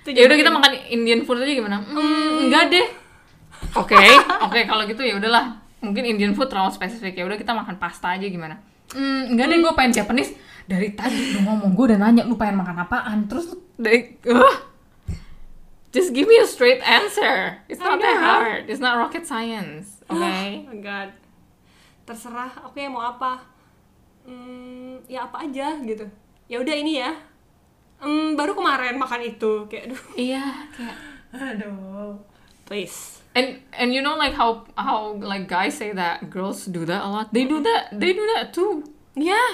Itu 0.03 0.09
ya 0.11 0.27
udah 0.27 0.37
kita 0.37 0.51
makan 0.51 0.71
Indian 0.91 1.21
food 1.23 1.39
aja 1.39 1.53
gimana? 1.55 1.79
Hmm, 1.79 2.43
enggak 2.43 2.67
deh. 2.67 2.87
Oke 3.79 3.95
oke 4.43 4.59
kalau 4.67 4.83
gitu 4.83 5.07
ya 5.07 5.15
udahlah. 5.15 5.63
Mungkin 5.79 6.03
Indian 6.03 6.35
food 6.35 6.51
terlalu 6.51 6.75
spesifik. 6.75 7.15
Ya 7.15 7.23
udah 7.23 7.39
kita 7.39 7.55
makan 7.55 7.79
pasta 7.79 8.11
aja 8.11 8.27
gimana? 8.27 8.59
Hmm, 8.91 9.31
enggak 9.31 9.47
deh 9.47 9.57
gue 9.63 9.71
pengen 9.71 9.95
Japanese. 9.95 10.35
Dari 10.67 10.91
tadi 10.99 11.31
lu 11.31 11.47
ngomong 11.47 11.71
gue 11.71 11.95
udah 11.95 11.99
nanya 12.03 12.27
lu 12.27 12.35
pengen 12.35 12.59
makan 12.59 12.75
apaan? 12.83 13.31
Terus 13.31 13.55
dari 13.79 14.19
uh, 14.27 14.74
just 15.95 16.11
give 16.11 16.27
me 16.27 16.35
a 16.43 16.47
straight 16.47 16.83
answer. 16.83 17.63
It's 17.71 17.79
not 17.79 18.03
that 18.03 18.19
hard. 18.19 18.67
It's 18.67 18.83
not 18.83 18.99
rocket 18.99 19.23
science 19.23 20.03
okay? 20.11 20.67
Oh 20.67 20.75
my 20.75 20.79
god. 20.83 21.09
Terserah 22.03 22.51
oke 22.67 22.83
mau 22.91 22.99
apa? 23.01 23.39
"Hmm, 24.27 24.99
ya 25.07 25.23
apa 25.31 25.47
aja 25.47 25.79
gitu. 25.81 26.03
Ya 26.51 26.59
udah 26.59 26.75
ini 26.75 26.99
ya. 26.99 27.15
"Hmm, 28.03 28.35
baru 28.35 28.51
kemarin 28.51 28.99
makan 28.99 29.23
itu 29.23 29.63
kayak 29.71 29.89
aduh. 29.89 30.01
Iya 30.27 30.43
kayak 30.75 30.97
aduh. 31.31 32.19
Please. 32.67 33.23
And 33.35 33.63
and 33.71 33.95
you 33.95 34.03
know 34.03 34.19
like 34.19 34.35
how 34.35 34.67
how 34.75 35.15
like 35.19 35.47
guys 35.47 35.75
say 35.79 35.95
that 35.95 36.27
girls 36.27 36.67
do 36.67 36.83
that 36.83 37.03
a 37.03 37.09
lot? 37.09 37.31
They 37.31 37.47
do 37.47 37.63
that 37.63 37.95
they 37.95 38.11
do 38.11 38.23
that 38.35 38.51
too. 38.51 38.83
Nggak, 39.15 39.51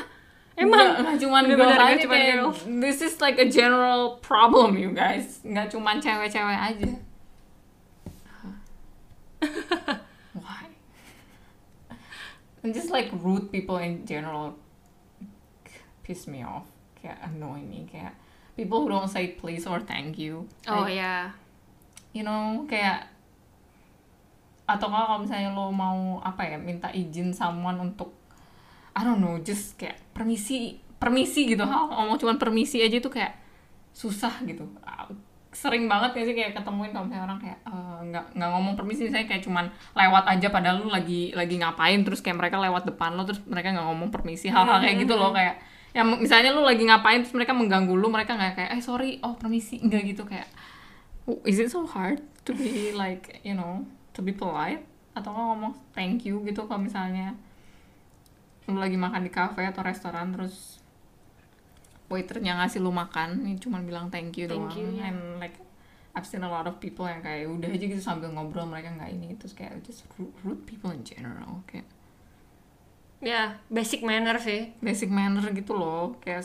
emang 0.60 0.99
nggak 0.99 1.20
Bener-bener 1.47 1.80
girls 1.80 1.80
aja 1.80 1.97
cuman 2.04 2.20
kayak 2.20 2.36
girls. 2.43 2.60
this 2.84 2.99
is 3.02 3.14
like 3.24 3.38
a 3.39 3.47
general 3.47 4.20
problem 4.20 4.78
you 4.78 4.91
guys. 4.91 5.39
Nggak 5.45 5.72
cuman 5.72 6.04
cewek-cewek 6.04 6.60
aja. 6.60 6.91
Why? 10.38 10.64
And 12.62 12.74
just 12.76 12.91
like 12.93 13.10
rude 13.12 13.52
people 13.52 13.78
in 13.82 14.06
general. 14.06 14.60
Piss 16.04 16.28
me 16.28 16.43
off. 16.43 16.68
Kayak 16.99 17.18
annoy 17.26 17.66
me. 17.66 17.89
Kayak 17.89 18.14
people 18.54 18.86
who 18.86 18.89
don't 18.89 19.10
say 19.10 19.34
please 19.34 19.66
or 19.66 19.80
thank 19.82 20.20
you. 20.20 20.45
Oh 20.68 20.86
Like, 20.86 20.99
ya 20.99 21.32
you 22.12 22.24
know 22.28 22.68
kayak 22.68 23.08
atau 24.68 24.88
kalau 24.88 25.20
misalnya 25.24 25.52
lo 25.52 25.72
mau 25.72 26.20
apa 26.24 26.47
ya 26.47 26.58
minta 26.60 26.88
izin 26.91 27.36
someone 27.36 27.76
untuk 27.80 28.16
I 28.92 29.02
don't 29.08 29.24
know 29.24 29.39
just 29.39 29.80
kayak 29.80 30.00
permisi 30.12 30.80
permisi 31.02 31.48
gitu. 31.48 31.64
Hal 31.64 31.89
ngomong 31.89 32.18
cuman 32.20 32.38
permisi 32.38 32.84
aja 32.84 33.00
tuh 33.00 33.14
kayak 33.14 33.34
susah 33.92 34.44
gitu. 34.46 34.68
Ah, 34.86 35.08
sering 35.52 35.92
banget 35.92 36.16
ya 36.16 36.24
sih 36.24 36.36
kayak 36.36 36.56
ketemuin 36.56 36.96
kalau 36.96 37.12
misalnya 37.12 37.28
orang 37.28 37.39
kayak 37.44 37.60
eh, 37.68 38.00
nggak 38.08 38.26
nggak 38.39 38.50
ngomong 38.56 38.74
permisi 38.80 39.12
misalnya 39.12 39.28
kayak 39.28 39.44
cuman 39.44 39.66
lewat 39.92 40.24
aja 40.32 40.48
padahal 40.48 40.80
lu 40.80 40.88
lagi 40.88 41.36
lagi 41.36 41.60
ngapain 41.60 42.00
terus 42.08 42.24
kayak 42.24 42.39
mereka 42.39 42.56
lewat 42.56 42.88
depan 42.88 43.20
lo 43.20 43.28
terus 43.28 43.44
mereka 43.44 43.76
nggak 43.76 43.84
ngomong 43.84 44.10
permisi 44.16 44.48
hal-hal 44.48 44.80
kayak 44.80 45.04
gitu 45.04 45.20
loh 45.20 45.36
kayak 45.36 45.60
ya 45.92 46.08
misalnya 46.08 46.56
lu 46.56 46.64
lagi 46.64 46.88
ngapain 46.88 47.20
terus 47.20 47.36
mereka 47.36 47.52
mengganggu 47.52 47.92
lu 48.00 48.08
mereka 48.08 48.39
nggak 48.39 48.54
kayak 48.56 48.70
eh 48.80 48.84
sorry 48.84 49.20
oh 49.28 49.36
permisi. 49.36 49.84
Enggak 49.84 50.08
gitu 50.08 50.24
kayak 50.24 50.48
"Oh, 51.28 51.44
is 51.44 51.60
it 51.60 51.68
so 51.68 51.84
hard 51.84 52.24
to 52.48 52.56
be 52.56 52.96
like 52.96 53.44
you 53.44 53.52
know 53.52 53.84
to 54.16 54.24
be 54.24 54.32
polite? 54.32 54.88
Atau 55.12 55.36
nggak 55.36 55.48
ngomong 55.52 55.74
thank 55.92 56.24
you 56.24 56.39
gitu 56.48 56.64
kalau 56.64 56.88
misalnya 56.88 57.36
lu 58.72 58.80
lagi 58.80 58.95
makan 58.95 59.28
di 59.28 59.32
cafe 59.32 59.67
atau 59.67 59.84
restoran 59.84 60.32
terus 60.32 60.80
waiternya 62.11 62.59
ngasih 62.59 62.84
lu 62.84 62.91
makan 62.91 63.47
ini 63.47 63.55
cuma 63.59 63.80
bilang 63.80 64.11
thank 64.11 64.36
you 64.36 64.47
Thank 64.47 64.76
doang. 64.76 64.80
you, 64.80 64.88
ya. 64.99 65.11
and 65.11 65.39
like 65.39 65.55
I've 66.11 66.28
seen 66.28 66.43
a 66.43 66.51
lot 66.51 66.67
of 66.67 66.76
people 66.84 67.07
yang 67.07 67.24
kayak 67.24 67.47
udah 67.47 67.72
aja 67.72 67.86
gitu 67.88 68.03
sambil 68.03 68.36
ngobrol 68.36 68.67
mereka 68.67 68.91
nggak 68.91 69.11
ini 69.15 69.39
terus 69.39 69.55
kayak 69.55 69.80
just 69.88 70.03
rude, 70.19 70.36
rude 70.43 70.63
people 70.67 70.91
in 70.91 71.07
general 71.07 71.63
kayak 71.67 71.88
ya 73.22 73.61
basic 73.69 74.01
manner 74.01 74.36
sih. 74.41 74.76
Basic 74.82 75.07
manner 75.07 75.45
gitu 75.53 75.78
loh 75.78 76.19
kayak 76.19 76.43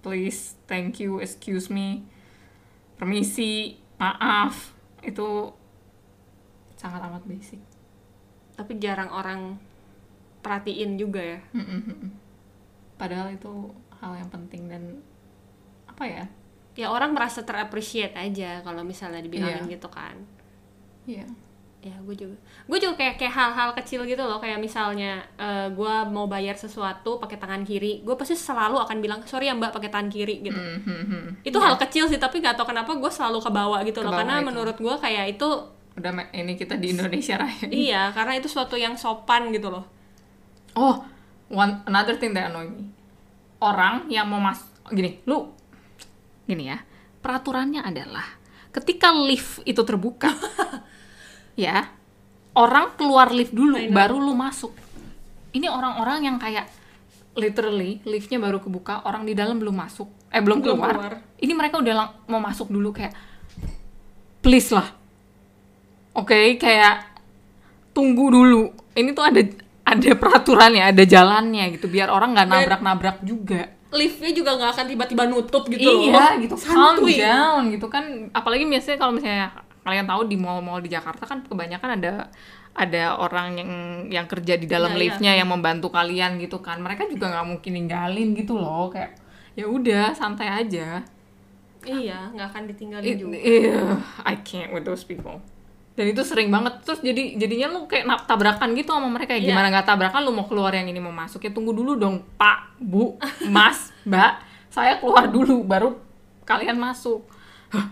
please 0.00 0.56
thank 0.64 1.02
you 1.02 1.20
excuse 1.20 1.68
me 1.68 2.06
permisi 2.96 3.76
maaf. 4.00 4.72
Itu 5.04 5.52
sangat 6.78 7.04
amat 7.04 7.26
basic. 7.28 7.60
Tapi 8.54 8.78
jarang 8.78 9.10
orang 9.10 9.58
perhatiin 10.44 10.94
juga 10.94 11.18
ya. 11.18 11.40
Padahal 12.94 13.32
itu 13.32 13.50
hal 13.98 14.12
yang 14.14 14.30
penting 14.30 14.68
dan 14.68 14.82
apa 15.88 16.04
ya? 16.04 16.24
Ya 16.74 16.90
orang 16.90 17.14
merasa 17.14 17.40
terappreciate 17.40 18.14
aja 18.14 18.60
kalau 18.60 18.82
misalnya 18.82 19.18
dibilangin 19.18 19.64
Iya. 19.64 19.72
gitu 19.72 19.88
kan. 19.88 20.14
Iya. 21.06 21.26
Ya 21.84 21.92
gue 22.00 22.16
juga 22.16 22.36
gue 22.64 22.78
juga 22.80 22.96
kayak 22.96 23.20
kayak 23.20 23.34
hal-hal 23.34 23.70
kecil 23.74 24.02
gitu 24.04 24.20
loh. 24.20 24.40
Kayak 24.40 24.56
misalnya 24.58 25.20
eh, 25.36 25.68
gue 25.70 25.94
mau 26.08 26.24
bayar 26.24 26.56
sesuatu 26.56 27.16
pakai 27.18 27.36
tangan 27.36 27.60
kiri 27.62 28.00
gue 28.00 28.14
pasti 28.14 28.32
selalu 28.34 28.80
akan 28.80 28.98
bilang 28.98 29.20
sorry 29.24 29.46
ya 29.46 29.54
mbak 29.54 29.70
pakai 29.70 29.88
tangan 29.88 30.08
kiri 30.08 30.40
gitu. 30.42 30.56
Mhm. 30.56 31.44
itu 31.44 31.58
hal 31.60 31.76
kecil 31.76 32.08
sih 32.08 32.16
tapi 32.16 32.40
gak 32.40 32.56
tau 32.56 32.64
kenapa 32.64 32.90
gue 32.90 33.10
selalu 33.10 33.38
kebawa 33.38 33.84
gitu 33.84 34.00
loh. 34.00 34.10
Kebawa 34.10 34.20
karena 34.24 34.34
itu. 34.40 34.46
menurut 34.48 34.76
gue 34.76 34.94
kayak 34.98 35.24
itu 35.36 35.48
udah 35.94 36.10
ini 36.32 36.52
kita 36.56 36.74
di 36.74 36.90
Indonesia 36.90 37.38
Raya. 37.38 37.66
Iya 37.70 38.02
karena 38.10 38.34
itu 38.34 38.48
suatu 38.50 38.74
yang 38.74 38.98
sopan 38.98 39.54
gitu 39.54 39.70
loh 39.70 39.84
oh 40.74 41.02
one 41.48 41.82
another 41.84 42.14
thing 42.14 42.32
that 42.32 42.48
annoy 42.48 42.66
me. 42.66 42.90
Orang 43.58 44.06
yang 44.08 44.26
mau 44.26 44.38
mas 44.38 44.60
gini 44.86 45.22
lu 45.24 45.48
gini 46.44 46.68
ya 46.68 46.76
peraturannya 47.18 47.80
adalah 47.80 48.26
ketika 48.68 49.08
lift 49.10 49.64
itu 49.64 49.80
terbuka 49.80 50.28
ya 51.56 51.88
orang 52.52 52.92
keluar 52.94 53.30
lift 53.30 53.50
dulu 53.50 53.78
baru 53.88 54.18
lu 54.18 54.34
masuk. 54.34 54.74
Ini 55.50 55.70
orang-orang 55.70 56.26
yang 56.26 56.36
kayak 56.36 56.66
literally 57.34 57.98
liftnya 58.04 58.38
baru 58.38 58.58
kebuka 58.58 59.02
orang 59.02 59.22
di 59.22 59.32
dalam 59.32 59.58
belum 59.58 59.74
masuk 59.74 60.06
eh 60.28 60.38
belum 60.38 60.60
Belum 60.60 60.78
keluar, 60.78 60.92
keluar. 60.92 61.14
ini 61.38 61.50
mereka 61.50 61.78
udah 61.78 61.94
lang- 61.94 62.14
mau 62.26 62.38
masuk 62.38 62.68
dulu 62.68 62.90
kayak 62.90 63.14
please 64.38 64.70
lah. 64.70 64.90
Oke 66.12 66.54
kayak 66.56 67.06
tunggu 67.90 68.28
dulu. 68.28 68.62
Ini 68.92 69.10
tuh 69.10 69.24
ada 69.24 69.40
ada 69.84 70.10
peraturannya 70.16 70.82
ada 70.90 71.04
jalannya 71.04 71.76
gitu 71.76 71.86
biar 71.86 72.08
orang 72.08 72.32
nggak 72.32 72.48
nabrak-nabrak 72.48 73.18
juga. 73.22 73.68
liftnya 73.94 74.34
juga 74.34 74.58
nggak 74.58 74.70
akan 74.74 74.86
tiba-tiba 74.90 75.22
nutup 75.30 75.70
gitu 75.70 75.86
loh. 75.86 76.02
Iya 76.10 76.42
gitu. 76.42 76.58
Calm 76.58 76.98
santuy 76.98 77.14
down 77.14 77.70
gitu 77.70 77.86
kan. 77.86 78.02
Apalagi 78.34 78.66
biasanya 78.66 78.98
kalau 78.98 79.14
misalnya 79.14 79.54
kalian 79.86 80.02
tahu 80.02 80.26
di 80.26 80.34
mall-mall 80.34 80.82
di 80.82 80.90
Jakarta 80.90 81.22
kan 81.22 81.46
kebanyakan 81.46 82.02
ada 82.02 82.26
ada 82.74 83.14
orang 83.14 83.54
yang 83.54 83.70
yang 84.10 84.26
kerja 84.26 84.58
di 84.58 84.66
Iya, 84.66 84.74
dalam 84.82 84.98
iya. 84.98 85.00
liftnya 85.06 85.32
yang 85.38 85.46
membantu 85.46 85.94
kalian 85.94 86.42
gitu 86.42 86.58
kan. 86.58 86.82
Mereka 86.82 87.06
juga 87.06 87.30
nggak 87.38 87.46
mungkin 87.46 87.70
ninggalin 87.70 88.34
gitu 88.34 88.58
loh 88.58 88.90
kayak 88.90 89.14
ya 89.54 89.70
udah 89.70 90.10
santai 90.10 90.50
aja. 90.50 91.06
Iya 91.86 92.34
nggak 92.34 92.48
akan 92.50 92.62
ditinggalin 92.66 93.06
It- 93.06 93.20
juga. 93.22 93.36
iya, 93.38 93.78
I 94.26 94.42
can't 94.42 94.74
with 94.74 94.82
those 94.82 95.06
people 95.06 95.38
dan 95.94 96.06
itu 96.10 96.22
sering 96.26 96.50
banget. 96.50 96.82
Terus 96.82 97.00
jadi 97.00 97.38
jadinya 97.38 97.66
lu 97.74 97.86
kayak 97.86 98.26
tabrakan 98.26 98.74
gitu 98.74 98.90
sama 98.90 99.08
mereka. 99.10 99.38
Ya 99.38 99.54
gimana 99.54 99.70
nggak 99.70 99.86
tabrakan 99.86 100.20
lu 100.26 100.34
mau 100.34 100.46
keluar 100.46 100.74
yang 100.74 100.90
ini 100.90 100.98
mau 100.98 101.14
masuk. 101.14 101.42
Ya 101.46 101.50
tunggu 101.54 101.70
dulu 101.70 101.94
dong 101.94 102.26
pak 102.34 102.74
bu 102.82 103.14
mas 103.46 103.94
mbak 104.02 104.42
saya 104.74 104.98
keluar 104.98 105.30
dulu 105.30 105.62
baru 105.62 105.94
kalian 106.42 106.76
masuk. 106.76 107.22
Hah, 107.70 107.90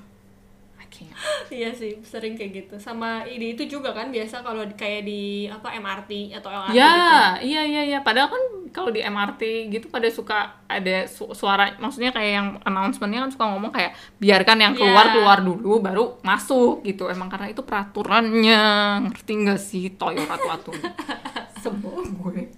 Can't 0.93 1.09
iya 1.49 1.73
sih 1.73 1.97
sering 2.03 2.33
kayak 2.33 2.53
gitu. 2.55 2.75
Sama 2.77 3.25
ini 3.25 3.53
itu 3.53 3.65
juga 3.67 3.91
kan 3.91 4.09
biasa 4.09 4.41
kalau 4.41 4.61
kayak 4.71 5.03
di 5.03 5.23
apa 5.47 5.73
MRT 5.73 6.11
atau 6.35 6.49
LRT 6.49 6.71
gitu 6.71 6.79
ya 6.79 7.41
iya 7.41 7.63
iya 7.63 7.83
iya. 7.87 7.99
Padahal 8.01 8.29
kan 8.29 8.43
kalau 8.69 8.89
di 8.89 9.01
MRT 9.01 9.43
gitu 9.69 9.89
pada 9.89 10.05
suka 10.07 10.39
ada 10.67 11.05
su- 11.07 11.33
suara 11.33 11.73
maksudnya 11.77 12.09
kayak 12.09 12.33
yang 12.33 12.49
announcementnya 12.63 13.21
kan 13.21 13.31
suka 13.31 13.45
ngomong 13.49 13.69
kayak 13.71 13.93
biarkan 14.17 14.59
yang 14.59 14.73
keluar 14.73 15.07
Iya. 15.07 15.13
keluar 15.15 15.39
dulu 15.41 15.73
baru 15.79 16.05
masuk 16.21 16.81
gitu. 16.83 17.09
Emang 17.09 17.27
karena 17.27 17.49
itu 17.49 17.61
peraturannya. 17.63 18.63
Ngerti 19.09 19.33
nggak 19.35 19.61
sih 19.61 19.85
toyo 19.91 20.21
ratu 20.23 20.47
ratu 20.47 20.71
sebel 21.63 22.05
gue. 22.11 22.53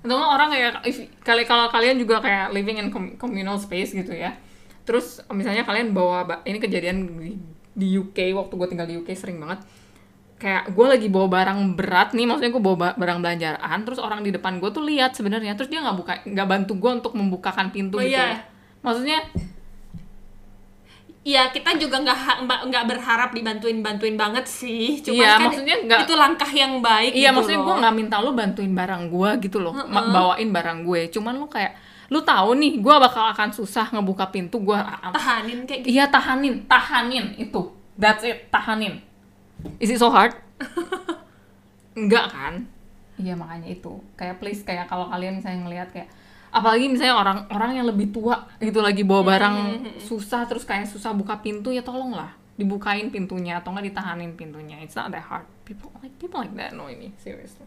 Atau 0.00 0.16
orang 0.16 0.48
kayak 0.48 0.72
kali 1.20 1.44
kalau 1.44 1.68
kalian 1.68 1.96
juga 1.96 2.20
kayak 2.20 2.48
living 2.50 2.76
in 2.78 2.88
com- 2.88 3.16
communal 3.16 3.56
space 3.56 3.92
gitu 3.92 4.12
ya. 4.12 4.36
Terus 4.84 5.24
misalnya 5.30 5.64
kalian 5.64 5.90
bawa 5.90 6.18
ba- 6.22 6.42
ini 6.44 6.60
kejadian 6.60 7.08
di, 7.14 7.40
di 7.74 7.92
UK 7.92 8.32
waktu 8.32 8.52
gue 8.52 8.68
tinggal 8.68 8.86
di 8.86 8.96
UK 8.96 9.10
sering 9.12 9.36
banget. 9.36 9.60
Kayak 10.34 10.66
gue 10.68 10.86
lagi 10.88 11.06
bawa 11.06 11.26
barang 11.28 11.74
berat 11.74 12.10
nih 12.10 12.24
maksudnya 12.24 12.50
gue 12.50 12.60
bawa 12.60 12.76
ba- 12.76 12.96
barang 12.96 13.18
belanjaan 13.18 13.78
terus 13.82 13.98
orang 13.98 14.20
di 14.20 14.30
depan 14.30 14.56
gue 14.56 14.68
tuh 14.68 14.82
lihat 14.82 15.12
sebenarnya 15.12 15.54
terus 15.54 15.68
dia 15.68 15.78
nggak 15.78 15.96
buka 15.96 16.12
nggak 16.22 16.48
bantu 16.48 16.72
gue 16.76 16.90
untuk 16.92 17.12
membukakan 17.12 17.68
pintu 17.68 17.96
Oh, 17.96 18.02
gitu 18.02 18.12
iya. 18.12 18.42
maksudnya 18.80 19.22
Iya 21.24 21.48
kita 21.48 21.80
juga 21.80 22.04
nggak 22.04 22.44
nggak 22.68 22.84
berharap 22.86 23.32
dibantuin 23.32 23.80
bantuin 23.80 24.12
banget 24.12 24.44
sih. 24.44 25.00
Cuman 25.00 25.16
Iya, 25.16 25.30
kan 25.30 25.40
maksudnya 25.42 25.76
nggak- 25.80 26.02
itu 26.04 26.14
langkah 26.14 26.50
yang 26.52 26.72
baik 26.78 27.12
iya 27.12 27.20
gitu 27.24 27.36
maksudnya 27.40 27.60
gue 27.62 27.74
nggak 27.80 27.94
minta 27.96 28.16
lu 28.20 28.30
bantuin 28.34 28.68
barang 28.70 29.02
gue 29.08 29.30
gitu 29.40 29.58
loh 29.58 29.72
ma- 29.72 30.04
bawain 30.06 30.52
barang 30.52 30.84
gue. 30.84 31.08
Cuman 31.08 31.34
lu 31.34 31.48
kayak 31.48 31.72
lu 32.14 32.22
tahu 32.22 32.54
nih 32.54 32.78
gue 32.78 32.94
bakal 33.02 33.34
akan 33.34 33.50
susah 33.50 33.90
ngebuka 33.90 34.30
pintu 34.30 34.62
gue 34.62 34.78
tahanin 35.10 35.66
kayak 35.66 35.82
gitu. 35.82 35.98
Iya 35.98 36.06
tahanin. 36.06 36.62
Tahanin 36.70 37.34
itu. 37.34 37.74
That's 37.98 38.22
it. 38.22 38.46
Tahanin. 38.54 39.02
Is 39.82 39.90
it 39.90 39.98
so 39.98 40.14
hard? 40.14 40.38
Enggak 41.98 42.30
kan? 42.30 42.70
Iya 43.18 43.34
makanya 43.34 43.74
itu. 43.74 43.98
Kayak 44.14 44.38
please 44.38 44.62
kayak 44.62 44.86
kalau 44.86 45.10
kalian 45.10 45.42
misalnya 45.42 45.66
ngelihat 45.66 45.90
kayak 45.90 46.06
apalagi 46.54 46.86
misalnya 46.86 47.18
orang-orang 47.18 47.82
yang 47.82 47.86
lebih 47.90 48.14
tua 48.14 48.46
gitu 48.62 48.78
lagi 48.78 49.02
bawa 49.02 49.26
barang 49.26 49.56
susah 49.98 50.46
terus 50.46 50.62
kayak 50.62 50.86
susah 50.86 51.10
buka 51.10 51.42
pintu 51.42 51.74
ya 51.74 51.82
tolonglah. 51.82 52.30
Dibukain 52.54 53.10
pintunya 53.10 53.58
atau 53.58 53.74
nggak 53.74 53.90
ditahanin 53.90 54.38
pintunya. 54.38 54.78
It's 54.78 54.94
not 54.94 55.10
that 55.10 55.26
hard. 55.26 55.50
People 55.66 55.90
like 55.98 56.14
people 56.22 56.38
like 56.38 56.54
that 56.54 56.78
annoy 56.78 56.94
me 56.94 57.10
seriously 57.18 57.66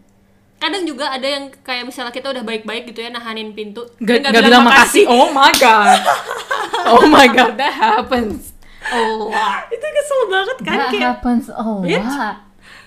kadang 0.57 0.83
juga 0.83 1.13
ada 1.13 1.27
yang 1.27 1.53
kayak 1.61 1.85
misalnya 1.85 2.09
kita 2.09 2.33
udah 2.33 2.43
baik-baik 2.43 2.89
gitu 2.89 3.05
ya 3.05 3.13
nahanin 3.13 3.53
pintu 3.53 3.85
Gak, 4.01 4.25
gak 4.25 4.41
bilang 4.41 4.65
makasih. 4.65 5.05
Oh 5.05 5.29
my 5.29 5.53
god. 5.57 6.01
oh 6.97 7.05
my 7.07 7.27
god, 7.29 7.53
that 7.57 7.73
happens 7.73 8.57
a 8.89 8.99
lot. 9.17 9.69
itu 9.69 9.85
kesel 9.85 10.21
banget 10.31 10.57
kan 10.65 10.77
That 10.77 10.89
kayak 10.93 11.03
happens 11.17 11.45
a 11.53 11.61
lot. 11.61 12.37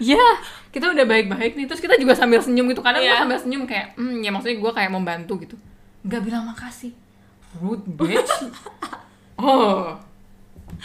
Ya, 0.00 0.26
kita 0.72 0.96
udah 0.96 1.04
baik-baik 1.04 1.60
nih, 1.60 1.68
terus 1.68 1.84
kita 1.84 2.00
juga 2.00 2.16
sambil 2.16 2.40
senyum 2.40 2.72
gitu. 2.72 2.80
Kadang 2.80 3.04
gue 3.04 3.16
sambil 3.20 3.36
senyum 3.36 3.68
kayak, 3.68 3.94
hmm, 4.00 4.24
ya 4.24 4.32
maksudnya 4.32 4.56
gue 4.56 4.72
kayak 4.72 4.90
membantu 4.90 5.36
gitu. 5.44 5.56
nggak 6.00 6.22
bilang 6.24 6.48
makasih 6.48 6.96
rude 7.58 7.82
bitch 7.98 8.30
oh 9.42 9.98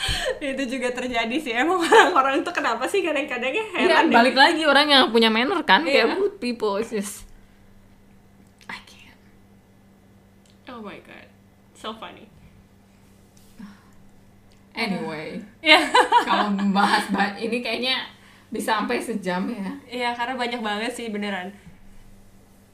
itu 0.46 0.64
juga 0.70 0.92
terjadi 0.92 1.36
sih 1.36 1.52
emang 1.52 1.80
orang-orang 1.80 2.42
tuh 2.42 2.52
kenapa 2.52 2.84
sih 2.84 3.00
kadang-kadangnya 3.00 3.64
Iya, 3.72 3.80
heran 3.80 4.04
deh. 4.06 4.14
balik 4.14 4.36
lagi 4.36 4.64
orang 4.64 4.88
yang 4.88 5.04
punya 5.10 5.28
manner 5.28 5.62
kan 5.62 5.82
Iya. 5.82 6.06
kayak 6.06 6.18
rude 6.18 6.38
people 6.38 6.76
is 6.76 6.90
just 6.90 7.24
I 8.66 8.78
can't. 8.84 9.20
oh 10.68 10.80
my 10.80 11.00
god 11.00 11.28
so 11.74 11.92
funny 11.92 12.28
Anyway, 14.76 15.40
ya 15.64 15.80
kalau 16.28 16.52
membahas 16.52 17.08
bah- 17.08 17.38
ini 17.38 17.60
kayaknya 17.60 18.04
bisa 18.52 18.76
sampai 18.76 19.00
sejam 19.00 19.48
ya. 19.48 19.72
Iya, 19.86 20.10
karena 20.12 20.36
banyak 20.36 20.60
banget 20.60 20.92
sih 20.92 21.08
beneran. 21.08 21.48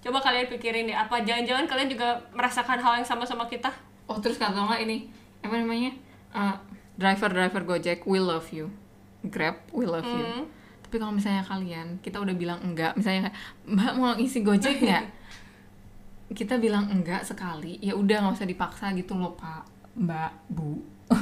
Coba 0.01 0.17
kalian 0.17 0.49
pikirin 0.49 0.85
deh, 0.85 0.93
apa 0.93 1.21
jangan-jangan 1.21 1.65
kalian 1.65 1.85
juga 1.87 2.09
merasakan 2.33 2.77
hal 2.77 2.93
yang 2.97 3.05
sama 3.05 3.21
sama 3.21 3.45
kita? 3.45 3.69
Oh 4.05 4.17
terus 4.17 4.35
kata 4.35 4.57
nggak 4.57 4.81
ini 4.81 5.07
apa 5.39 5.55
namanya 5.55 5.93
Uh, 6.31 6.55
driver 7.01 7.29
driver 7.29 7.61
Gojek 7.65 8.05
we 8.05 8.21
love 8.21 8.45
you, 8.51 8.69
Grab 9.23 9.57
we 9.71 9.83
love 9.83 10.05
you. 10.05 10.21
Hmm. 10.21 10.45
Tapi 10.81 10.95
kalau 10.97 11.11
misalnya 11.11 11.41
kalian 11.41 11.97
kita 11.99 12.17
udah 12.17 12.31
bilang 12.33 12.61
enggak, 12.61 12.93
misalnya 12.93 13.27
kayak, 13.27 13.35
Mbak 13.65 13.91
mau 13.95 14.13
isi 14.15 14.39
Gojek 14.39 14.77
nggak? 14.77 15.03
kita 16.31 16.55
bilang 16.57 16.87
enggak 16.87 17.23
sekali, 17.23 17.75
ya 17.79 17.91
udah 17.91 18.21
nggak 18.21 18.35
usah 18.37 18.45
dipaksa 18.45 18.85
gitu 18.93 19.15
loh 19.15 19.33
Pak, 19.33 19.63
Mbak, 19.97 20.31
Bu. 20.49 20.77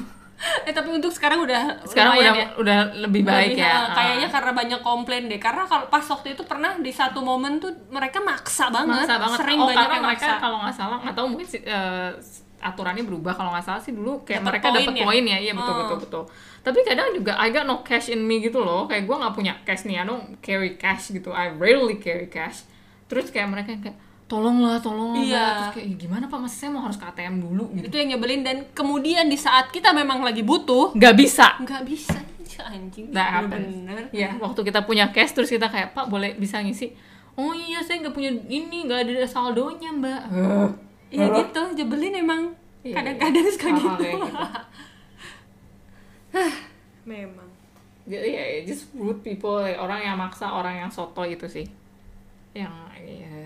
Eh 0.64 0.72
tapi 0.72 0.88
untuk 0.90 1.12
sekarang 1.12 1.44
udah 1.44 1.84
Sekarang 1.84 2.16
udah 2.16 2.32
ya. 2.32 2.46
udah 2.56 2.78
lebih 2.96 3.28
baik 3.28 3.54
Lebih, 3.54 3.60
ya. 3.60 3.76
eh, 3.76 3.86
kayaknya 3.92 4.24
Ah. 4.24 4.32
karena 4.32 4.52
banyak 4.56 4.80
komplain 4.80 5.28
deh. 5.28 5.36
Karena 5.36 5.68
kalau 5.68 5.92
pas 5.92 6.00
waktu 6.02 6.32
itu 6.32 6.48
pernah 6.48 6.80
di 6.80 6.96
satu 6.96 7.20
momen 7.20 7.60
tuh 7.60 7.68
mereka 7.92 8.24
maksa 8.24 8.72
banget, 8.72 9.04
maksa 9.04 9.20
banget 9.20 9.36
sering 9.36 9.60
oh, 9.60 9.68
banyak 9.68 9.76
karena 9.78 9.94
yang 9.94 10.06
mereka 10.08 10.24
maksa. 10.26 10.40
kalau 10.40 10.58
nggak 10.64 10.76
salah 10.80 10.98
nggak 11.04 11.12
tahu 11.14 11.28
mungkin 11.28 11.44
si- 11.44 11.60
eh, 11.60 12.12
aturannya 12.60 13.02
berubah. 13.02 13.34
Kalau 13.34 13.50
nggak 13.50 13.64
salah 13.64 13.80
sih 13.80 13.92
dulu 13.92 14.22
kayak 14.22 14.42
Dapet 14.42 14.50
mereka 14.50 14.68
dapat 14.72 14.94
ya? 14.94 15.04
poin 15.04 15.24
ya. 15.24 15.38
Iya 15.40 15.54
betul 15.54 15.72
Oh. 15.72 15.80
betul 15.82 15.98
betul. 16.00 16.24
Tapi 16.60 16.80
kadang 16.84 17.08
juga 17.12 17.34
I 17.36 17.50
got 17.50 17.64
no 17.64 17.82
cash 17.82 18.08
in 18.08 18.20
me 18.20 18.40
gitu 18.40 18.60
loh. 18.60 18.86
Kayak 18.86 19.04
gue 19.04 19.16
nggak 19.16 19.34
punya 19.34 19.54
cash 19.62 19.84
nih. 19.84 19.96
I 19.96 20.06
don't 20.06 20.38
carry 20.40 20.76
cash 20.76 21.10
gitu. 21.10 21.30
I 21.30 21.50
rarely 21.52 21.98
carry 21.98 22.28
cash. 22.28 22.68
Terus 23.06 23.28
kayak 23.28 23.48
mereka 23.48 23.72
yang 23.72 23.82
kayak 23.82 23.98
tolonglah 24.26 24.78
tolonglah. 24.78 25.18
Iya. 25.18 25.40
Mbak." 25.40 25.56
terus 25.56 25.72
kayak 25.74 25.88
"Ya 25.88 25.96
gimana 25.98 26.24
pak? 26.26 26.38
Masa 26.38 26.56
saya 26.58 26.70
mau 26.70 26.82
harus 26.82 26.96
ke 26.96 27.06
ATM 27.06 27.36
dulu? 27.40 27.64
Gitu. 27.74 27.86
Itu 27.86 27.96
yang 27.96 28.10
nyebelin. 28.14 28.42
Dan 28.42 28.58
kemudian 28.70 29.26
di 29.26 29.36
saat 29.36 29.70
kita 29.70 29.90
memang 29.92 30.20
lagi 30.20 30.42
butuh 30.42 30.94
nggak 30.94 31.16
bisa. 31.16 31.58
Nggak 31.58 31.84
bisa 31.84 32.18
anjing. 32.60 33.08
That 33.10 33.32
happens. 33.32 33.72
bener-bener. 33.72 34.12
ya 34.12 34.36
waktu 34.36 34.60
kita 34.62 34.84
punya 34.84 35.08
cash 35.10 35.32
terus 35.32 35.48
kita 35.48 35.72
kayak 35.72 35.96
pak 35.96 36.06
boleh 36.06 36.36
bisa 36.36 36.60
ngisi? 36.60 36.92
Oh 37.34 37.56
iya 37.56 37.80
saya 37.80 38.04
nggak 38.04 38.12
punya 38.12 38.36
ini 38.46 38.84
nggak 38.84 39.00
ada 39.02 39.24
saldonya 39.24 39.90
mbak 39.90 40.22
Iya 41.10 41.26
gitu, 41.42 41.62
nyebelin 41.74 42.14
emang. 42.22 42.44
Iya, 42.86 42.96
kadang-kadang 43.02 43.46
suka 43.52 43.68
Hal-hal 43.74 43.98
gitu. 43.98 44.10
gitu. 44.14 44.28
memang. 47.04 47.50
Jadi 48.10 48.30
ya 48.34 48.44
ya, 48.58 48.60
just 48.66 48.90
rude 48.94 49.22
people 49.22 49.62
like, 49.62 49.78
orang 49.78 50.02
yang 50.02 50.18
maksa 50.18 50.50
orang 50.50 50.86
yang 50.86 50.90
soto 50.90 51.22
itu 51.26 51.46
sih. 51.50 51.66
Yang 52.54 52.74
ya 53.02 53.46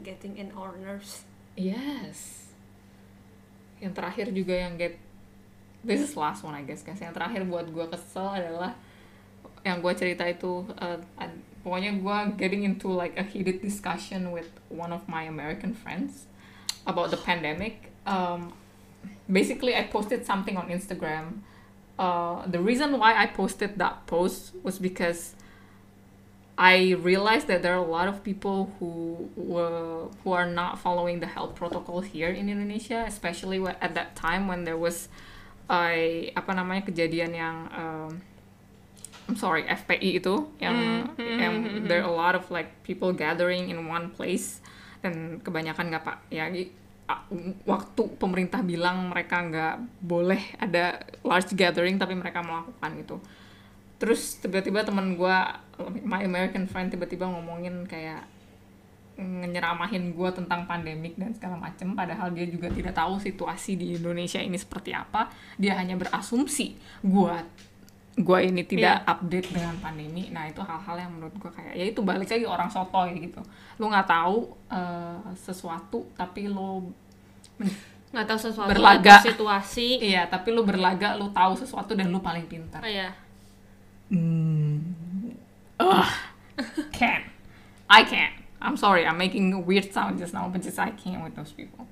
Getting 0.00 0.36
in 0.36 0.48
our 0.54 0.76
nerves. 0.76 1.24
yes. 1.56 2.48
Yang 3.80 3.92
terakhir 3.96 4.26
juga 4.32 4.54
yang 4.56 4.76
get 4.80 4.96
this 5.84 6.00
is 6.00 6.12
last 6.16 6.44
one 6.44 6.56
I 6.56 6.64
guess 6.64 6.80
guys. 6.84 7.00
Yang 7.00 7.16
terakhir 7.16 7.44
buat 7.44 7.68
gue 7.68 7.86
kesel 7.88 8.28
adalah 8.40 8.76
yang 9.66 9.82
gue 9.82 9.92
cerita 9.98 10.22
itu 10.28 10.62
uh, 10.78 10.96
pokoknya 11.66 11.98
gue 11.98 12.16
getting 12.38 12.62
into 12.62 12.86
like 12.86 13.18
a 13.18 13.24
heated 13.26 13.58
discussion 13.58 14.30
with 14.30 14.46
one 14.70 14.94
of 14.94 15.02
my 15.10 15.26
American 15.26 15.74
friends 15.74 16.30
about 16.86 17.10
the 17.10 17.16
pandemic 17.16 17.90
um, 18.06 18.52
basically 19.30 19.74
I 19.74 19.84
posted 19.84 20.24
something 20.24 20.56
on 20.56 20.68
Instagram. 20.68 21.42
Uh, 21.98 22.46
the 22.46 22.60
reason 22.60 22.98
why 22.98 23.14
I 23.16 23.26
posted 23.26 23.78
that 23.78 24.06
post 24.06 24.52
was 24.62 24.78
because 24.78 25.34
I 26.58 26.92
realized 27.00 27.48
that 27.48 27.62
there 27.62 27.74
are 27.74 27.84
a 27.84 27.90
lot 27.90 28.08
of 28.08 28.22
people 28.22 28.72
who 28.78 29.28
were 29.36 30.08
who 30.24 30.32
are 30.32 30.46
not 30.46 30.78
following 30.78 31.20
the 31.20 31.26
health 31.26 31.54
protocol 31.54 32.00
here 32.00 32.30
in 32.30 32.48
Indonesia, 32.48 33.04
especially 33.06 33.60
at 33.80 33.94
that 33.94 34.16
time 34.16 34.48
when 34.48 34.64
there 34.64 34.76
was 34.76 35.08
I 35.68 36.30
apa 36.36 36.54
namanya 36.54 36.86
kejadian 36.86 37.34
yang 37.34 37.56
um, 37.74 38.22
I'm 39.28 39.36
sorry 39.36 39.66
FPI 39.66 40.22
itu 40.22 40.46
yang 40.62 40.76
Mm, 40.76 41.18
mm, 41.18 41.38
yang 41.40 41.54
there 41.90 42.00
are 42.00 42.08
a 42.08 42.14
lot 42.14 42.38
of 42.38 42.48
like 42.52 42.70
people 42.86 43.10
gathering 43.10 43.68
in 43.68 43.90
one 43.90 44.14
place 44.14 44.62
dan 45.06 45.38
kebanyakan 45.40 45.86
nggak 45.94 46.02
pak. 46.02 46.18
Ya 46.34 46.50
waktu 47.62 48.02
pemerintah 48.18 48.66
bilang 48.66 49.14
mereka 49.14 49.38
nggak 49.38 49.74
boleh 50.02 50.42
ada 50.58 51.06
large 51.22 51.54
gathering 51.54 52.02
tapi 52.02 52.18
mereka 52.18 52.42
melakukan 52.42 52.92
itu 52.98 53.16
terus 53.96 54.36
tiba-tiba 54.42 54.84
teman 54.84 55.14
gue 55.14 55.36
my 56.02 56.26
American 56.26 56.66
friend 56.68 56.92
tiba-tiba 56.92 57.24
ngomongin 57.30 57.86
kayak 57.86 58.26
nyeramahin 59.16 60.12
gue 60.12 60.28
tentang 60.28 60.68
pandemik 60.68 61.16
dan 61.16 61.32
segala 61.32 61.56
macem 61.56 61.96
padahal 61.96 62.28
dia 62.36 62.44
juga 62.44 62.68
tidak 62.68 62.92
tahu 62.92 63.16
situasi 63.16 63.80
di 63.80 63.96
Indonesia 63.96 64.36
ini 64.36 64.60
seperti 64.60 64.92
apa. 64.92 65.32
Dia 65.56 65.72
hanya 65.80 65.96
berasumsi 65.96 66.76
gue 67.00 67.36
gue 68.16 68.38
ini 68.42 68.64
tidak 68.64 69.04
update 69.04 69.52
dengan 69.52 69.76
pandemi 69.76 70.32
nah 70.32 70.48
itu 70.48 70.64
hal-hal 70.64 70.96
yang 70.96 71.12
menurut 71.12 71.36
gue 71.36 71.52
kayak 71.52 71.76
ya 71.76 71.84
itu 71.84 72.00
balik 72.00 72.32
lagi 72.32 72.48
orang 72.48 72.72
sotoy 72.72 73.12
gitu 73.20 73.44
lu 73.76 73.92
nggak 73.92 74.08
tahu 74.08 74.56
eh, 74.72 75.18
sesuatu 75.36 76.08
tapi 76.16 76.48
lo 76.48 76.88
Nggak 78.06 78.26
tahu 78.32 78.38
sesuatu 78.38 78.70
Berlaga. 78.72 79.20
atau 79.20 79.28
situasi. 79.28 79.88
iya 80.00 80.24
tapi 80.24 80.48
lu 80.54 80.64
berlaga 80.64 81.18
lu 81.20 81.28
tahu 81.28 81.52
sesuatu 81.52 81.92
dan 81.92 82.08
lu 82.08 82.22
paling 82.22 82.48
pintar 82.48 82.80
Oh 82.80 82.88
ya. 82.88 83.12
Ugh, 85.80 86.08
can't. 86.92 87.26
I 87.90 88.02
can't. 88.04 88.32
I'm 88.62 88.76
sorry, 88.76 89.04
I'm 89.04 89.18
making 89.18 89.52
a 89.52 89.60
weird 89.60 89.92
sound 89.92 90.18
just 90.18 90.32
now, 90.32 90.48
but 90.48 90.62
just 90.62 90.78
I 90.78 90.90
can't 90.96 91.22
with 91.22 91.36
those 91.36 91.52
people. 91.52 91.84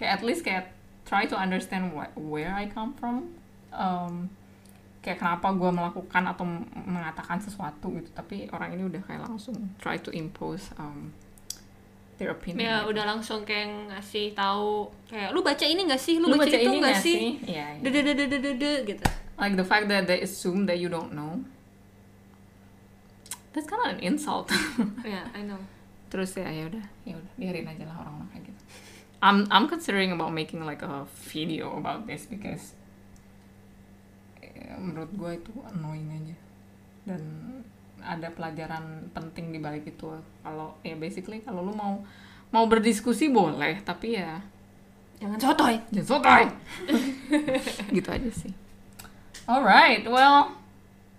Kayak 0.00 0.12
at 0.18 0.22
least 0.24 0.42
kayak 0.44 0.72
try 1.04 1.26
to 1.26 1.36
understand 1.36 1.92
what 1.92 2.16
where 2.16 2.54
I 2.54 2.66
come 2.66 2.94
from. 2.96 3.34
Um, 3.74 4.30
kayak 4.98 5.18
kenapa 5.22 5.54
gue 5.54 5.70
melakukan 5.70 6.22
atau 6.26 6.44
mengatakan 6.86 7.38
sesuatu 7.38 7.92
gitu. 7.96 8.10
Tapi 8.12 8.50
orang 8.50 8.74
ini 8.74 8.82
udah 8.86 9.02
kayak 9.06 9.26
langsung 9.26 9.54
try 9.78 9.96
to 9.98 10.10
impose 10.10 10.70
um, 10.78 11.14
their 12.18 12.34
opinion. 12.34 12.66
Ya 12.66 12.82
gitu. 12.82 12.96
udah 12.96 13.04
langsung 13.16 13.46
kayak 13.46 13.94
ngasih 13.94 14.34
tahu 14.34 14.90
kayak 15.06 15.30
lu 15.30 15.40
baca 15.40 15.64
ini 15.64 15.80
nggak 15.86 16.02
sih? 16.02 16.18
Lu, 16.18 16.30
Lu 16.30 16.36
baca, 16.36 16.50
baca 16.50 16.58
itu 16.58 16.68
ini 16.68 16.76
nggak 16.82 16.98
sih? 16.98 17.16
sih? 17.16 17.30
Iya. 17.46 17.66
iya. 17.78 17.90
Dede 18.28 18.72
gitu. 18.84 19.04
Like 19.38 19.54
the 19.54 19.66
fact 19.66 19.86
that 19.86 20.10
they 20.10 20.18
assume 20.20 20.66
that 20.66 20.82
you 20.82 20.90
don't 20.90 21.14
know. 21.14 21.46
That's 23.54 23.70
kind 23.70 23.80
of 23.86 23.90
an 23.94 24.00
insult. 24.02 24.50
Ya, 25.06 25.24
I 25.34 25.46
know. 25.46 25.58
terus 26.08 26.32
ya 26.36 26.48
ya 26.48 26.64
udah 26.68 26.84
ya 27.04 27.14
udah 27.20 27.32
biarin 27.36 27.68
aja 27.68 27.84
lah 27.84 27.96
orang-orang 28.00 28.28
kayak 28.32 28.44
gitu 28.48 28.62
I'm 29.18 29.44
I'm 29.52 29.66
considering 29.68 30.10
about 30.14 30.32
making 30.32 30.64
like 30.64 30.80
a 30.80 31.04
video 31.28 31.76
about 31.76 32.08
this 32.08 32.24
because 32.24 32.77
menurut 34.76 35.08
gue 35.10 35.30
itu 35.34 35.52
annoying 35.66 36.12
aja 36.12 36.36
dan 37.06 37.22
ada 37.98 38.28
pelajaran 38.28 38.84
penting 39.10 39.48
di 39.48 39.58
balik 39.58 39.86
itu 39.86 40.12
kalau 40.40 40.76
ya 40.80 40.92
basically 40.94 41.40
kalau 41.40 41.64
lu 41.64 41.72
mau 41.72 42.04
mau 42.50 42.64
berdiskusi 42.64 43.28
boleh 43.28 43.80
tapi 43.82 44.16
ya 44.16 44.44
Jangan 45.18 45.34
sotoy. 45.34 45.74
jangan 45.90 46.06
sotoy 46.14 46.44
gitu 47.96 48.08
aja 48.08 48.30
sih 48.30 48.52
alright 49.44 50.04
well 50.04 50.52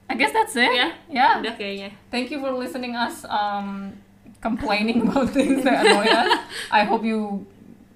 I 0.07 0.15
guess 0.15 0.31
that's 0.31 0.55
it 0.55 0.69
Ya, 0.69 0.89
yeah 1.05 1.37
Udah 1.37 1.53
kayaknya. 1.53 1.93
Thank 2.09 2.29
you 2.29 2.41
for 2.41 2.49
listening 2.49 2.97
us 2.97 3.21
um 3.25 3.93
complaining 4.41 5.01
about 5.05 5.29
things 5.29 5.61
that 5.61 5.85
annoy 5.85 6.07
us. 6.07 6.33
I 6.73 6.81
hope 6.81 7.05
you 7.05 7.45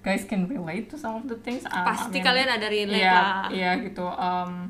guys 0.03 0.21
can 0.21 0.45
relate 0.45 0.91
to 0.91 0.97
some 0.99 1.17
of 1.17 1.25
the 1.25 1.39
things. 1.41 1.65
Um, 1.65 1.73
I 1.73 1.89
Pasti 1.89 2.19
mean, 2.19 2.27
kalian 2.27 2.49
ada 2.53 2.67
relate 2.69 3.01
Iya, 3.01 3.17
lah. 3.17 3.45
iya 3.49 3.71
gitu. 3.81 4.05
Um, 4.05 4.69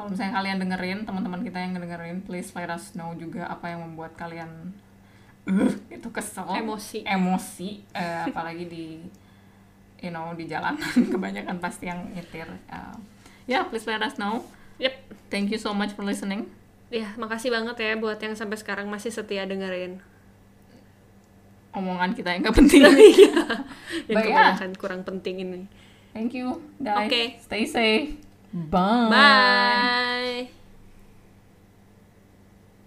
kalau 0.00 0.16
misalnya 0.16 0.32
kalian 0.40 0.58
dengerin, 0.64 0.98
teman-teman 1.04 1.44
kita 1.44 1.60
yang 1.60 1.76
dengerin, 1.76 2.24
please 2.24 2.56
let 2.56 2.72
us 2.72 2.96
know 2.96 3.12
juga 3.20 3.44
apa 3.52 3.68
yang 3.68 3.84
membuat 3.84 4.16
kalian 4.16 4.72
uh, 5.44 5.68
itu 5.92 6.08
kesel, 6.08 6.48
Emosi. 6.56 7.04
emosi, 7.04 7.84
eh, 7.92 8.24
apalagi 8.32 8.64
di 8.64 9.04
you 10.00 10.08
know 10.08 10.32
di 10.32 10.48
jalanan 10.48 10.80
kebanyakan 11.12 11.60
pasti 11.60 11.92
yang 11.92 12.00
nyetir. 12.16 12.48
Uh, 12.72 12.96
yeah, 13.44 13.60
please 13.68 13.84
let 13.84 14.00
us 14.00 14.16
know. 14.16 14.40
Yep. 14.80 14.96
Thank 15.28 15.52
you 15.52 15.60
so 15.60 15.76
much 15.76 15.92
for 15.92 16.00
listening. 16.00 16.48
Ya, 16.88 17.12
makasih 17.20 17.52
banget 17.52 17.76
ya 17.76 17.92
buat 18.00 18.16
yang 18.24 18.32
sampai 18.32 18.56
sekarang 18.56 18.88
masih 18.88 19.12
setia 19.12 19.44
dengerin. 19.44 20.00
Omongan 21.76 22.16
kita 22.16 22.32
yang 22.32 22.40
gak 22.48 22.56
penting. 22.56 22.82
Yang 22.88 24.16
But 24.16 24.24
yeah. 24.26 24.56
kebanyakan 24.56 24.70
kurang 24.80 25.02
penting 25.04 25.44
ini. 25.44 25.60
Thank 26.16 26.34
you, 26.34 26.58
guys. 26.80 27.06
Okay. 27.06 27.38
Stay 27.38 27.62
safe. 27.68 28.29
Bye. 28.52 29.10
Bye. 29.10 30.50